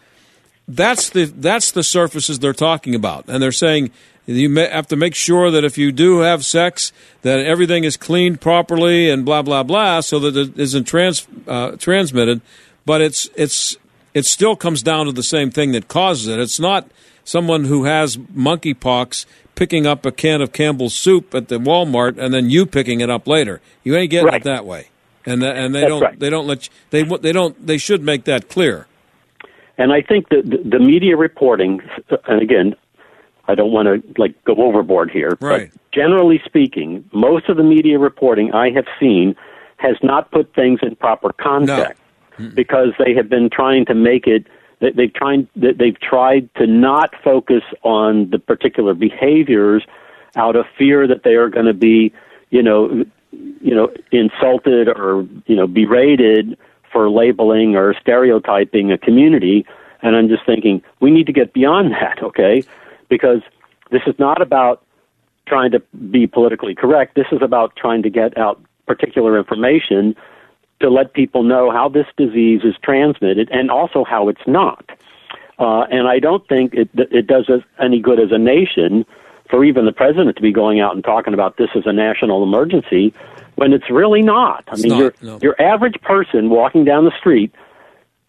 That's 0.66 1.10
the 1.10 1.26
that's 1.26 1.70
the 1.72 1.82
surfaces 1.82 2.38
they're 2.38 2.54
talking 2.54 2.94
about, 2.94 3.26
and 3.28 3.42
they're 3.42 3.52
saying 3.52 3.90
You 4.26 4.54
have 4.56 4.86
to 4.88 4.96
make 4.96 5.14
sure 5.14 5.50
that 5.50 5.64
if 5.64 5.76
you 5.76 5.92
do 5.92 6.20
have 6.20 6.44
sex, 6.44 6.92
that 7.22 7.40
everything 7.40 7.84
is 7.84 7.98
cleaned 7.98 8.40
properly 8.40 9.10
and 9.10 9.24
blah 9.24 9.42
blah 9.42 9.62
blah, 9.62 10.00
so 10.00 10.18
that 10.20 10.36
it 10.36 10.58
isn't 10.58 10.84
trans, 10.84 11.28
uh, 11.46 11.72
transmitted. 11.72 12.40
But 12.86 13.02
it's 13.02 13.28
it's 13.36 13.76
it 14.14 14.24
still 14.24 14.56
comes 14.56 14.82
down 14.82 15.06
to 15.06 15.12
the 15.12 15.22
same 15.22 15.50
thing 15.50 15.72
that 15.72 15.88
causes 15.88 16.28
it. 16.28 16.38
It's 16.38 16.58
not 16.58 16.88
someone 17.24 17.64
who 17.64 17.84
has 17.84 18.16
monkeypox 18.16 19.26
picking 19.54 19.86
up 19.86 20.04
a 20.06 20.12
can 20.12 20.40
of 20.40 20.52
Campbell's 20.52 20.94
soup 20.94 21.34
at 21.34 21.48
the 21.48 21.58
Walmart 21.58 22.18
and 22.18 22.32
then 22.34 22.50
you 22.50 22.66
picking 22.66 23.00
it 23.00 23.10
up 23.10 23.26
later. 23.26 23.60
You 23.82 23.96
ain't 23.96 24.10
getting 24.10 24.26
Right. 24.28 24.40
it 24.40 24.44
that 24.44 24.64
way. 24.66 24.88
And 25.26 25.42
and 25.42 25.74
they 25.74 25.80
That's 25.80 25.88
don't 25.90 26.02
right. 26.02 26.18
they 26.18 26.28
don't 26.30 26.46
let 26.46 26.66
you, 26.66 26.72
they 26.90 27.02
they 27.18 27.32
don't 27.32 27.66
they 27.66 27.78
should 27.78 28.02
make 28.02 28.24
that 28.24 28.48
clear. 28.48 28.86
And 29.78 29.92
I 29.92 30.02
think 30.02 30.28
that 30.28 30.42
the, 30.44 30.78
media 30.78 31.16
reporting, 31.16 31.80
and 32.28 32.40
again, 32.42 32.76
I 33.48 33.54
don't 33.54 33.72
want 33.72 33.86
to 33.88 34.20
like 34.20 34.34
go 34.44 34.54
overboard 34.56 35.10
here, 35.10 35.36
Right. 35.40 35.70
but 35.72 35.80
generally 35.92 36.40
speaking, 36.44 37.04
most 37.12 37.48
of 37.48 37.56
the 37.56 37.62
media 37.64 37.98
reporting 37.98 38.52
I 38.52 38.70
have 38.70 38.86
seen 39.00 39.34
has 39.78 39.96
not 40.02 40.30
put 40.30 40.54
things 40.54 40.80
in 40.82 40.94
proper 40.96 41.32
context 41.32 42.00
because 42.54 42.90
they 43.04 43.14
have 43.14 43.28
been 43.28 43.48
trying 43.50 43.84
to 43.86 43.94
make 43.94 44.26
it. 44.26 44.46
They- 44.84 44.90
They've 44.92 45.12
tried. 45.12 45.46
They've 45.56 45.98
tried 45.98 46.48
to 46.56 46.66
not 46.66 47.14
focus 47.22 47.62
on 47.82 48.30
the 48.30 48.38
particular 48.38 48.94
behaviors 48.94 49.84
out 50.36 50.56
of 50.56 50.66
fear 50.76 51.06
that 51.06 51.22
they 51.22 51.34
are 51.34 51.48
going 51.48 51.66
to 51.66 51.74
be, 51.74 52.12
you 52.50 52.62
know, 52.62 53.04
you 53.32 53.74
know, 53.74 53.90
insulted 54.12 54.88
or 54.88 55.26
you 55.46 55.56
know 55.56 55.66
berated 55.66 56.58
for 56.92 57.08
labeling 57.10 57.76
or 57.76 57.94
stereotyping 58.00 58.92
a 58.92 58.98
community. 58.98 59.66
And 60.02 60.14
I'm 60.16 60.28
just 60.28 60.44
thinking 60.44 60.82
we 61.00 61.10
need 61.10 61.26
to 61.26 61.32
get 61.32 61.52
beyond 61.54 61.92
that, 62.00 62.22
okay? 62.22 62.62
Because 63.08 63.40
this 63.90 64.02
is 64.06 64.14
not 64.18 64.42
about 64.42 64.82
trying 65.46 65.70
to 65.72 65.80
be 66.10 66.26
politically 66.26 66.74
correct. 66.74 67.14
This 67.14 67.26
is 67.32 67.40
about 67.42 67.76
trying 67.76 68.02
to 68.02 68.10
get 68.10 68.36
out 68.38 68.60
particular 68.86 69.38
information 69.38 70.14
to 70.80 70.90
let 70.90 71.12
people 71.14 71.42
know 71.42 71.70
how 71.70 71.88
this 71.88 72.06
disease 72.16 72.60
is 72.64 72.74
transmitted 72.82 73.48
and 73.50 73.70
also 73.70 74.04
how 74.04 74.28
it's 74.28 74.46
not. 74.46 74.84
Uh, 75.58 75.82
and 75.90 76.08
I 76.08 76.18
don't 76.18 76.46
think 76.48 76.74
it, 76.74 76.88
it 76.94 77.26
does 77.26 77.48
us 77.48 77.62
any 77.80 78.00
good 78.00 78.18
as 78.18 78.32
a 78.32 78.38
nation 78.38 79.06
for 79.48 79.64
even 79.64 79.84
the 79.86 79.92
president 79.92 80.36
to 80.36 80.42
be 80.42 80.52
going 80.52 80.80
out 80.80 80.94
and 80.94 81.04
talking 81.04 81.32
about 81.34 81.56
this 81.58 81.68
as 81.76 81.82
a 81.86 81.92
national 81.92 82.42
emergency 82.42 83.14
when 83.54 83.72
it's 83.72 83.88
really 83.90 84.22
not. 84.22 84.64
I 84.68 84.72
It's 84.72 84.82
mean, 84.82 84.92
not, 84.92 84.98
your 84.98 85.14
no. 85.22 85.38
your 85.42 85.62
average 85.62 86.00
person 86.02 86.50
walking 86.50 86.84
down 86.84 87.04
the 87.04 87.16
street 87.18 87.54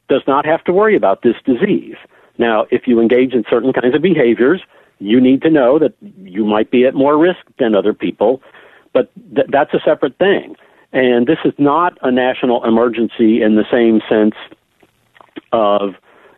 does 0.07 0.21
not 0.27 0.45
have 0.45 0.63
to 0.65 0.73
worry 0.73 0.95
about 0.95 1.23
this 1.23 1.35
disease. 1.45 1.95
Now, 2.37 2.67
if 2.69 2.85
you 2.85 2.99
engage 2.99 3.33
in 3.33 3.43
certain 3.49 3.73
kinds 3.73 3.95
of 3.95 4.01
behaviors, 4.01 4.61
you 4.99 5.19
need 5.19 5.41
to 5.41 5.49
know 5.49 5.79
that 5.79 5.93
you 6.21 6.45
might 6.45 6.69
be 6.69 6.85
at 6.85 6.93
more 6.93 7.17
risk 7.17 7.39
than 7.57 7.73
other 7.75 7.93
people, 7.93 8.41
but 8.93 9.09
th- 9.33 9.47
that's 9.49 9.73
a 9.73 9.79
separate 9.83 10.17
thing. 10.17 10.55
And 10.95 11.27
this 11.27 11.39
is 11.43 11.51
not 11.57 11.97
a 12.03 12.09
national 12.09 12.63
emergency 12.63 13.41
in 13.41 13.55
the 13.55 13.65
same 13.69 13.99
sense 14.07 14.33
of, 15.51 15.95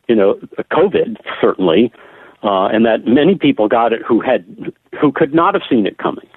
you 0.07 0.15
know, 0.15 0.39
COVID 0.71 1.17
certainly, 1.39 1.93
uh, 2.41 2.65
and 2.65 2.83
that 2.83 3.05
many 3.05 3.35
people 3.35 3.67
got 3.67 3.93
it 3.93 4.01
who 4.01 4.19
had 4.19 4.73
who 4.99 5.11
could 5.11 5.35
not 5.35 5.53
have 5.53 5.61
seen 5.69 5.85
it 5.85 5.99
coming, 5.99 6.27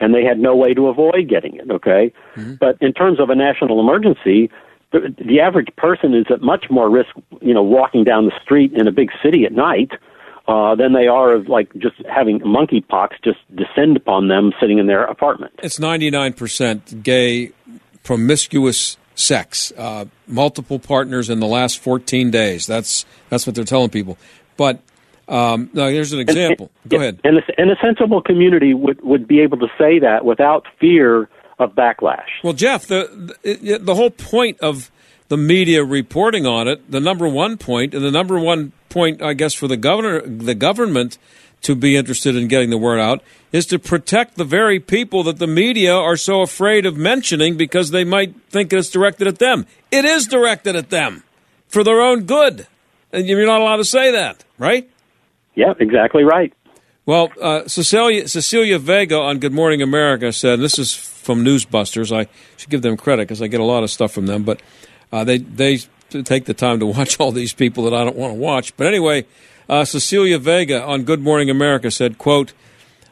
and 0.00 0.12
they 0.12 0.24
had 0.24 0.40
no 0.40 0.56
way 0.56 0.74
to 0.74 0.88
avoid 0.88 1.28
getting 1.28 1.54
it. 1.54 1.70
Okay, 1.70 2.12
but 2.58 2.76
in 2.80 2.92
terms 2.92 3.20
of 3.20 3.30
a 3.30 3.36
national 3.36 3.78
emergency, 3.78 4.50
the, 4.90 5.14
the 5.24 5.38
average 5.38 5.68
person 5.76 6.14
is 6.14 6.26
at 6.30 6.42
much 6.42 6.66
more 6.70 6.90
risk, 6.90 7.10
you 7.40 7.54
know, 7.54 7.62
walking 7.62 8.02
down 8.02 8.24
the 8.24 8.32
street 8.42 8.72
in 8.72 8.88
a 8.88 8.92
big 8.92 9.10
city 9.22 9.44
at 9.44 9.52
night. 9.52 9.92
Uh, 10.48 10.74
than 10.74 10.94
they 10.94 11.06
are 11.06 11.34
of 11.34 11.46
like 11.46 11.70
just 11.74 11.96
having 12.10 12.40
monkeypox 12.40 13.10
just 13.22 13.38
descend 13.54 13.98
upon 13.98 14.28
them 14.28 14.50
sitting 14.58 14.78
in 14.78 14.86
their 14.86 15.04
apartment. 15.04 15.52
It's 15.62 15.78
99% 15.78 17.02
gay, 17.02 17.52
promiscuous 18.02 18.96
sex, 19.14 19.72
uh, 19.76 20.06
multiple 20.26 20.78
partners 20.78 21.28
in 21.28 21.40
the 21.40 21.46
last 21.46 21.78
14 21.80 22.30
days. 22.30 22.66
That's 22.66 23.04
that's 23.28 23.46
what 23.46 23.56
they're 23.56 23.64
telling 23.64 23.90
people. 23.90 24.16
But 24.56 24.80
um, 25.28 25.68
now 25.74 25.88
here's 25.88 26.14
an 26.14 26.20
example. 26.20 26.70
Go 26.88 26.96
ahead. 26.96 27.20
And 27.24 27.36
a, 27.36 27.42
and 27.58 27.70
a 27.70 27.76
sensible 27.82 28.22
community 28.22 28.72
would, 28.72 29.02
would 29.02 29.28
be 29.28 29.40
able 29.40 29.58
to 29.58 29.68
say 29.76 29.98
that 29.98 30.24
without 30.24 30.64
fear 30.80 31.28
of 31.58 31.74
backlash. 31.74 32.28
Well, 32.42 32.54
Jeff, 32.54 32.86
the, 32.86 33.34
the 33.42 33.78
the 33.78 33.94
whole 33.94 34.10
point 34.10 34.60
of 34.60 34.90
the 35.28 35.36
media 35.36 35.84
reporting 35.84 36.46
on 36.46 36.68
it, 36.68 36.90
the 36.90 37.00
number 37.00 37.28
one 37.28 37.58
point, 37.58 37.94
and 37.94 38.02
the 38.02 38.10
number 38.10 38.38
one 38.38 38.72
point, 38.88 39.22
I 39.22 39.34
guess, 39.34 39.54
for 39.54 39.68
the 39.68 39.76
governor, 39.76 40.20
the 40.22 40.54
government 40.54 41.18
to 41.62 41.74
be 41.74 41.96
interested 41.96 42.36
in 42.36 42.46
getting 42.48 42.70
the 42.70 42.78
word 42.78 43.00
out, 43.00 43.22
is 43.50 43.66
to 43.66 43.78
protect 43.78 44.36
the 44.36 44.44
very 44.44 44.78
people 44.78 45.22
that 45.24 45.38
the 45.38 45.46
media 45.46 45.94
are 45.94 46.16
so 46.16 46.40
afraid 46.42 46.86
of 46.86 46.96
mentioning 46.96 47.56
because 47.56 47.90
they 47.90 48.04
might 48.04 48.34
think 48.48 48.72
it's 48.72 48.90
directed 48.90 49.26
at 49.26 49.38
them. 49.38 49.66
It 49.90 50.04
is 50.04 50.26
directed 50.26 50.76
at 50.76 50.90
them 50.90 51.24
for 51.66 51.82
their 51.82 52.00
own 52.00 52.24
good, 52.24 52.66
and 53.12 53.26
you're 53.26 53.44
not 53.46 53.60
allowed 53.60 53.76
to 53.76 53.84
say 53.84 54.12
that, 54.12 54.44
right? 54.58 54.88
Yeah, 55.54 55.74
exactly 55.80 56.22
right. 56.22 56.52
Well, 57.04 57.32
uh, 57.40 57.66
Cecilia, 57.66 58.28
Cecilia 58.28 58.78
Vega 58.78 59.18
on 59.18 59.38
Good 59.38 59.52
Morning 59.52 59.80
America 59.80 60.30
said, 60.30 60.54
and 60.54 60.62
this 60.62 60.78
is 60.78 60.92
from 60.94 61.44
Newsbusters. 61.44 62.14
I 62.14 62.28
should 62.56 62.70
give 62.70 62.82
them 62.82 62.96
credit 62.96 63.22
because 63.22 63.42
I 63.42 63.46
get 63.46 63.60
a 63.60 63.64
lot 63.64 63.82
of 63.82 63.90
stuff 63.90 64.12
from 64.12 64.26
them, 64.26 64.44
but 64.44 64.60
uh, 65.10 65.24
they 65.24 65.38
they 65.38 65.80
take 66.10 66.46
the 66.46 66.54
time 66.54 66.80
to 66.80 66.86
watch 66.86 67.18
all 67.20 67.32
these 67.32 67.52
people 67.52 67.84
that 67.84 67.94
I 67.94 68.04
don't 68.04 68.16
want 68.16 68.34
to 68.34 68.38
watch. 68.38 68.76
But 68.76 68.86
anyway, 68.86 69.26
uh, 69.68 69.84
Cecilia 69.84 70.38
Vega 70.38 70.82
on 70.82 71.04
Good 71.04 71.20
Morning 71.20 71.50
America 71.50 71.90
said, 71.90 72.18
"quote 72.18 72.52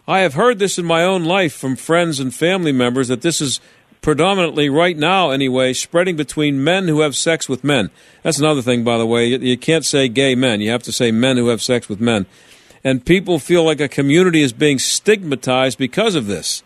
I 0.09 0.21
have 0.21 0.35
heard 0.35 0.59
this 0.59 0.79
in 0.79 0.85
my 0.85 1.03
own 1.03 1.25
life 1.25 1.53
from 1.53 1.75
friends 1.75 2.21
and 2.21 2.35
family 2.35 2.73
members 2.73 3.09
that 3.09 3.23
this 3.23 3.41
is 3.41 3.61
predominantly 4.01 4.69
right 4.69 4.97
now 4.97 5.31
anyway 5.31 5.73
spreading 5.73 6.15
between 6.15 6.63
men 6.63 6.87
who 6.87 7.01
have 7.01 7.17
sex 7.17 7.49
with 7.49 7.65
men. 7.65 7.91
That's 8.23 8.39
another 8.39 8.63
thing, 8.63 8.85
by 8.85 8.99
the 8.99 9.07
way. 9.07 9.27
You, 9.27 9.39
you 9.39 9.57
can't 9.57 9.85
say 9.85 10.09
gay 10.09 10.37
men. 10.37 10.61
You 10.61 10.71
have 10.71 10.85
to 10.85 10.93
say 10.93 11.11
men 11.11 11.37
who 11.37 11.49
have 11.49 11.63
sex 11.63 11.89
with 11.89 12.01
men." 12.01 12.27
and 12.87 13.05
people 13.05 13.41
feel 13.41 13.65
like 13.65 13.81
a 13.81 13.89
community 13.89 14.43
is 14.43 14.53
being 14.53 14.79
stigmatized 14.79 15.77
because 15.77 16.15
of 16.15 16.29
this. 16.29 16.63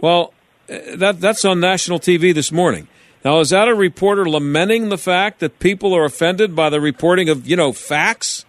Well, 0.00 0.32
eh, 0.68 0.94
that 0.94 1.20
that's 1.20 1.44
on 1.44 1.58
national 1.58 1.98
TV 1.98 2.32
this 2.32 2.52
morning. 2.52 2.86
Now, 3.24 3.40
is 3.40 3.50
that 3.50 3.68
a 3.68 3.74
reporter 3.74 4.28
lamenting 4.28 4.90
the 4.90 4.98
fact 4.98 5.40
that 5.40 5.58
people 5.58 5.94
are 5.96 6.04
offended 6.04 6.54
by 6.54 6.68
the 6.68 6.80
reporting 6.80 7.30
of 7.30 7.48
you 7.48 7.56
know 7.56 7.72
facts? 7.72 8.44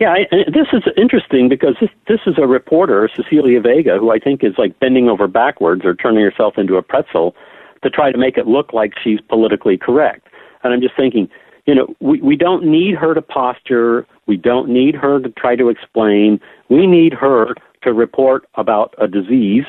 Yeah, 0.00 0.10
I, 0.10 0.26
this 0.46 0.66
is 0.72 0.82
interesting 0.96 1.48
because 1.48 1.76
this 1.80 1.90
this 2.08 2.20
is 2.26 2.34
a 2.36 2.46
reporter, 2.46 3.08
Cecilia 3.14 3.60
Vega, 3.60 3.96
who 3.98 4.10
I 4.10 4.18
think 4.18 4.42
is 4.42 4.54
like 4.58 4.78
bending 4.80 5.08
over 5.08 5.28
backwards 5.28 5.84
or 5.84 5.94
turning 5.94 6.24
herself 6.24 6.54
into 6.58 6.76
a 6.76 6.82
pretzel 6.82 7.34
to 7.82 7.90
try 7.90 8.10
to 8.10 8.18
make 8.18 8.36
it 8.36 8.46
look 8.46 8.72
like 8.72 8.92
she's 9.02 9.20
politically 9.28 9.76
correct. 9.76 10.26
And 10.64 10.72
I'm 10.72 10.80
just 10.80 10.96
thinking, 10.96 11.28
you 11.66 11.74
know, 11.74 11.94
we, 12.00 12.20
we 12.20 12.36
don't 12.36 12.64
need 12.64 12.96
her 12.96 13.14
to 13.14 13.22
posture. 13.22 14.04
We 14.26 14.36
don't 14.36 14.68
need 14.68 14.96
her 14.96 15.20
to 15.20 15.28
try 15.30 15.54
to 15.54 15.68
explain. 15.68 16.40
We 16.68 16.86
need 16.88 17.12
her 17.14 17.54
to 17.82 17.92
report 17.92 18.48
about 18.54 18.94
a 18.98 19.06
disease 19.06 19.64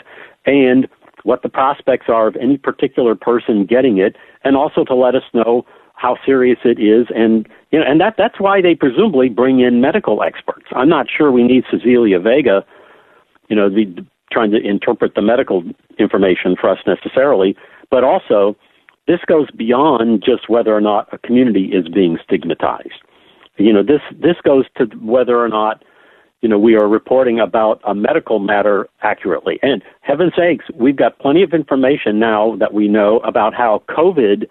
and 0.46 0.88
what 1.24 1.42
the 1.42 1.50
prospects 1.50 2.08
are 2.08 2.28
of 2.28 2.36
any 2.38 2.58
particular 2.58 3.16
person 3.16 3.66
getting 3.66 3.98
it, 3.98 4.16
and 4.44 4.56
also 4.56 4.84
to 4.86 4.96
let 4.96 5.16
us 5.16 5.24
know 5.34 5.66
how 5.96 6.18
serious 6.26 6.60
it 6.64 6.80
is. 6.80 7.08
And 7.14 7.48
you 7.72 7.80
know, 7.80 7.86
and 7.86 8.00
that 8.00 8.16
that's 8.18 8.40
why 8.40 8.62
they 8.62 8.76
presumably 8.76 9.30
bring 9.30 9.60
in 9.60 9.82
medical 9.82 10.24
experts. 10.24 10.66
I'm 10.72 10.90
not 10.90 11.08
sure 11.10 11.32
we 11.32 11.44
need 11.44 11.66
Cecilia 11.70 12.20
Vega, 12.20 12.66
you 13.50 13.56
know, 13.56 13.70
the, 13.70 14.06
trying 14.32 14.52
to 14.52 14.58
interpret 14.58 15.16
the 15.16 15.22
medical 15.22 15.64
information 15.98 16.56
for 16.60 16.70
us 16.70 16.80
necessarily, 16.88 17.56
but 17.92 18.04
also 18.04 18.56
this 19.08 19.20
goes 19.28 19.50
beyond 19.52 20.24
just 20.24 20.50
whether 20.50 20.76
or 20.76 20.82
not 20.82 21.12
a 21.12 21.18
community 21.18 21.66
is 21.74 21.88
being 21.90 22.18
stigmatized. 22.24 23.02
You 23.58 23.74
know, 23.74 23.84
this 23.84 24.02
this 24.12 24.38
goes 24.46 24.66
to 24.78 24.86
whether 25.02 25.38
or 25.38 25.50
not 25.50 25.84
you 26.42 26.50
know 26.50 26.60
we 26.60 26.76
are 26.76 26.88
reporting 26.88 27.40
about 27.40 27.82
a 27.86 27.94
medical 27.94 28.40
matter 28.40 28.88
accurately. 29.02 29.60
And 29.62 29.84
heaven 30.02 30.32
sakes, 30.36 30.66
we've 30.74 30.96
got 30.96 31.20
plenty 31.20 31.44
of 31.44 31.54
information 31.54 32.20
now 32.20 32.56
that 32.58 32.74
we 32.74 32.88
know 32.88 33.20
about 33.20 33.54
how 33.54 33.84
COVID 33.90 34.48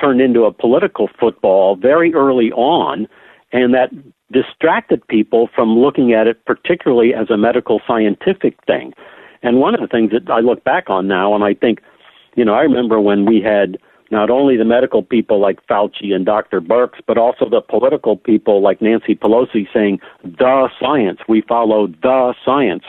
turned 0.00 0.20
into 0.20 0.44
a 0.44 0.52
political 0.52 1.08
football 1.18 1.76
very 1.76 2.14
early 2.14 2.52
on, 2.52 3.06
and 3.52 3.74
that 3.74 3.90
distracted 4.32 5.06
people 5.08 5.48
from 5.54 5.78
looking 5.78 6.12
at 6.12 6.26
it 6.26 6.44
particularly 6.44 7.14
as 7.14 7.30
a 7.30 7.36
medical 7.36 7.80
scientific 7.86 8.56
thing. 8.66 8.92
And 9.42 9.58
one 9.58 9.74
of 9.74 9.80
the 9.80 9.88
things 9.88 10.12
that 10.12 10.30
I 10.30 10.40
look 10.40 10.62
back 10.64 10.88
on 10.88 11.08
now, 11.08 11.34
and 11.34 11.42
I 11.42 11.54
think, 11.54 11.80
you 12.36 12.44
know, 12.44 12.54
I 12.54 12.62
remember 12.62 13.00
when 13.00 13.24
we 13.24 13.40
had 13.40 13.78
not 14.10 14.30
only 14.30 14.56
the 14.56 14.64
medical 14.64 15.02
people 15.02 15.40
like 15.40 15.64
Fauci 15.66 16.12
and 16.12 16.26
Dr. 16.26 16.60
Birx, 16.60 16.94
but 17.06 17.16
also 17.16 17.48
the 17.48 17.60
political 17.60 18.16
people 18.16 18.60
like 18.60 18.82
Nancy 18.82 19.14
Pelosi 19.14 19.66
saying, 19.72 20.00
the 20.24 20.68
science, 20.80 21.20
we 21.28 21.42
follow 21.42 21.86
the 21.86 22.34
science. 22.44 22.84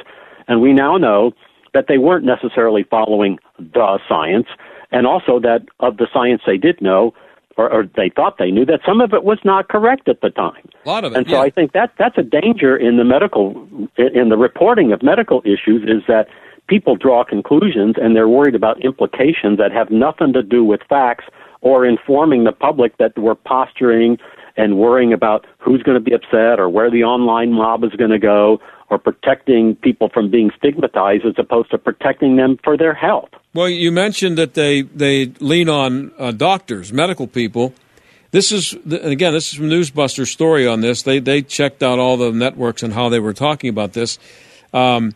And 0.48 0.62
we 0.62 0.74
now 0.74 0.98
know 0.98 1.32
that 1.74 1.86
they 1.88 1.98
weren't 1.98 2.26
necessarily 2.26 2.84
following 2.84 3.40
the 3.58 4.00
science, 4.10 4.48
and 4.92 5.08
also 5.08 5.40
that 5.40 5.66
of 5.80 5.98
the 5.98 6.08
science 6.12 6.42
they 6.46 6.58
did 6.58 6.82
know, 6.82 7.14
or, 7.58 7.72
or 7.72 7.90
they 7.96 8.10
thought 8.10 8.38
they 8.38 8.52
knew 8.52 8.66
that 8.66 8.82
some 8.86 9.02
of 9.02 9.14
it 9.14 9.24
was 9.24 9.38
not 9.44 9.70
correct 9.70 10.10
at 10.10 10.22
the 10.22 10.30
time. 10.30 10.68
A 10.86 10.90
lot 10.90 11.06
of 11.06 11.14
it. 11.14 11.18
And 11.18 11.28
so 11.28 11.36
yeah. 11.36 11.42
I 11.42 11.50
think 11.50 11.74
that 11.74 11.94
that's 11.98 12.18
a 12.18 12.24
danger 12.24 12.76
in 12.76 12.98
the 12.98 13.04
medical 13.04 13.52
in 13.98 14.30
the 14.30 14.38
reporting 14.38 14.92
of 14.92 15.04
medical 15.04 15.42
issues 15.46 15.84
is 15.84 16.04
that 16.08 16.28
people 16.72 16.96
draw 16.96 17.22
conclusions 17.26 17.96
and 18.02 18.16
they're 18.16 18.30
worried 18.30 18.56
about 18.56 18.82
implications 18.82 19.58
that 19.58 19.74
have 19.74 19.92
nothing 19.92 20.32
to 20.32 20.42
do 20.42 20.64
with 20.64 20.80
facts 20.88 21.26
or 21.60 21.86
informing 21.86 22.46
the 22.46 22.54
public 22.54 22.98
that 22.98 23.12
we're 23.18 23.36
posturing 23.36 24.18
and 24.56 24.78
worrying 24.78 25.12
about 25.12 25.46
who's 25.60 25.84
going 25.84 25.96
to 25.96 26.04
be 26.04 26.14
upset 26.14 26.62
or 26.62 26.70
where 26.70 26.90
the 26.90 27.04
online 27.04 27.52
mob 27.52 27.84
is 27.84 27.92
going 27.98 28.10
to 28.10 28.18
go 28.18 28.58
or 28.90 28.98
protecting 28.98 29.76
people 29.76 30.08
from 30.14 30.32
being 30.32 30.50
stigmatized 30.58 31.26
as 31.26 31.34
opposed 31.38 31.70
to 31.72 31.78
protecting 31.78 32.38
them 32.38 32.58
for 32.64 32.78
their 32.78 32.94
health. 32.94 33.30
Well, 33.54 33.68
you 33.68 33.92
mentioned 33.92 34.38
that 34.38 34.54
they 34.54 34.84
they 34.84 35.26
lean 35.42 35.68
on 35.68 36.14
uh, 36.18 36.32
doctors, 36.32 36.94
medical 36.94 37.28
people. 37.28 37.74
This 38.32 38.54
is 38.54 38.74
and 38.86 39.12
again, 39.18 39.34
this 39.34 39.52
is 39.52 39.58
from 39.58 39.70
Newsbuster's 39.70 40.32
story 40.32 40.66
on 40.66 40.80
this. 40.80 41.04
They 41.04 41.20
they 41.20 41.42
checked 41.42 41.84
out 41.84 42.00
all 42.00 42.16
the 42.16 42.32
networks 42.32 42.82
and 42.82 42.94
how 42.94 43.10
they 43.10 43.20
were 43.20 43.34
talking 43.34 43.70
about 43.70 43.92
this. 43.92 44.20
Um, 44.74 45.14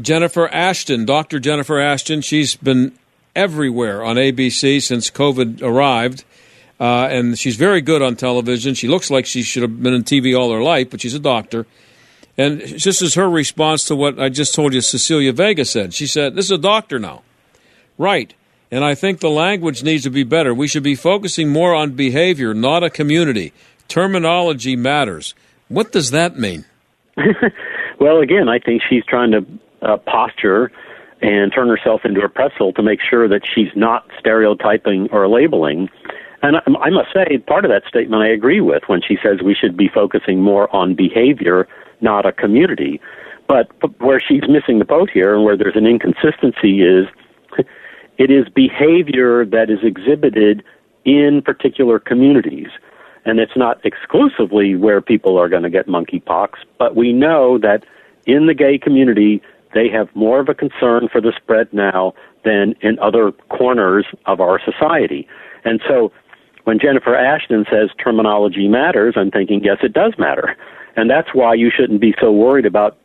Jennifer 0.00 0.48
Ashton, 0.48 1.04
Dr. 1.04 1.38
Jennifer 1.38 1.78
Ashton, 1.78 2.20
she's 2.20 2.56
been 2.56 2.92
everywhere 3.34 4.02
on 4.02 4.16
ABC 4.16 4.82
since 4.82 5.10
COVID 5.10 5.62
arrived. 5.62 6.24
Uh, 6.80 7.06
and 7.10 7.38
she's 7.38 7.56
very 7.56 7.80
good 7.80 8.02
on 8.02 8.16
television. 8.16 8.74
She 8.74 8.88
looks 8.88 9.10
like 9.10 9.24
she 9.24 9.42
should 9.42 9.62
have 9.62 9.82
been 9.82 9.94
in 9.94 10.02
TV 10.02 10.36
all 10.36 10.52
her 10.52 10.62
life, 10.62 10.90
but 10.90 11.00
she's 11.00 11.14
a 11.14 11.20
doctor. 11.20 11.64
And 12.36 12.60
this 12.60 13.02
is 13.02 13.14
her 13.14 13.30
response 13.30 13.84
to 13.84 13.94
what 13.94 14.18
I 14.18 14.30
just 14.30 14.54
told 14.54 14.74
you 14.74 14.80
Cecilia 14.80 15.32
Vega 15.32 15.64
said. 15.64 15.94
She 15.94 16.06
said, 16.06 16.34
This 16.34 16.46
is 16.46 16.50
a 16.50 16.58
doctor 16.58 16.98
now. 16.98 17.22
Right. 17.98 18.34
And 18.70 18.84
I 18.84 18.94
think 18.94 19.20
the 19.20 19.30
language 19.30 19.82
needs 19.82 20.02
to 20.04 20.10
be 20.10 20.24
better. 20.24 20.54
We 20.54 20.66
should 20.66 20.82
be 20.82 20.94
focusing 20.94 21.50
more 21.50 21.74
on 21.74 21.92
behavior, 21.92 22.54
not 22.54 22.82
a 22.82 22.90
community. 22.90 23.52
Terminology 23.86 24.74
matters. 24.74 25.34
What 25.68 25.92
does 25.92 26.10
that 26.10 26.38
mean? 26.38 26.64
well, 28.00 28.20
again, 28.20 28.48
I 28.48 28.58
think 28.58 28.82
she's 28.88 29.04
trying 29.04 29.30
to 29.32 29.46
uh, 29.82 29.96
posture 29.98 30.70
and 31.20 31.52
turn 31.52 31.68
herself 31.68 32.02
into 32.04 32.20
a 32.20 32.28
pretzel 32.28 32.72
to 32.72 32.82
make 32.82 33.00
sure 33.00 33.28
that 33.28 33.42
she's 33.46 33.70
not 33.76 34.06
stereotyping 34.18 35.08
or 35.12 35.28
labeling. 35.28 35.88
And 36.42 36.56
I, 36.56 36.62
I 36.80 36.90
must 36.90 37.12
say, 37.14 37.38
part 37.38 37.64
of 37.64 37.70
that 37.70 37.84
statement 37.86 38.22
I 38.22 38.28
agree 38.28 38.60
with 38.60 38.82
when 38.88 39.00
she 39.06 39.16
says 39.22 39.40
we 39.42 39.54
should 39.54 39.76
be 39.76 39.88
focusing 39.88 40.42
more 40.42 40.74
on 40.74 40.94
behavior, 40.94 41.68
not 42.00 42.26
a 42.26 42.32
community. 42.32 43.00
But, 43.46 43.68
but 43.80 43.98
where 44.00 44.20
she's 44.20 44.42
missing 44.48 44.78
the 44.78 44.84
boat 44.84 45.10
here 45.10 45.34
and 45.34 45.44
where 45.44 45.56
there's 45.56 45.76
an 45.76 45.86
inconsistency 45.86 46.82
is 46.82 47.06
it 48.18 48.30
is 48.30 48.48
behavior 48.48 49.44
that 49.46 49.70
is 49.70 49.78
exhibited 49.82 50.64
in 51.04 51.42
particular 51.42 51.98
communities. 51.98 52.68
And 53.24 53.38
it's 53.38 53.56
not 53.56 53.84
exclusively 53.84 54.74
where 54.74 55.00
people 55.00 55.38
are 55.38 55.48
going 55.48 55.62
to 55.62 55.70
get 55.70 55.86
monkeypox, 55.86 56.54
but 56.78 56.96
we 56.96 57.12
know 57.12 57.58
that 57.58 57.84
in 58.26 58.46
the 58.46 58.54
gay 58.54 58.78
community, 58.78 59.42
they 59.74 59.88
have 59.88 60.08
more 60.14 60.40
of 60.40 60.48
a 60.48 60.54
concern 60.54 61.08
for 61.10 61.20
the 61.20 61.32
spread 61.36 61.72
now 61.72 62.14
than 62.44 62.74
in 62.80 62.98
other 62.98 63.32
corners 63.48 64.06
of 64.26 64.40
our 64.40 64.60
society. 64.64 65.26
And 65.64 65.80
so 65.88 66.12
when 66.64 66.78
Jennifer 66.78 67.14
Ashton 67.14 67.64
says 67.70 67.90
terminology 68.02 68.68
matters, 68.68 69.14
I'm 69.16 69.30
thinking, 69.30 69.62
yes, 69.64 69.78
it 69.82 69.92
does 69.92 70.14
matter. 70.18 70.56
And 70.96 71.08
that's 71.08 71.28
why 71.32 71.54
you 71.54 71.70
shouldn't 71.74 72.00
be 72.00 72.14
so 72.20 72.30
worried 72.30 72.66
about 72.66 72.98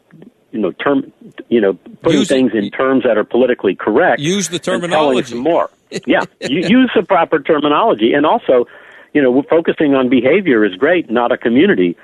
you 0.51 0.59
know 0.59 0.71
term 0.71 1.11
you 1.49 1.59
know 1.59 1.73
putting 2.01 2.19
Use- 2.19 2.27
things 2.27 2.51
in 2.53 2.71
terms 2.71 3.03
that 3.03 3.17
are 3.17 3.23
politically 3.25 3.75
correct 3.75 4.21
Use 4.21 4.47
the 4.47 4.59
terminology. 4.59 5.35
more 5.35 5.69
yeah 6.05 6.23
use 6.39 6.89
the 6.95 7.03
proper 7.03 7.39
terminology 7.39 8.13
and 8.13 8.25
also 8.25 8.65
you 9.13 9.21
know 9.21 9.43
focusing 9.49 9.93
on 9.93 10.09
behavior 10.09 10.63
is 10.65 10.73
great 10.75 11.11
not 11.11 11.33
a 11.33 11.37
community 11.37 11.97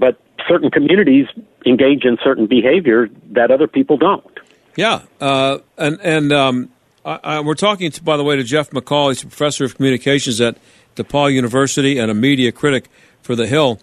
but 0.00 0.20
certain 0.48 0.70
communities 0.70 1.26
engage 1.64 2.04
in 2.04 2.16
certain 2.24 2.46
behavior 2.46 3.08
that 3.30 3.50
other 3.52 3.68
people 3.68 3.96
don't 3.96 4.40
Yeah, 4.76 5.02
uh, 5.20 5.58
and 5.78 6.00
and 6.00 6.32
um, 6.32 6.70
I, 7.04 7.20
I, 7.22 7.40
we're 7.40 7.54
talking, 7.54 7.90
to, 7.90 8.02
by 8.02 8.16
the 8.16 8.24
way, 8.24 8.36
to 8.36 8.44
Jeff 8.44 8.70
McCall. 8.70 9.08
He's 9.08 9.22
a 9.22 9.26
professor 9.26 9.64
of 9.64 9.76
communications 9.76 10.40
at 10.40 10.56
DePaul 10.96 11.32
University 11.32 11.98
and 11.98 12.10
a 12.10 12.14
media 12.14 12.52
critic 12.52 12.88
for 13.22 13.34
The 13.34 13.46
Hill. 13.46 13.80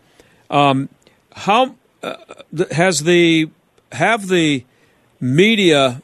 Um, 0.50 0.90
how 1.34 1.76
uh, 2.04 2.16
has 2.72 3.04
the 3.04 3.50
have 3.92 4.28
the 4.28 4.66
media 5.20 6.02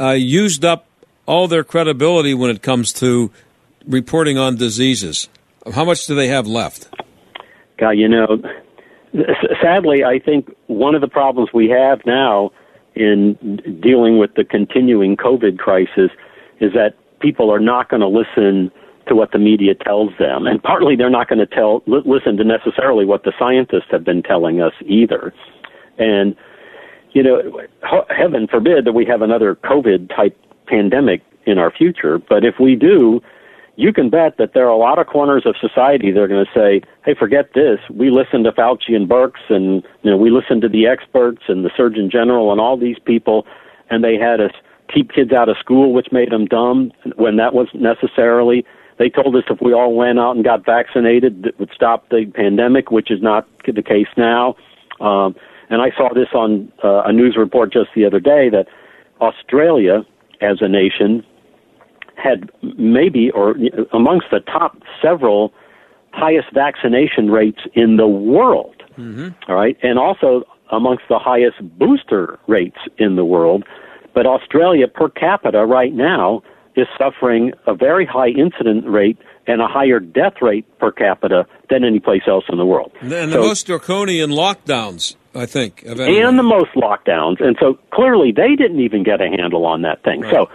uh, 0.00 0.10
used 0.10 0.64
up 0.64 0.86
all 1.26 1.48
their 1.48 1.64
credibility 1.64 2.34
when 2.34 2.50
it 2.50 2.62
comes 2.62 2.92
to 2.94 3.30
reporting 3.86 4.38
on 4.38 4.56
diseases? 4.56 5.28
How 5.72 5.84
much 5.84 6.06
do 6.06 6.14
they 6.14 6.28
have 6.28 6.46
left? 6.46 6.88
God, 7.78 7.90
you 7.90 8.08
know, 8.08 8.42
sadly, 9.62 10.04
I 10.04 10.18
think 10.18 10.50
one 10.66 10.94
of 10.94 11.00
the 11.00 11.08
problems 11.08 11.50
we 11.52 11.68
have 11.68 12.00
now 12.04 12.50
in 12.94 13.34
dealing 13.82 14.18
with 14.18 14.34
the 14.34 14.44
continuing 14.44 15.16
COVID 15.16 15.58
crisis 15.58 16.10
is 16.60 16.72
that 16.74 16.94
people 17.20 17.50
are 17.52 17.60
not 17.60 17.88
going 17.88 18.00
to 18.00 18.08
listen 18.08 18.70
to 19.06 19.14
what 19.14 19.32
the 19.32 19.38
media 19.38 19.74
tells 19.74 20.10
them, 20.18 20.46
and 20.46 20.62
partly 20.62 20.96
they're 20.96 21.10
not 21.10 21.28
going 21.28 21.38
to 21.38 21.46
tell 21.46 21.82
li- 21.86 22.02
listen 22.06 22.36
to 22.38 22.44
necessarily 22.44 23.04
what 23.04 23.24
the 23.24 23.32
scientists 23.38 23.88
have 23.90 24.04
been 24.04 24.22
telling 24.22 24.60
us 24.60 24.72
either. 24.86 25.32
And 25.98 26.34
you 27.12 27.22
know, 27.22 27.60
he- 27.88 28.14
heaven 28.14 28.46
forbid 28.46 28.84
that 28.86 28.92
we 28.92 29.04
have 29.04 29.22
another 29.22 29.54
COVID 29.56 30.14
type 30.14 30.36
pandemic 30.66 31.22
in 31.46 31.58
our 31.58 31.70
future, 31.70 32.18
but 32.18 32.44
if 32.44 32.54
we 32.58 32.74
do, 32.74 33.20
you 33.76 33.92
can 33.92 34.08
bet 34.08 34.36
that 34.38 34.54
there 34.54 34.64
are 34.64 34.70
a 34.70 34.76
lot 34.76 34.98
of 34.98 35.06
corners 35.06 35.44
of 35.46 35.56
society 35.60 36.10
that 36.12 36.20
are 36.20 36.28
going 36.28 36.44
to 36.44 36.52
say, 36.52 36.82
"Hey, 37.04 37.14
forget 37.14 37.52
this. 37.54 37.80
We 37.90 38.10
listened 38.10 38.44
to 38.44 38.52
Fauci 38.52 38.94
and 38.94 39.08
Birx, 39.08 39.32
and 39.48 39.82
you 40.02 40.10
know, 40.10 40.16
we 40.16 40.30
listened 40.30 40.62
to 40.62 40.68
the 40.68 40.86
experts 40.86 41.42
and 41.48 41.64
the 41.64 41.70
Surgeon 41.76 42.10
General 42.10 42.52
and 42.52 42.60
all 42.60 42.76
these 42.76 42.98
people, 43.04 43.46
and 43.90 44.04
they 44.04 44.16
had 44.16 44.40
us 44.40 44.52
keep 44.92 45.12
kids 45.12 45.32
out 45.32 45.48
of 45.48 45.56
school, 45.58 45.92
which 45.92 46.12
made 46.12 46.30
them 46.30 46.46
dumb 46.46 46.92
when 47.16 47.36
that 47.36 47.54
wasn't 47.54 47.82
necessarily. 47.82 48.64
They 48.98 49.10
told 49.10 49.34
us 49.34 49.44
if 49.50 49.60
we 49.60 49.72
all 49.72 49.94
went 49.94 50.20
out 50.20 50.36
and 50.36 50.44
got 50.44 50.64
vaccinated, 50.64 51.42
that 51.42 51.58
would 51.58 51.70
stop 51.74 52.08
the 52.10 52.26
pandemic, 52.32 52.90
which 52.90 53.10
is 53.10 53.20
not 53.20 53.48
the 53.66 53.82
case 53.82 54.06
now. 54.16 54.56
Um, 55.00 55.34
and 55.68 55.82
I 55.82 55.90
saw 55.96 56.12
this 56.14 56.28
on 56.32 56.70
uh, 56.84 57.02
a 57.02 57.12
news 57.12 57.36
report 57.36 57.72
just 57.72 57.90
the 57.96 58.04
other 58.04 58.20
day 58.20 58.48
that 58.50 58.68
Australia, 59.20 60.04
as 60.40 60.58
a 60.60 60.68
nation, 60.68 61.24
had 62.16 62.50
maybe 62.78 63.30
or 63.30 63.54
amongst 63.92 64.26
the 64.30 64.40
top 64.40 64.76
several 65.02 65.52
highest 66.12 66.48
vaccination 66.54 67.30
rates 67.30 67.60
in 67.74 67.96
the 67.96 68.06
world. 68.06 68.82
Mm-hmm. 68.98 69.30
All 69.50 69.56
right, 69.56 69.76
and 69.82 69.98
also 69.98 70.44
amongst 70.70 71.04
the 71.08 71.18
highest 71.18 71.56
booster 71.78 72.38
rates 72.46 72.78
in 72.98 73.16
the 73.16 73.24
world. 73.24 73.64
But 74.14 74.26
Australia 74.26 74.86
per 74.86 75.08
capita 75.08 75.66
right 75.66 75.92
now 75.92 76.42
is 76.76 76.86
suffering 76.98 77.52
a 77.66 77.74
very 77.74 78.06
high 78.06 78.28
incident 78.28 78.86
rate 78.86 79.18
and 79.46 79.60
a 79.60 79.66
higher 79.66 80.00
death 80.00 80.34
rate 80.40 80.66
per 80.78 80.90
capita 80.90 81.46
than 81.70 81.84
any 81.84 82.00
place 82.00 82.22
else 82.26 82.44
in 82.48 82.58
the 82.58 82.64
world. 82.66 82.92
And 83.00 83.10
the 83.10 83.30
So- 83.32 83.40
most 83.42 83.66
draconian 83.66 84.30
lockdowns, 84.30 85.16
I 85.34 85.46
think, 85.46 85.82
of 85.84 86.00
and 86.00 86.38
the 86.38 86.42
most 86.42 86.70
lockdowns. 86.76 87.44
And 87.44 87.56
so 87.60 87.78
clearly 87.92 88.32
they 88.32 88.54
didn't 88.56 88.80
even 88.80 89.02
get 89.02 89.20
a 89.20 89.28
handle 89.28 89.66
on 89.66 89.82
that 89.82 90.02
thing. 90.02 90.24
So 90.30 90.48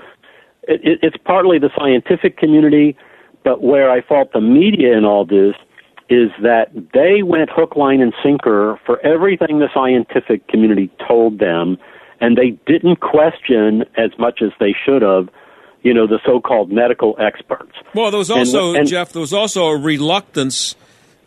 it, 0.70 0.82
it, 0.84 1.00
it's 1.02 1.18
partly 1.26 1.60
the 1.60 1.70
scientific 1.78 2.38
community, 2.38 2.96
but 3.44 3.62
where 3.64 3.90
I 3.92 4.02
fault 4.02 4.32
the 4.34 4.42
media 4.42 4.98
in 4.98 5.04
all 5.06 5.26
this 5.26 5.56
is 6.10 6.30
that 6.42 6.72
they 6.94 7.22
went 7.24 7.50
hook, 7.52 7.76
line, 7.76 8.02
and 8.02 8.14
sinker 8.24 8.80
for 8.86 9.00
everything 9.06 9.60
the 9.60 9.70
scientific 9.74 10.48
community 10.48 10.90
told 11.08 11.40
them, 11.40 11.78
and 12.22 12.38
they 12.38 12.52
didn't 12.66 13.00
question 13.00 13.84
as 13.98 14.12
much 14.18 14.42
as 14.42 14.52
they 14.60 14.76
should 14.86 15.02
have, 15.02 15.30
you 15.84 15.94
know, 15.94 16.08
the 16.08 16.20
so-called 16.26 16.72
medical 16.72 17.16
experts. 17.20 17.74
Well, 17.94 18.10
there 18.12 18.18
was 18.18 18.30
And- 18.30 18.40
also 18.40 18.74
and- 18.74 18.88
Jeff. 18.88 19.12
There 19.14 19.20
was 19.22 19.34
also 19.34 19.68
a 19.68 19.78
reluctance 19.78 20.76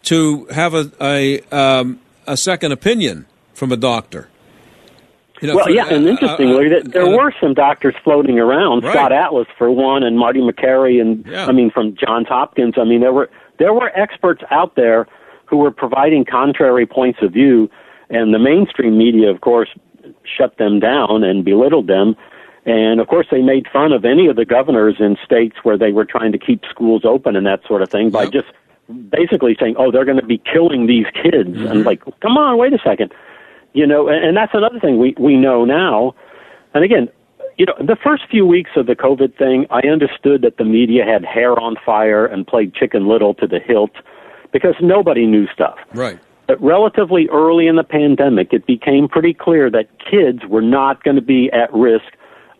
to 0.05 0.47
have 0.47 0.74
a 0.74 0.90
a, 1.01 1.40
um, 1.53 2.01
a 2.26 2.36
second 2.36 2.72
opinion 2.72 3.26
from 3.55 3.70
a 3.72 3.76
doctor. 3.76 4.28
You 5.43 5.49
know, 5.49 5.57
well, 5.57 5.64
for- 5.64 5.70
yeah, 5.72 5.86
and 5.88 6.07
uh, 6.07 6.11
interestingly, 6.11 6.66
uh, 6.66 6.68
that 6.78 6.93
there 6.93 7.07
uh, 7.07 7.16
were 7.16 7.34
some 7.40 7.53
doctors 7.53 7.95
floating 8.05 8.38
around. 8.38 8.84
Right. 8.84 8.93
Scott 8.93 9.12
Atlas, 9.12 9.49
for 9.59 9.70
one, 9.72 10.05
and 10.05 10.16
Marty 10.16 10.40
Makary, 10.40 11.01
and 11.01 11.26
Yeah. 11.26 11.47
I 11.47 11.53
mean 11.53 11.70
from 11.70 11.97
Johns 11.97 12.28
Hopkins. 12.28 12.74
I 12.78 12.84
mean, 12.84 13.01
there 13.01 13.12
were 13.12 13.28
there 13.59 13.74
were 13.74 13.90
experts 13.99 14.43
out 14.53 14.76
there 14.76 15.09
who 15.47 15.57
were 15.57 15.72
providing 15.72 16.24
contrary 16.24 16.86
points 16.86 17.18
of 17.22 17.32
view, 17.32 17.68
and 18.09 18.32
the 18.32 18.38
mainstream 18.38 18.97
media, 18.97 19.30
of 19.30 19.40
course, 19.40 19.68
shut 20.24 20.57
them 20.59 20.78
down 20.78 21.24
and 21.24 21.45
belittled 21.45 21.88
them. 21.88 22.14
And 22.64 23.01
of 23.01 23.09
course, 23.09 23.26
they 23.32 23.43
made 23.43 23.66
fun 23.72 23.93
of 23.93 24.05
any 24.05 24.28
of 24.28 24.36
the 24.36 24.45
governors 24.45 24.97
in 25.01 25.16
states 25.24 25.57
where 25.64 25.76
they 25.76 25.90
were 25.90 26.05
trying 26.05 26.30
to 26.30 26.38
keep 26.38 26.62
schools 26.70 27.03
open 27.05 27.34
and 27.34 27.45
that 27.47 27.66
sort 27.66 27.82
of 27.82 27.90
thing 27.90 28.11
by 28.11 28.26
just 28.26 28.47
basically 29.11 29.57
saying, 29.59 29.74
"Oh, 29.76 29.90
they're 29.90 30.05
going 30.05 30.20
to 30.20 30.26
be 30.26 30.38
killing 30.38 30.86
these 30.86 31.07
kids." 31.20 31.51
Mm-hmm. 31.51 31.66
And 31.66 31.84
like, 31.84 32.05
come 32.20 32.36
on, 32.38 32.59
wait 32.59 32.72
a 32.72 32.78
second 32.78 33.12
you 33.72 33.86
know 33.86 34.08
and, 34.08 34.24
and 34.24 34.36
that's 34.36 34.52
another 34.54 34.80
thing 34.80 34.98
we 34.98 35.14
we 35.18 35.36
know 35.36 35.64
now 35.64 36.14
and 36.74 36.84
again 36.84 37.08
you 37.58 37.66
know, 37.66 37.74
the 37.78 37.96
first 38.02 38.24
few 38.30 38.46
weeks 38.46 38.70
of 38.76 38.86
the 38.86 38.96
COVID 38.96 39.36
thing, 39.36 39.66
I 39.70 39.86
understood 39.86 40.42
that 40.42 40.56
the 40.56 40.64
media 40.64 41.04
had 41.04 41.24
hair 41.24 41.58
on 41.60 41.76
fire 41.84 42.26
and 42.26 42.46
played 42.46 42.74
Chicken 42.74 43.06
Little 43.06 43.34
to 43.34 43.46
the 43.46 43.60
hilt 43.60 43.92
because 44.52 44.74
nobody 44.80 45.26
knew 45.26 45.46
stuff. 45.52 45.76
Right. 45.94 46.18
But 46.46 46.60
relatively 46.62 47.28
early 47.30 47.66
in 47.66 47.76
the 47.76 47.84
pandemic, 47.84 48.52
it 48.52 48.66
became 48.66 49.08
pretty 49.08 49.34
clear 49.34 49.70
that 49.70 49.86
kids 49.98 50.40
were 50.48 50.62
not 50.62 51.04
going 51.04 51.16
to 51.16 51.22
be 51.22 51.50
at 51.52 51.72
risk 51.72 52.04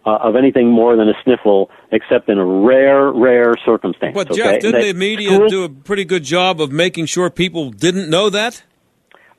uh, 0.07 0.19
of 0.23 0.37
anything 0.37 0.71
more 0.71 0.97
than 0.97 1.09
a 1.09 1.15
sniffle, 1.23 1.71
except 1.91 2.29
in 2.29 2.39
a 2.39 2.45
rare, 2.45 3.13
rare 3.13 3.55
circumstance. 3.65 4.15
But 4.15 4.31
okay? 4.31 4.37
Jeff, 4.37 4.61
didn't 4.61 4.81
That 4.81 4.93
the 4.93 4.95
media 4.95 5.31
schools- 5.35 5.51
do 5.51 5.65
a 5.65 5.69
pretty 5.69 6.05
good 6.05 6.25
job 6.25 6.61
of 6.61 6.73
making 6.73 7.07
sure 7.07 7.31
people 7.31 7.71
didn't 7.71 8.09
know 8.09 8.31
that? 8.31 8.63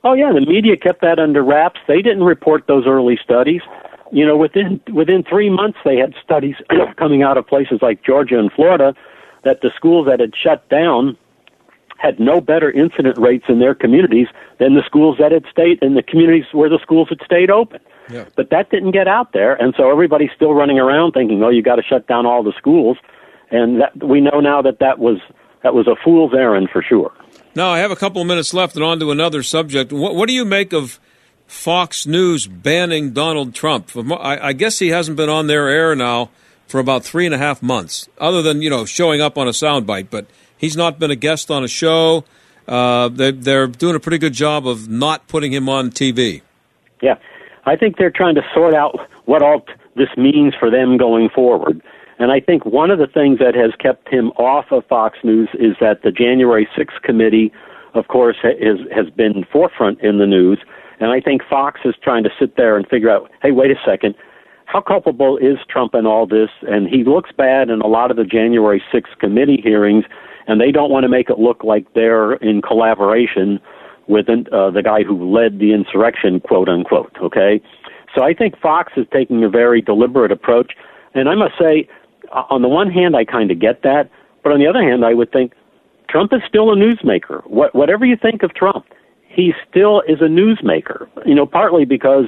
Oh 0.04 0.14
yeah, 0.14 0.32
the 0.34 0.46
media 0.46 0.76
kept 0.76 1.02
that 1.02 1.20
under 1.20 1.42
wraps. 1.42 1.80
They 1.88 2.02
didn't 2.02 2.24
report 2.24 2.66
those 2.68 2.86
early 2.86 3.18
studies. 3.24 3.62
You 4.12 4.26
know, 4.26 4.38
within 4.38 4.82
within 4.92 5.24
three 5.24 5.50
months, 5.50 5.80
they 5.86 5.98
had 5.98 6.14
studies 6.24 6.56
coming 6.98 7.24
out 7.24 7.38
of 7.38 7.48
places 7.48 7.80
like 7.82 8.04
Georgia 8.04 8.38
and 8.38 8.52
Florida 8.52 8.94
that 9.44 9.62
the 9.62 9.72
schools 9.76 10.08
that 10.08 10.20
had 10.20 10.34
shut 10.36 10.68
down 10.70 11.18
had 11.98 12.20
no 12.20 12.42
better 12.42 12.70
incident 12.70 13.18
rates 13.18 13.46
in 13.48 13.60
their 13.60 13.74
communities 13.74 14.28
than 14.60 14.74
the 14.76 14.84
schools 14.86 15.18
that 15.20 15.32
had 15.32 15.46
stayed 15.50 15.82
in 15.82 15.96
the 15.96 16.04
communities 16.04 16.46
where 16.52 16.70
the 16.70 16.80
schools 16.82 17.08
had 17.08 17.20
stayed 17.24 17.50
open. 17.50 17.80
Yeah. 18.10 18.26
But 18.36 18.50
that 18.50 18.70
didn't 18.70 18.92
get 18.92 19.08
out 19.08 19.32
there, 19.32 19.56
and 19.56 19.74
so 19.78 19.90
everybody's 19.90 20.32
still 20.36 20.54
running 20.54 20.80
around 20.80 21.14
thinking, 21.14 21.42
"Oh, 21.42 21.50
you 21.50 21.62
got 21.62 21.78
to 21.78 21.84
shut 21.84 22.08
down 22.08 22.26
all 22.26 22.44
the 22.44 22.54
schools," 22.58 22.98
and 23.52 23.80
that, 23.80 24.04
we 24.04 24.20
know 24.20 24.42
now 24.42 24.62
that 24.62 24.80
that 24.80 25.00
was 25.00 25.20
that 25.64 25.74
was 25.74 25.88
a 25.88 25.96
fool's 26.04 26.34
errand 26.34 26.70
for 26.72 26.82
sure. 26.84 27.14
Now, 27.56 27.70
I 27.70 27.80
have 27.80 27.92
a 27.92 27.96
couple 27.96 28.22
of 28.22 28.28
minutes 28.28 28.54
left 28.54 28.76
and 28.76 28.84
on 28.84 29.00
to 29.00 29.12
another 29.12 29.44
subject. 29.44 29.94
What, 29.94 30.16
what 30.16 30.28
do 30.28 30.34
you 30.34 30.44
make 30.44 30.74
of 30.74 31.00
Fox 31.46 32.08
News 32.08 32.48
banning 32.48 33.12
Donald 33.12 33.54
Trump? 33.54 33.92
I, 33.96 34.40
I 34.48 34.54
guess 34.54 34.80
he 34.80 34.90
hasn't 34.90 35.18
been 35.18 35.30
on 35.30 35.48
their 35.48 35.70
air 35.70 35.96
now 35.96 36.32
for 36.68 36.80
about 36.80 37.04
three 37.04 37.26
and 37.26 37.36
a 37.36 37.38
half 37.38 37.62
months, 37.62 38.10
other 38.18 38.42
than, 38.42 38.64
you 38.64 38.70
know, 38.70 38.86
showing 38.86 39.22
up 39.22 39.38
on 39.38 39.48
a 39.48 39.52
soundbite, 39.52 40.08
but 40.10 40.26
he's 40.58 40.76
not 40.76 40.98
been 40.98 41.12
a 41.12 41.16
guest 41.16 41.52
on 41.52 41.64
a 41.64 41.68
show. 41.68 42.24
Uh, 42.68 43.10
they, 43.10 43.32
they're 43.32 43.68
doing 43.68 43.96
a 43.96 44.00
pretty 44.00 44.18
good 44.18 44.34
job 44.34 44.68
of 44.68 44.90
not 44.90 45.28
putting 45.28 45.54
him 45.54 45.70
on 45.70 45.92
TV. 45.92 46.42
Yeah, 47.02 47.16
I 47.66 47.76
think 47.76 47.98
they're 47.98 48.10
trying 48.10 48.36
to 48.36 48.42
sort 48.56 48.74
out 48.74 48.98
what 49.26 49.44
all 49.44 49.60
t- 49.60 49.74
this 49.96 50.10
means 50.18 50.56
for 50.60 50.72
them 50.72 50.98
going 50.98 51.30
forward. 51.30 51.84
And 52.20 52.32
I 52.32 52.40
think 52.40 52.66
one 52.66 52.92
of 52.92 53.00
the 53.00 53.08
things 53.08 53.40
that 53.40 53.56
has 53.56 53.72
kept 53.80 54.08
him 54.10 54.30
off 54.32 54.66
of 54.72 54.86
Fox 54.88 55.18
News 55.24 55.50
is 55.54 55.76
that 55.82 56.04
the 56.04 56.12
January 56.12 56.68
6th 56.78 57.02
committee, 57.04 57.52
of 57.94 58.08
course, 58.08 58.38
ha- 58.42 58.58
is, 58.60 58.80
has 58.94 59.10
been 59.10 59.46
forefront 59.52 60.00
in 60.02 60.20
the 60.20 60.28
news. 60.28 60.60
And 61.00 61.12
I 61.12 61.20
think 61.20 61.42
Fox 61.50 61.82
is 61.86 61.96
trying 62.02 62.24
to 62.24 62.30
sit 62.40 62.56
there 62.56 62.78
and 62.78 62.88
figure 62.88 63.10
out, 63.10 63.30
hey, 63.42 63.52
wait 63.52 63.72
a 63.72 63.76
second, 63.86 64.16
how 64.66 64.82
culpable 64.82 65.38
is 65.38 65.58
Trump 65.70 65.94
in 65.96 66.06
all 66.06 66.26
this? 66.26 66.50
And 66.64 66.88
he 66.88 67.04
looks 67.04 67.32
bad 67.36 67.70
in 67.70 67.82
a 67.82 67.88
lot 67.88 68.12
of 68.12 68.18
the 68.18 68.24
January 68.24 68.82
6th 68.94 69.18
committee 69.20 69.60
hearings, 69.62 70.06
and 70.48 70.62
they 70.62 70.72
don't 70.72 70.92
want 70.92 71.04
to 71.04 71.10
make 71.10 71.30
it 71.30 71.40
look 71.40 71.64
like 71.64 71.86
they're 71.94 72.34
in 72.36 72.62
collaboration 72.62 73.60
with 74.08 74.28
uh, 74.30 74.70
the 74.72 74.82
guy 74.84 75.04
who 75.04 75.32
led 75.32 75.60
the 75.60 75.74
insurrection, 75.74 76.40
quote 76.40 76.70
unquote. 76.70 77.16
Okay, 77.22 77.62
so 78.16 78.24
I 78.24 78.34
think 78.34 78.58
Fox 78.60 78.94
is 78.98 79.06
taking 79.12 79.44
a 79.44 79.50
very 79.50 79.82
deliberate 79.82 80.32
approach, 80.32 80.74
and 81.14 81.30
I 81.30 81.36
must 81.36 81.54
say, 81.60 81.88
Uh, 82.34 82.44
on 82.50 82.62
the 82.62 82.68
one 82.68 82.92
hand, 82.92 83.16
I 83.16 83.24
kind 83.24 83.52
of 83.52 83.60
get 83.60 83.84
that, 83.84 84.10
but 84.44 84.52
on 84.52 84.60
the 84.60 84.68
other 84.68 84.82
hand, 84.82 85.06
I 85.06 85.14
would 85.14 85.32
think 85.32 85.54
Trump 86.10 86.34
is 86.34 86.42
still 86.48 86.72
a 86.72 86.76
newsmaker. 86.76 87.46
What, 87.48 87.74
whatever 87.74 88.06
you 88.06 88.18
think 88.18 88.44
of 88.44 88.54
Trump, 88.54 88.86
he 89.28 89.54
still 89.70 90.02
is 90.08 90.20
a 90.22 90.26
newsmaker. 90.26 91.08
You 91.26 91.36
know, 91.36 91.46
partly 91.46 91.86
because 91.86 92.26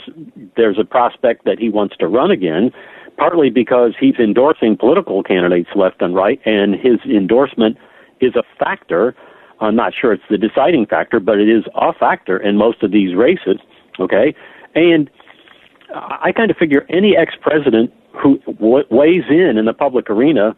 there's 0.56 0.80
a 0.80 0.86
prospect 0.86 1.46
that 1.46 1.60
he 1.60 1.70
wants 1.70 1.96
to 1.98 2.08
run 2.08 2.32
again, 2.32 2.72
partly 3.18 3.50
because 3.50 3.94
he's 4.00 4.16
endorsing 4.16 4.78
political 4.78 5.24
candidates 5.24 5.70
left 5.76 6.02
and 6.02 6.16
right, 6.16 6.40
and 6.46 6.76
his 6.76 7.00
endorsement 7.06 7.78
is 8.22 8.36
a 8.36 8.44
factor. 8.58 9.16
I'm 9.60 9.76
not 9.76 9.94
sure 10.00 10.14
it's 10.14 10.24
the 10.30 10.38
deciding 10.38 10.86
factor, 10.86 11.20
but 11.20 11.40
it 11.40 11.50
is 11.50 11.64
a 11.76 11.94
factor 11.94 12.38
in 12.38 12.58
most 12.58 12.84
of 12.84 12.92
these 12.92 13.16
races. 13.16 13.58
Okay, 14.00 14.36
and 14.74 15.10
I 15.94 16.32
kind 16.32 16.52
of 16.52 16.58
figure 16.58 16.86
any 16.90 17.16
ex-president 17.16 17.94
who 18.22 18.38
w- 18.40 18.86
weighs 18.90 19.24
in 19.30 19.58
in 19.58 19.66
the 19.66 19.74
public 19.74 20.10
arena 20.10 20.56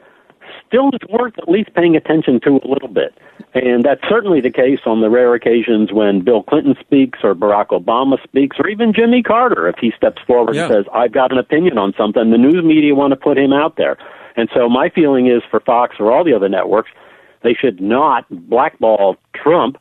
still 0.65 0.89
is 0.89 0.99
worth 1.09 1.33
at 1.37 1.49
least 1.49 1.73
paying 1.73 1.95
attention 1.95 2.39
to 2.41 2.59
a 2.63 2.67
little 2.67 2.87
bit. 2.87 3.17
And 3.53 3.83
that's 3.83 4.01
certainly 4.07 4.41
the 4.41 4.49
case 4.51 4.79
on 4.85 5.01
the 5.01 5.09
rare 5.09 5.33
occasions 5.33 5.91
when 5.91 6.21
Bill 6.21 6.43
Clinton 6.43 6.75
speaks 6.79 7.19
or 7.23 7.33
Barack 7.35 7.67
Obama 7.67 8.21
speaks 8.23 8.57
or 8.59 8.67
even 8.69 8.93
Jimmy 8.93 9.23
Carter 9.23 9.67
if 9.67 9.75
he 9.79 9.91
steps 9.95 10.21
forward 10.25 10.55
Yeah. 10.55 10.65
and 10.65 10.73
says, 10.73 10.85
I've 10.93 11.11
got 11.11 11.31
an 11.31 11.37
opinion 11.37 11.77
on 11.77 11.93
something. 11.97 12.31
The 12.31 12.37
news 12.37 12.63
media 12.63 12.95
want 12.95 13.11
to 13.11 13.15
put 13.17 13.37
him 13.37 13.51
out 13.53 13.75
there. 13.77 13.97
And 14.35 14.49
so 14.53 14.69
my 14.69 14.89
feeling 14.89 15.27
is 15.27 15.41
for 15.49 15.59
Fox 15.59 15.95
or 15.99 16.11
all 16.11 16.23
the 16.23 16.33
other 16.33 16.49
networks, 16.49 16.91
they 17.43 17.53
should 17.53 17.81
not 17.81 18.25
blackball 18.49 19.15
Trump. 19.33 19.77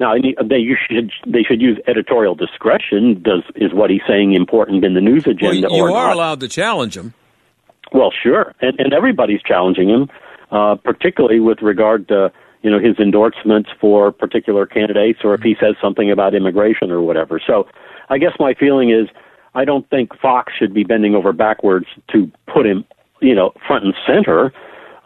Now, 0.00 0.14
they 0.14 0.58
you 0.58 0.76
should 0.88 1.10
they 1.26 1.42
should 1.42 1.60
use 1.60 1.78
editorial 1.88 2.34
discretion. 2.34 3.20
Does 3.22 3.42
is 3.56 3.72
what 3.72 3.90
he's 3.90 4.02
saying 4.06 4.34
important 4.34 4.84
in 4.84 4.94
the 4.94 5.00
news 5.00 5.24
Well, 5.26 5.34
agenda 5.34 5.68
you 5.70 5.82
or 5.82 5.90
are 5.90 6.08
not? 6.08 6.14
allowed 6.14 6.40
to 6.40 6.48
challenge 6.48 6.96
him. 6.96 7.14
Well, 7.92 8.12
sure, 8.22 8.54
and, 8.60 8.78
and 8.78 8.92
everybody's 8.92 9.42
challenging 9.42 9.88
him, 9.88 10.08
uh, 10.52 10.76
particularly 10.76 11.40
with 11.40 11.62
regard 11.62 12.06
to 12.08 12.30
you 12.62 12.70
know 12.70 12.78
his 12.78 12.98
endorsements 12.98 13.70
for 13.80 14.12
particular 14.12 14.66
candidates, 14.66 15.20
or 15.24 15.34
if 15.34 15.40
he 15.40 15.56
says 15.58 15.74
something 15.82 16.10
about 16.10 16.34
immigration 16.34 16.90
or 16.92 17.00
whatever. 17.02 17.40
So, 17.44 17.66
I 18.08 18.18
guess 18.18 18.32
my 18.38 18.54
feeling 18.54 18.90
is 18.90 19.08
I 19.54 19.64
don't 19.64 19.88
think 19.90 20.16
Fox 20.20 20.52
should 20.56 20.72
be 20.72 20.84
bending 20.84 21.16
over 21.16 21.32
backwards 21.32 21.86
to 22.12 22.30
put 22.52 22.66
him, 22.66 22.84
you 23.20 23.34
know, 23.34 23.52
front 23.66 23.84
and 23.84 23.94
center. 24.06 24.52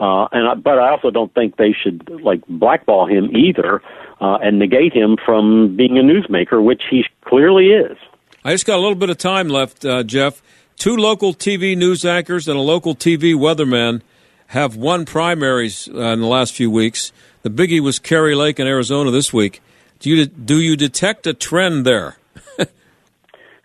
Uh, 0.02 0.26
and 0.32 0.48
I, 0.48 0.54
but 0.54 0.80
I 0.80 0.90
also 0.90 1.12
don't 1.12 1.32
think 1.32 1.56
they 1.58 1.72
should 1.72 2.10
like 2.24 2.44
blackball 2.48 3.06
him 3.06 3.36
either 3.36 3.80
uh, 4.20 4.38
and 4.42 4.58
negate 4.58 4.92
him 4.92 5.16
from 5.24 5.76
being 5.76 5.96
a 5.96 6.02
newsmaker, 6.02 6.60
which 6.62 6.82
he 6.90 7.04
clearly 7.24 7.66
is. 7.66 7.96
I 8.44 8.50
just 8.50 8.66
got 8.66 8.78
a 8.78 8.82
little 8.82 8.96
bit 8.96 9.10
of 9.10 9.18
time 9.18 9.48
left, 9.48 9.84
uh, 9.84 10.02
Jeff. 10.02 10.42
Two 10.76 10.96
local 10.96 11.32
TV 11.32 11.76
news 11.76 12.04
anchors 12.04 12.48
and 12.48 12.58
a 12.58 12.62
local 12.62 12.96
TV 12.96 13.36
weatherman 13.36 14.02
have 14.48 14.74
won 14.74 15.04
primaries 15.04 15.88
uh, 15.88 15.98
in 15.98 16.20
the 16.20 16.26
last 16.26 16.52
few 16.52 16.68
weeks. 16.68 17.12
The 17.42 17.50
biggie 17.50 17.80
was 17.80 18.00
Kari 18.00 18.34
Lake 18.34 18.58
in 18.58 18.66
Arizona 18.66 19.12
this 19.12 19.32
week. 19.32 19.62
Do 20.00 20.10
you 20.10 20.26
do 20.26 20.58
you 20.58 20.76
detect 20.76 21.28
a 21.28 21.32
trend 21.32 21.86
there? 21.86 22.16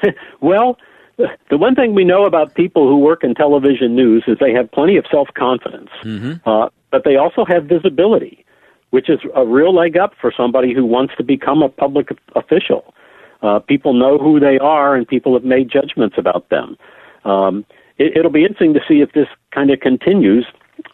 well, 0.39 0.77
the 1.49 1.57
one 1.57 1.75
thing 1.75 1.95
we 1.95 2.03
know 2.03 2.25
about 2.25 2.53
people 2.55 2.87
who 2.87 2.97
work 2.99 3.23
in 3.23 3.33
television 3.33 3.95
news 3.95 4.23
is 4.27 4.37
they 4.39 4.53
have 4.53 4.71
plenty 4.71 4.97
of 4.97 5.05
self 5.11 5.29
confidence, 5.35 5.89
Mm-hmm. 6.03 6.47
uh, 6.47 6.69
but 6.91 7.03
they 7.03 7.15
also 7.17 7.43
have 7.45 7.65
visibility, 7.65 8.45
which 8.91 9.09
is 9.09 9.19
a 9.35 9.45
real 9.45 9.73
leg 9.75 9.97
up 9.97 10.13
for 10.21 10.31
somebody 10.35 10.73
who 10.73 10.85
wants 10.85 11.13
to 11.17 11.23
become 11.23 11.61
a 11.61 11.69
public 11.69 12.09
official. 12.35 12.93
Uh, 13.41 13.59
people 13.59 13.93
know 13.93 14.17
who 14.17 14.39
they 14.39 14.57
are, 14.59 14.95
and 14.95 15.07
people 15.07 15.33
have 15.33 15.43
made 15.43 15.69
judgments 15.69 16.15
about 16.17 16.49
them. 16.49 16.77
Um, 17.25 17.65
it, 17.97 18.15
it'll 18.17 18.31
be 18.31 18.43
interesting 18.43 18.73
to 18.73 18.81
see 18.87 19.01
if 19.01 19.11
this 19.13 19.27
kind 19.51 19.69
of 19.71 19.79
continues. 19.79 20.45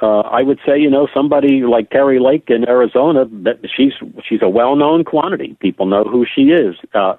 Uh, 0.01 0.21
I 0.21 0.41
would 0.41 0.59
say, 0.65 0.79
you 0.79 0.89
know, 0.89 1.07
somebody 1.13 1.61
like 1.63 1.89
Terry 1.89 2.19
Lake 2.19 2.49
in 2.49 2.67
Arizona, 2.67 3.25
that 3.43 3.59
she's 3.75 3.93
she's 4.27 4.41
a 4.41 4.49
well-known 4.49 5.03
quantity. 5.03 5.55
People 5.59 5.85
know 5.85 6.03
who 6.03 6.25
she 6.25 6.43
is. 6.51 6.75
Uh, 6.93 7.15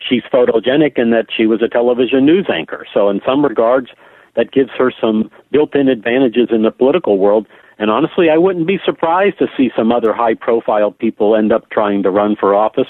she's 0.00 0.22
photogenic 0.32 0.98
in 0.98 1.10
that 1.10 1.26
she 1.34 1.46
was 1.46 1.62
a 1.62 1.68
television 1.68 2.24
news 2.26 2.46
anchor. 2.52 2.86
So, 2.92 3.08
in 3.08 3.20
some 3.26 3.44
regards, 3.44 3.88
that 4.34 4.52
gives 4.52 4.70
her 4.78 4.92
some 5.00 5.30
built-in 5.50 5.88
advantages 5.88 6.48
in 6.50 6.62
the 6.62 6.70
political 6.70 7.18
world. 7.18 7.46
And 7.78 7.90
honestly, 7.90 8.30
I 8.30 8.38
wouldn't 8.38 8.66
be 8.66 8.78
surprised 8.84 9.38
to 9.38 9.46
see 9.56 9.70
some 9.76 9.92
other 9.92 10.12
high-profile 10.12 10.92
people 10.92 11.36
end 11.36 11.52
up 11.52 11.68
trying 11.70 12.02
to 12.04 12.10
run 12.10 12.36
for 12.36 12.54
office. 12.54 12.88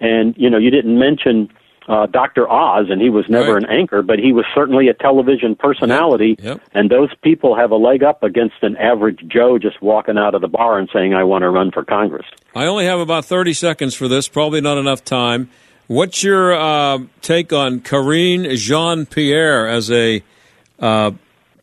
And 0.00 0.34
you 0.36 0.50
know, 0.50 0.58
you 0.58 0.70
didn't 0.70 0.98
mention 0.98 1.48
uh, 1.88 2.06
Dr. 2.06 2.50
Oz, 2.50 2.86
and 2.90 3.00
he 3.00 3.08
was 3.10 3.26
never 3.28 3.54
Right. 3.54 3.62
an 3.62 3.70
anchor, 3.70 4.02
but 4.02 4.18
he 4.18 4.32
was 4.32 4.44
certainly 4.52 4.88
a 4.88 4.94
television 4.94 5.54
personality. 5.54 6.34
Yep. 6.40 6.60
And 6.74 6.90
those 6.90 7.10
people 7.22 7.54
have 7.54 7.70
a 7.70 7.76
leg 7.76 8.02
up 8.02 8.24
against 8.24 8.56
an 8.62 8.76
average 8.76 9.20
Joe 9.28 9.56
just 9.58 9.80
walking 9.80 10.18
out 10.18 10.34
of 10.34 10.40
the 10.40 10.48
bar 10.48 10.78
and 10.78 10.88
saying, 10.92 11.14
"I 11.14 11.22
want 11.22 11.42
to 11.42 11.50
run 11.50 11.70
for 11.70 11.84
Congress." 11.84 12.26
I 12.56 12.66
only 12.66 12.86
have 12.86 12.98
about 12.98 13.24
30 13.24 13.52
seconds 13.52 13.94
for 13.94 14.08
this, 14.08 14.26
probably 14.26 14.60
not 14.60 14.78
enough 14.78 15.04
time. 15.04 15.48
What's 15.88 16.22
your 16.24 16.52
uh, 16.54 16.98
take 17.22 17.52
on 17.52 17.80
Karine 17.80 18.56
Jean 18.56 19.06
Pierre 19.06 19.68
as 19.68 19.90
a 19.90 20.22
uh, 20.78 21.12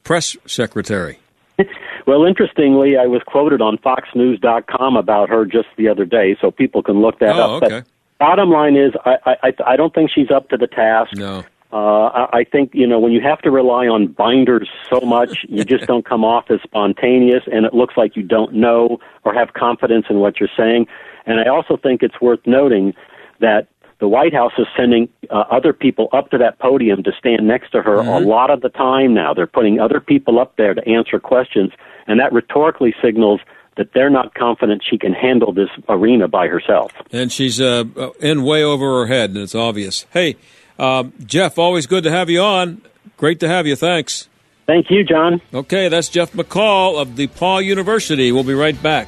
press 0.04 0.36
secretary? 0.46 1.20
Well, 2.06 2.26
interestingly, 2.26 2.98
I 2.98 3.06
was 3.06 3.22
quoted 3.26 3.62
on 3.62 3.78
FoxNews.com 3.78 4.98
about 4.98 5.30
her 5.30 5.46
just 5.46 5.70
the 5.78 5.88
other 5.88 6.04
day, 6.04 6.36
so 6.42 6.52
people 6.52 6.84
can 6.84 7.02
look 7.02 7.20
that 7.20 7.38
Oh, 7.38 7.56
up. 7.56 7.64
okay. 7.64 7.80
But 8.20 8.26
bottom 8.26 8.50
line 8.50 8.76
is, 8.76 8.92
I, 9.06 9.38
I, 9.42 9.54
I 9.66 9.76
don't 9.78 9.94
think 9.96 10.12
she's 10.14 10.30
up 10.30 10.50
to 10.50 10.58
the 10.58 10.68
task. 10.68 11.16
No. 11.16 11.46
Uh, 11.72 12.28
I 12.34 12.44
think 12.52 12.72
you 12.74 12.86
know 12.86 13.00
when 13.00 13.14
you 13.14 13.22
have 13.22 13.40
to 13.44 13.52
rely 13.52 13.88
on 13.88 14.08
binders 14.08 14.68
so 14.90 15.00
much, 15.00 15.46
you 15.48 15.64
just 15.74 15.86
don't 15.88 16.04
come 16.06 16.26
off 16.26 16.52
as 16.52 16.60
spontaneous, 16.62 17.44
and 17.50 17.66
it 17.66 17.74
looks 17.74 17.96
like 17.96 18.18
you 18.18 18.24
don't 18.24 18.54
know 18.54 19.00
or 19.24 19.34
have 19.34 19.54
confidence 19.54 20.08
in 20.10 20.20
what 20.20 20.42
you're 20.42 20.50
saying. 20.58 20.88
And 21.26 21.40
I 21.40 21.48
also 21.50 21.78
think 21.78 22.04
it's 22.04 22.20
worth 22.20 22.42
noting 22.46 22.94
that 23.40 23.70
the 24.04 24.08
White 24.10 24.34
House 24.34 24.51
is 24.58 24.68
sending 24.76 25.08
uh, 25.30 25.45
other 25.49 25.72
people 25.72 26.10
up 26.12 26.30
to 26.32 26.38
that 26.38 26.60
podium 26.60 27.04
to 27.04 27.14
stand 27.18 27.47
next 27.47 27.72
to 27.72 27.82
her 27.82 27.99
a 27.99 28.20
lot 28.20 28.49
of 28.49 28.60
the 28.60 28.68
time 28.68 29.14
now. 29.14 29.34
They're 29.34 29.47
putting 29.47 29.80
other 29.80 30.01
people 30.01 30.39
up 30.39 30.58
there 30.58 30.74
to 30.74 30.86
answer 30.86 31.22
questions, 31.22 31.72
and 32.06 32.20
that 32.20 32.34
rhetorically 32.34 32.93
signals 33.01 33.39
that 33.78 33.93
they're 33.93 34.10
not 34.10 34.34
confident 34.34 34.84
she 34.84 34.97
can 34.97 35.14
handle 35.14 35.54
this 35.54 35.70
arena 35.88 36.28
by 36.28 36.47
herself. 36.49 36.91
And 37.14 37.32
she's 37.32 37.62
uh, 37.62 37.86
in 38.20 38.43
way 38.43 38.62
over 38.62 38.99
her 38.99 39.06
head, 39.06 39.30
and 39.30 39.39
it's 39.39 39.56
obvious. 39.56 40.06
Hey, 40.12 40.36
uh, 40.78 41.06
Jeff, 41.26 41.58
always 41.58 41.88
good 41.88 42.04
to 42.04 42.12
have 42.12 42.30
you 42.30 42.41
on. 42.41 42.82
Great 43.16 43.39
to 43.39 43.47
have 43.47 43.66
you. 43.66 43.78
Thanks. 43.78 44.28
Thank 44.68 44.91
you, 44.91 45.06
John. 45.06 45.39
Okay, 45.54 45.88
that's 45.88 46.10
Jeff 46.10 46.34
McCall 46.34 47.01
of 47.01 47.12
DePaul 47.12 47.64
University. 47.64 48.34
We'll 48.34 48.43
be 48.43 48.54
right 48.54 48.84
back. 48.84 49.08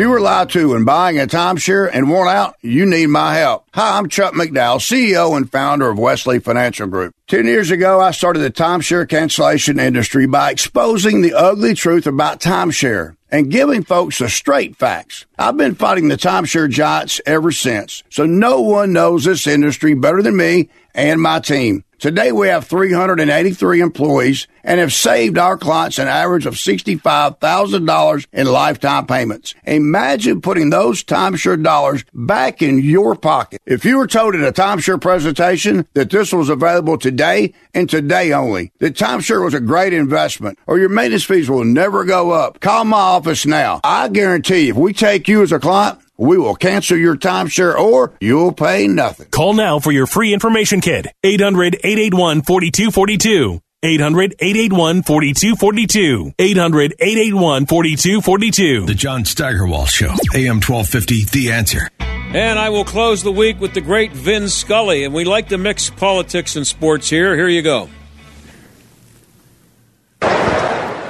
You 0.00 0.08
were 0.08 0.20
lied 0.20 0.48
to 0.50 0.70
when 0.70 0.84
buying 0.84 1.18
a 1.18 1.26
timeshare 1.26 1.88
and 1.92 2.08
worn 2.08 2.26
out, 2.26 2.56
you 2.62 2.86
need 2.86 3.08
my 3.08 3.34
help. 3.34 3.69
Hi, 3.72 3.98
I'm 3.98 4.08
Chuck 4.08 4.34
McDowell, 4.34 4.80
CEO 4.80 5.36
and 5.36 5.48
founder 5.48 5.88
of 5.88 5.96
Wesley 5.96 6.40
Financial 6.40 6.88
Group. 6.88 7.14
Ten 7.28 7.46
years 7.46 7.70
ago, 7.70 8.00
I 8.00 8.10
started 8.10 8.40
the 8.40 8.50
timeshare 8.50 9.08
cancellation 9.08 9.78
industry 9.78 10.26
by 10.26 10.50
exposing 10.50 11.20
the 11.20 11.34
ugly 11.34 11.74
truth 11.74 12.04
about 12.08 12.40
timeshare 12.40 13.14
and 13.30 13.48
giving 13.48 13.84
folks 13.84 14.18
the 14.18 14.28
straight 14.28 14.74
facts. 14.74 15.24
I've 15.38 15.56
been 15.56 15.76
fighting 15.76 16.08
the 16.08 16.16
timeshare 16.16 16.68
giants 16.68 17.20
ever 17.26 17.52
since, 17.52 18.02
so 18.10 18.26
no 18.26 18.60
one 18.60 18.92
knows 18.92 19.22
this 19.22 19.46
industry 19.46 19.94
better 19.94 20.20
than 20.20 20.36
me 20.36 20.68
and 20.92 21.22
my 21.22 21.38
team. 21.38 21.84
Today 22.00 22.32
we 22.32 22.48
have 22.48 22.66
383 22.66 23.82
employees 23.82 24.48
and 24.64 24.80
have 24.80 24.90
saved 24.90 25.36
our 25.36 25.58
clients 25.58 25.98
an 25.98 26.08
average 26.08 26.46
of 26.46 26.54
$65,000 26.54 28.26
in 28.32 28.46
lifetime 28.46 29.06
payments. 29.06 29.54
Imagine 29.66 30.40
putting 30.40 30.70
those 30.70 31.04
timeshare 31.04 31.62
dollars 31.62 32.02
back 32.14 32.62
in 32.62 32.78
your 32.78 33.16
pocket. 33.16 33.59
If 33.66 33.84
you 33.84 33.98
were 33.98 34.06
told 34.06 34.34
at 34.34 34.40
a 34.40 34.52
timeshare 34.52 35.00
presentation 35.00 35.86
that 35.92 36.10
this 36.10 36.32
was 36.32 36.48
available 36.48 36.96
today 36.96 37.52
and 37.74 37.88
today 37.88 38.32
only, 38.32 38.72
that 38.78 38.96
timeshare 38.96 39.44
was 39.44 39.52
a 39.52 39.60
great 39.60 39.92
investment 39.92 40.58
or 40.66 40.78
your 40.78 40.88
maintenance 40.88 41.24
fees 41.24 41.50
will 41.50 41.64
never 41.64 42.04
go 42.04 42.30
up, 42.30 42.60
call 42.60 42.84
my 42.84 42.96
office 42.96 43.44
now. 43.44 43.80
I 43.84 44.08
guarantee 44.08 44.70
if 44.70 44.76
we 44.76 44.94
take 44.94 45.28
you 45.28 45.42
as 45.42 45.52
a 45.52 45.58
client, 45.58 45.98
we 46.16 46.38
will 46.38 46.54
cancel 46.54 46.96
your 46.96 47.16
timeshare 47.16 47.76
or 47.76 48.14
you'll 48.20 48.52
pay 48.52 48.88
nothing. 48.88 49.28
Call 49.28 49.52
now 49.52 49.78
for 49.78 49.92
your 49.92 50.06
free 50.06 50.32
information 50.32 50.80
kit. 50.80 51.06
800 51.22 51.74
881 51.84 52.42
4242. 52.42 53.60
800 53.82 54.34
881 54.38 55.02
4242. 55.02 56.32
800 56.38 56.94
881 56.98 57.66
4242. 57.66 58.86
The 58.86 58.94
John 58.94 59.24
Steigerwald 59.24 59.88
Show, 59.88 60.14
AM 60.34 60.60
1250, 60.60 61.24
The 61.26 61.52
Answer. 61.52 61.88
And 62.32 62.60
I 62.60 62.68
will 62.68 62.84
close 62.84 63.24
the 63.24 63.32
week 63.32 63.60
with 63.60 63.74
the 63.74 63.80
great 63.80 64.12
Vin 64.12 64.48
Scully. 64.48 65.02
And 65.02 65.12
we 65.12 65.24
like 65.24 65.48
to 65.48 65.58
mix 65.58 65.90
politics 65.90 66.54
and 66.54 66.64
sports 66.64 67.10
here. 67.10 67.36
Here 67.36 67.48
you 67.48 67.60
go. 67.60 67.90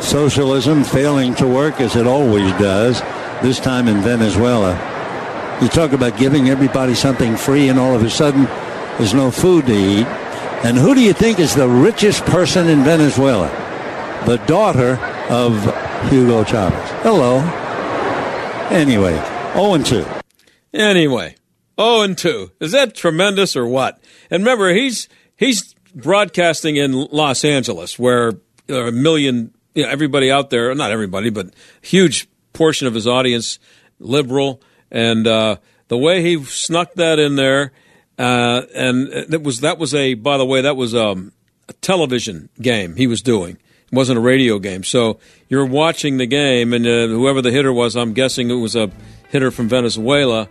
Socialism 0.00 0.82
failing 0.82 1.34
to 1.34 1.46
work 1.46 1.78
as 1.78 1.94
it 1.94 2.06
always 2.06 2.50
does, 2.52 3.02
this 3.42 3.60
time 3.60 3.86
in 3.86 4.00
Venezuela. 4.00 4.72
You 5.60 5.68
talk 5.68 5.92
about 5.92 6.18
giving 6.18 6.48
everybody 6.48 6.94
something 6.94 7.36
free, 7.36 7.68
and 7.68 7.78
all 7.78 7.94
of 7.94 8.02
a 8.02 8.08
sudden, 8.08 8.44
there's 8.96 9.12
no 9.12 9.30
food 9.30 9.66
to 9.66 9.74
eat. 9.74 10.06
And 10.64 10.78
who 10.78 10.94
do 10.94 11.02
you 11.02 11.12
think 11.12 11.38
is 11.38 11.54
the 11.54 11.68
richest 11.68 12.24
person 12.24 12.66
in 12.66 12.82
Venezuela? 12.82 13.48
The 14.24 14.38
daughter 14.46 14.96
of 15.28 15.62
Hugo 16.10 16.44
Chavez. 16.44 16.90
Hello. 17.02 17.40
Anyway, 18.70 19.14
0 19.54 19.74
and 19.74 19.84
2. 19.84 20.19
Anyway, 20.72 21.34
0 21.80 22.02
and 22.02 22.18
2. 22.18 22.52
Is 22.60 22.72
that 22.72 22.94
tremendous 22.94 23.56
or 23.56 23.66
what? 23.66 24.00
And 24.30 24.42
remember, 24.42 24.72
he's 24.72 25.08
he's 25.36 25.74
broadcasting 25.94 26.76
in 26.76 26.92
Los 26.92 27.44
Angeles, 27.44 27.98
where 27.98 28.34
there 28.66 28.84
are 28.84 28.88
a 28.88 28.92
million, 28.92 29.52
you 29.74 29.82
know, 29.82 29.88
everybody 29.88 30.30
out 30.30 30.50
there, 30.50 30.74
not 30.74 30.92
everybody, 30.92 31.30
but 31.30 31.52
huge 31.80 32.28
portion 32.52 32.86
of 32.86 32.94
his 32.94 33.06
audience, 33.06 33.58
liberal, 33.98 34.60
and 34.90 35.26
uh, 35.26 35.56
the 35.88 35.98
way 35.98 36.22
he 36.22 36.42
snuck 36.44 36.94
that 36.94 37.18
in 37.18 37.36
there, 37.36 37.72
uh, 38.18 38.62
and 38.74 39.08
it 39.08 39.42
was 39.42 39.60
that 39.60 39.78
was 39.78 39.94
a 39.94 40.14
by 40.14 40.36
the 40.36 40.44
way 40.44 40.60
that 40.60 40.76
was 40.76 40.94
um, 40.94 41.32
a 41.68 41.72
television 41.74 42.48
game 42.60 42.96
he 42.96 43.06
was 43.06 43.22
doing. 43.22 43.56
It 43.90 43.96
wasn't 43.96 44.18
a 44.18 44.20
radio 44.20 44.58
game. 44.60 44.84
So 44.84 45.18
you're 45.48 45.66
watching 45.66 46.18
the 46.18 46.26
game, 46.26 46.72
and 46.72 46.86
uh, 46.86 47.08
whoever 47.08 47.42
the 47.42 47.50
hitter 47.50 47.72
was, 47.72 47.96
I'm 47.96 48.12
guessing 48.12 48.50
it 48.50 48.54
was 48.54 48.76
a 48.76 48.90
hitter 49.30 49.50
from 49.50 49.68
Venezuela, 49.68 50.48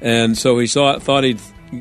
and 0.00 0.38
so 0.38 0.58
he 0.58 0.66
saw 0.66 0.98
thought 0.98 1.24
he'd 1.24 1.40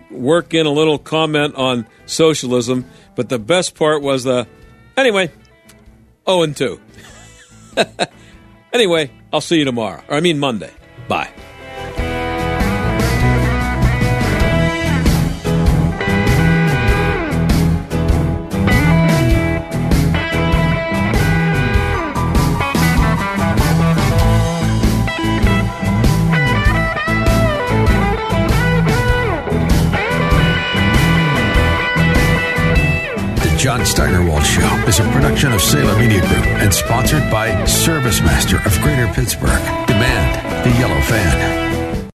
work 0.10 0.54
in 0.54 0.66
a 0.66 0.72
little 0.72 0.98
comment 0.98 1.56
on 1.56 1.88
socialism. 2.06 2.86
But 3.16 3.30
the 3.30 3.40
best 3.40 3.76
part 3.76 4.02
was 4.02 4.24
the 4.24 4.48
anyway, 4.96 5.32
0 6.28 6.42
and 6.44 6.58
2. 6.58 6.80
anyway, 8.74 9.12
I'll 9.32 9.42
see 9.42 9.60
you 9.60 9.66
tomorrow. 9.66 10.04
Or 10.08 10.16
I 10.16 10.20
mean 10.20 10.40
Monday. 10.40 10.72
Bye. 11.08 11.30
John 33.68 33.86
Steigerwald 33.86 34.46
Show 34.46 34.86
is 34.88 35.02
a 35.02 35.12
production 35.12 35.52
of 35.52 35.60
Salem 35.60 36.00
Media 36.00 36.22
Group 36.22 36.46
and 36.46 36.74
sponsored 36.74 37.30
by 37.30 37.50
ServiceMaster 37.66 38.66
of 38.66 38.82
Greater 38.82 39.08
Pittsburgh. 39.08 39.62
Demand 39.88 40.66
the 40.66 40.80
yellow 40.80 41.02
fan. 41.02 42.10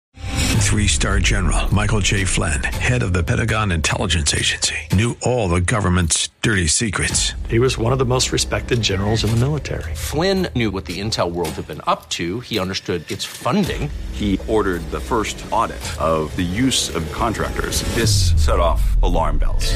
Three 0.62 0.88
star 0.88 1.20
general 1.20 1.68
Michael 1.76 2.00
J. 2.00 2.24
Flynn, 2.24 2.64
head 2.64 3.04
of 3.04 3.12
the 3.12 3.22
Pentagon 3.22 3.74
Intelligence 3.74 4.34
Agency, 4.34 4.78
knew 4.94 5.18
all 5.24 5.50
the 5.50 5.60
government's 5.60 6.30
dirty 6.42 6.68
secrets. 6.68 7.34
He 7.50 7.60
was 7.60 7.78
one 7.78 7.92
of 7.92 8.00
the 8.00 8.06
most 8.06 8.32
respected 8.32 8.82
generals 8.82 9.26
in 9.26 9.32
the 9.32 9.36
military. 9.36 9.94
Flynn 9.94 10.48
knew 10.56 10.72
what 10.72 10.86
the 10.86 11.02
intel 11.02 11.34
world 11.34 11.50
had 11.50 11.68
been 11.68 11.82
up 11.86 12.08
to. 12.12 12.40
He 12.40 12.60
understood 12.60 13.12
its 13.12 13.26
funding. 13.26 13.90
He 14.14 14.40
ordered 14.48 14.90
the 14.90 15.02
first 15.02 15.46
audit 15.52 15.82
of 16.00 16.34
the 16.38 16.44
use 16.44 16.96
of 16.96 17.12
contractors. 17.12 17.82
This 17.94 18.32
set 18.42 18.62
off 18.62 18.82
alarm 19.04 19.38
bells. 19.38 19.76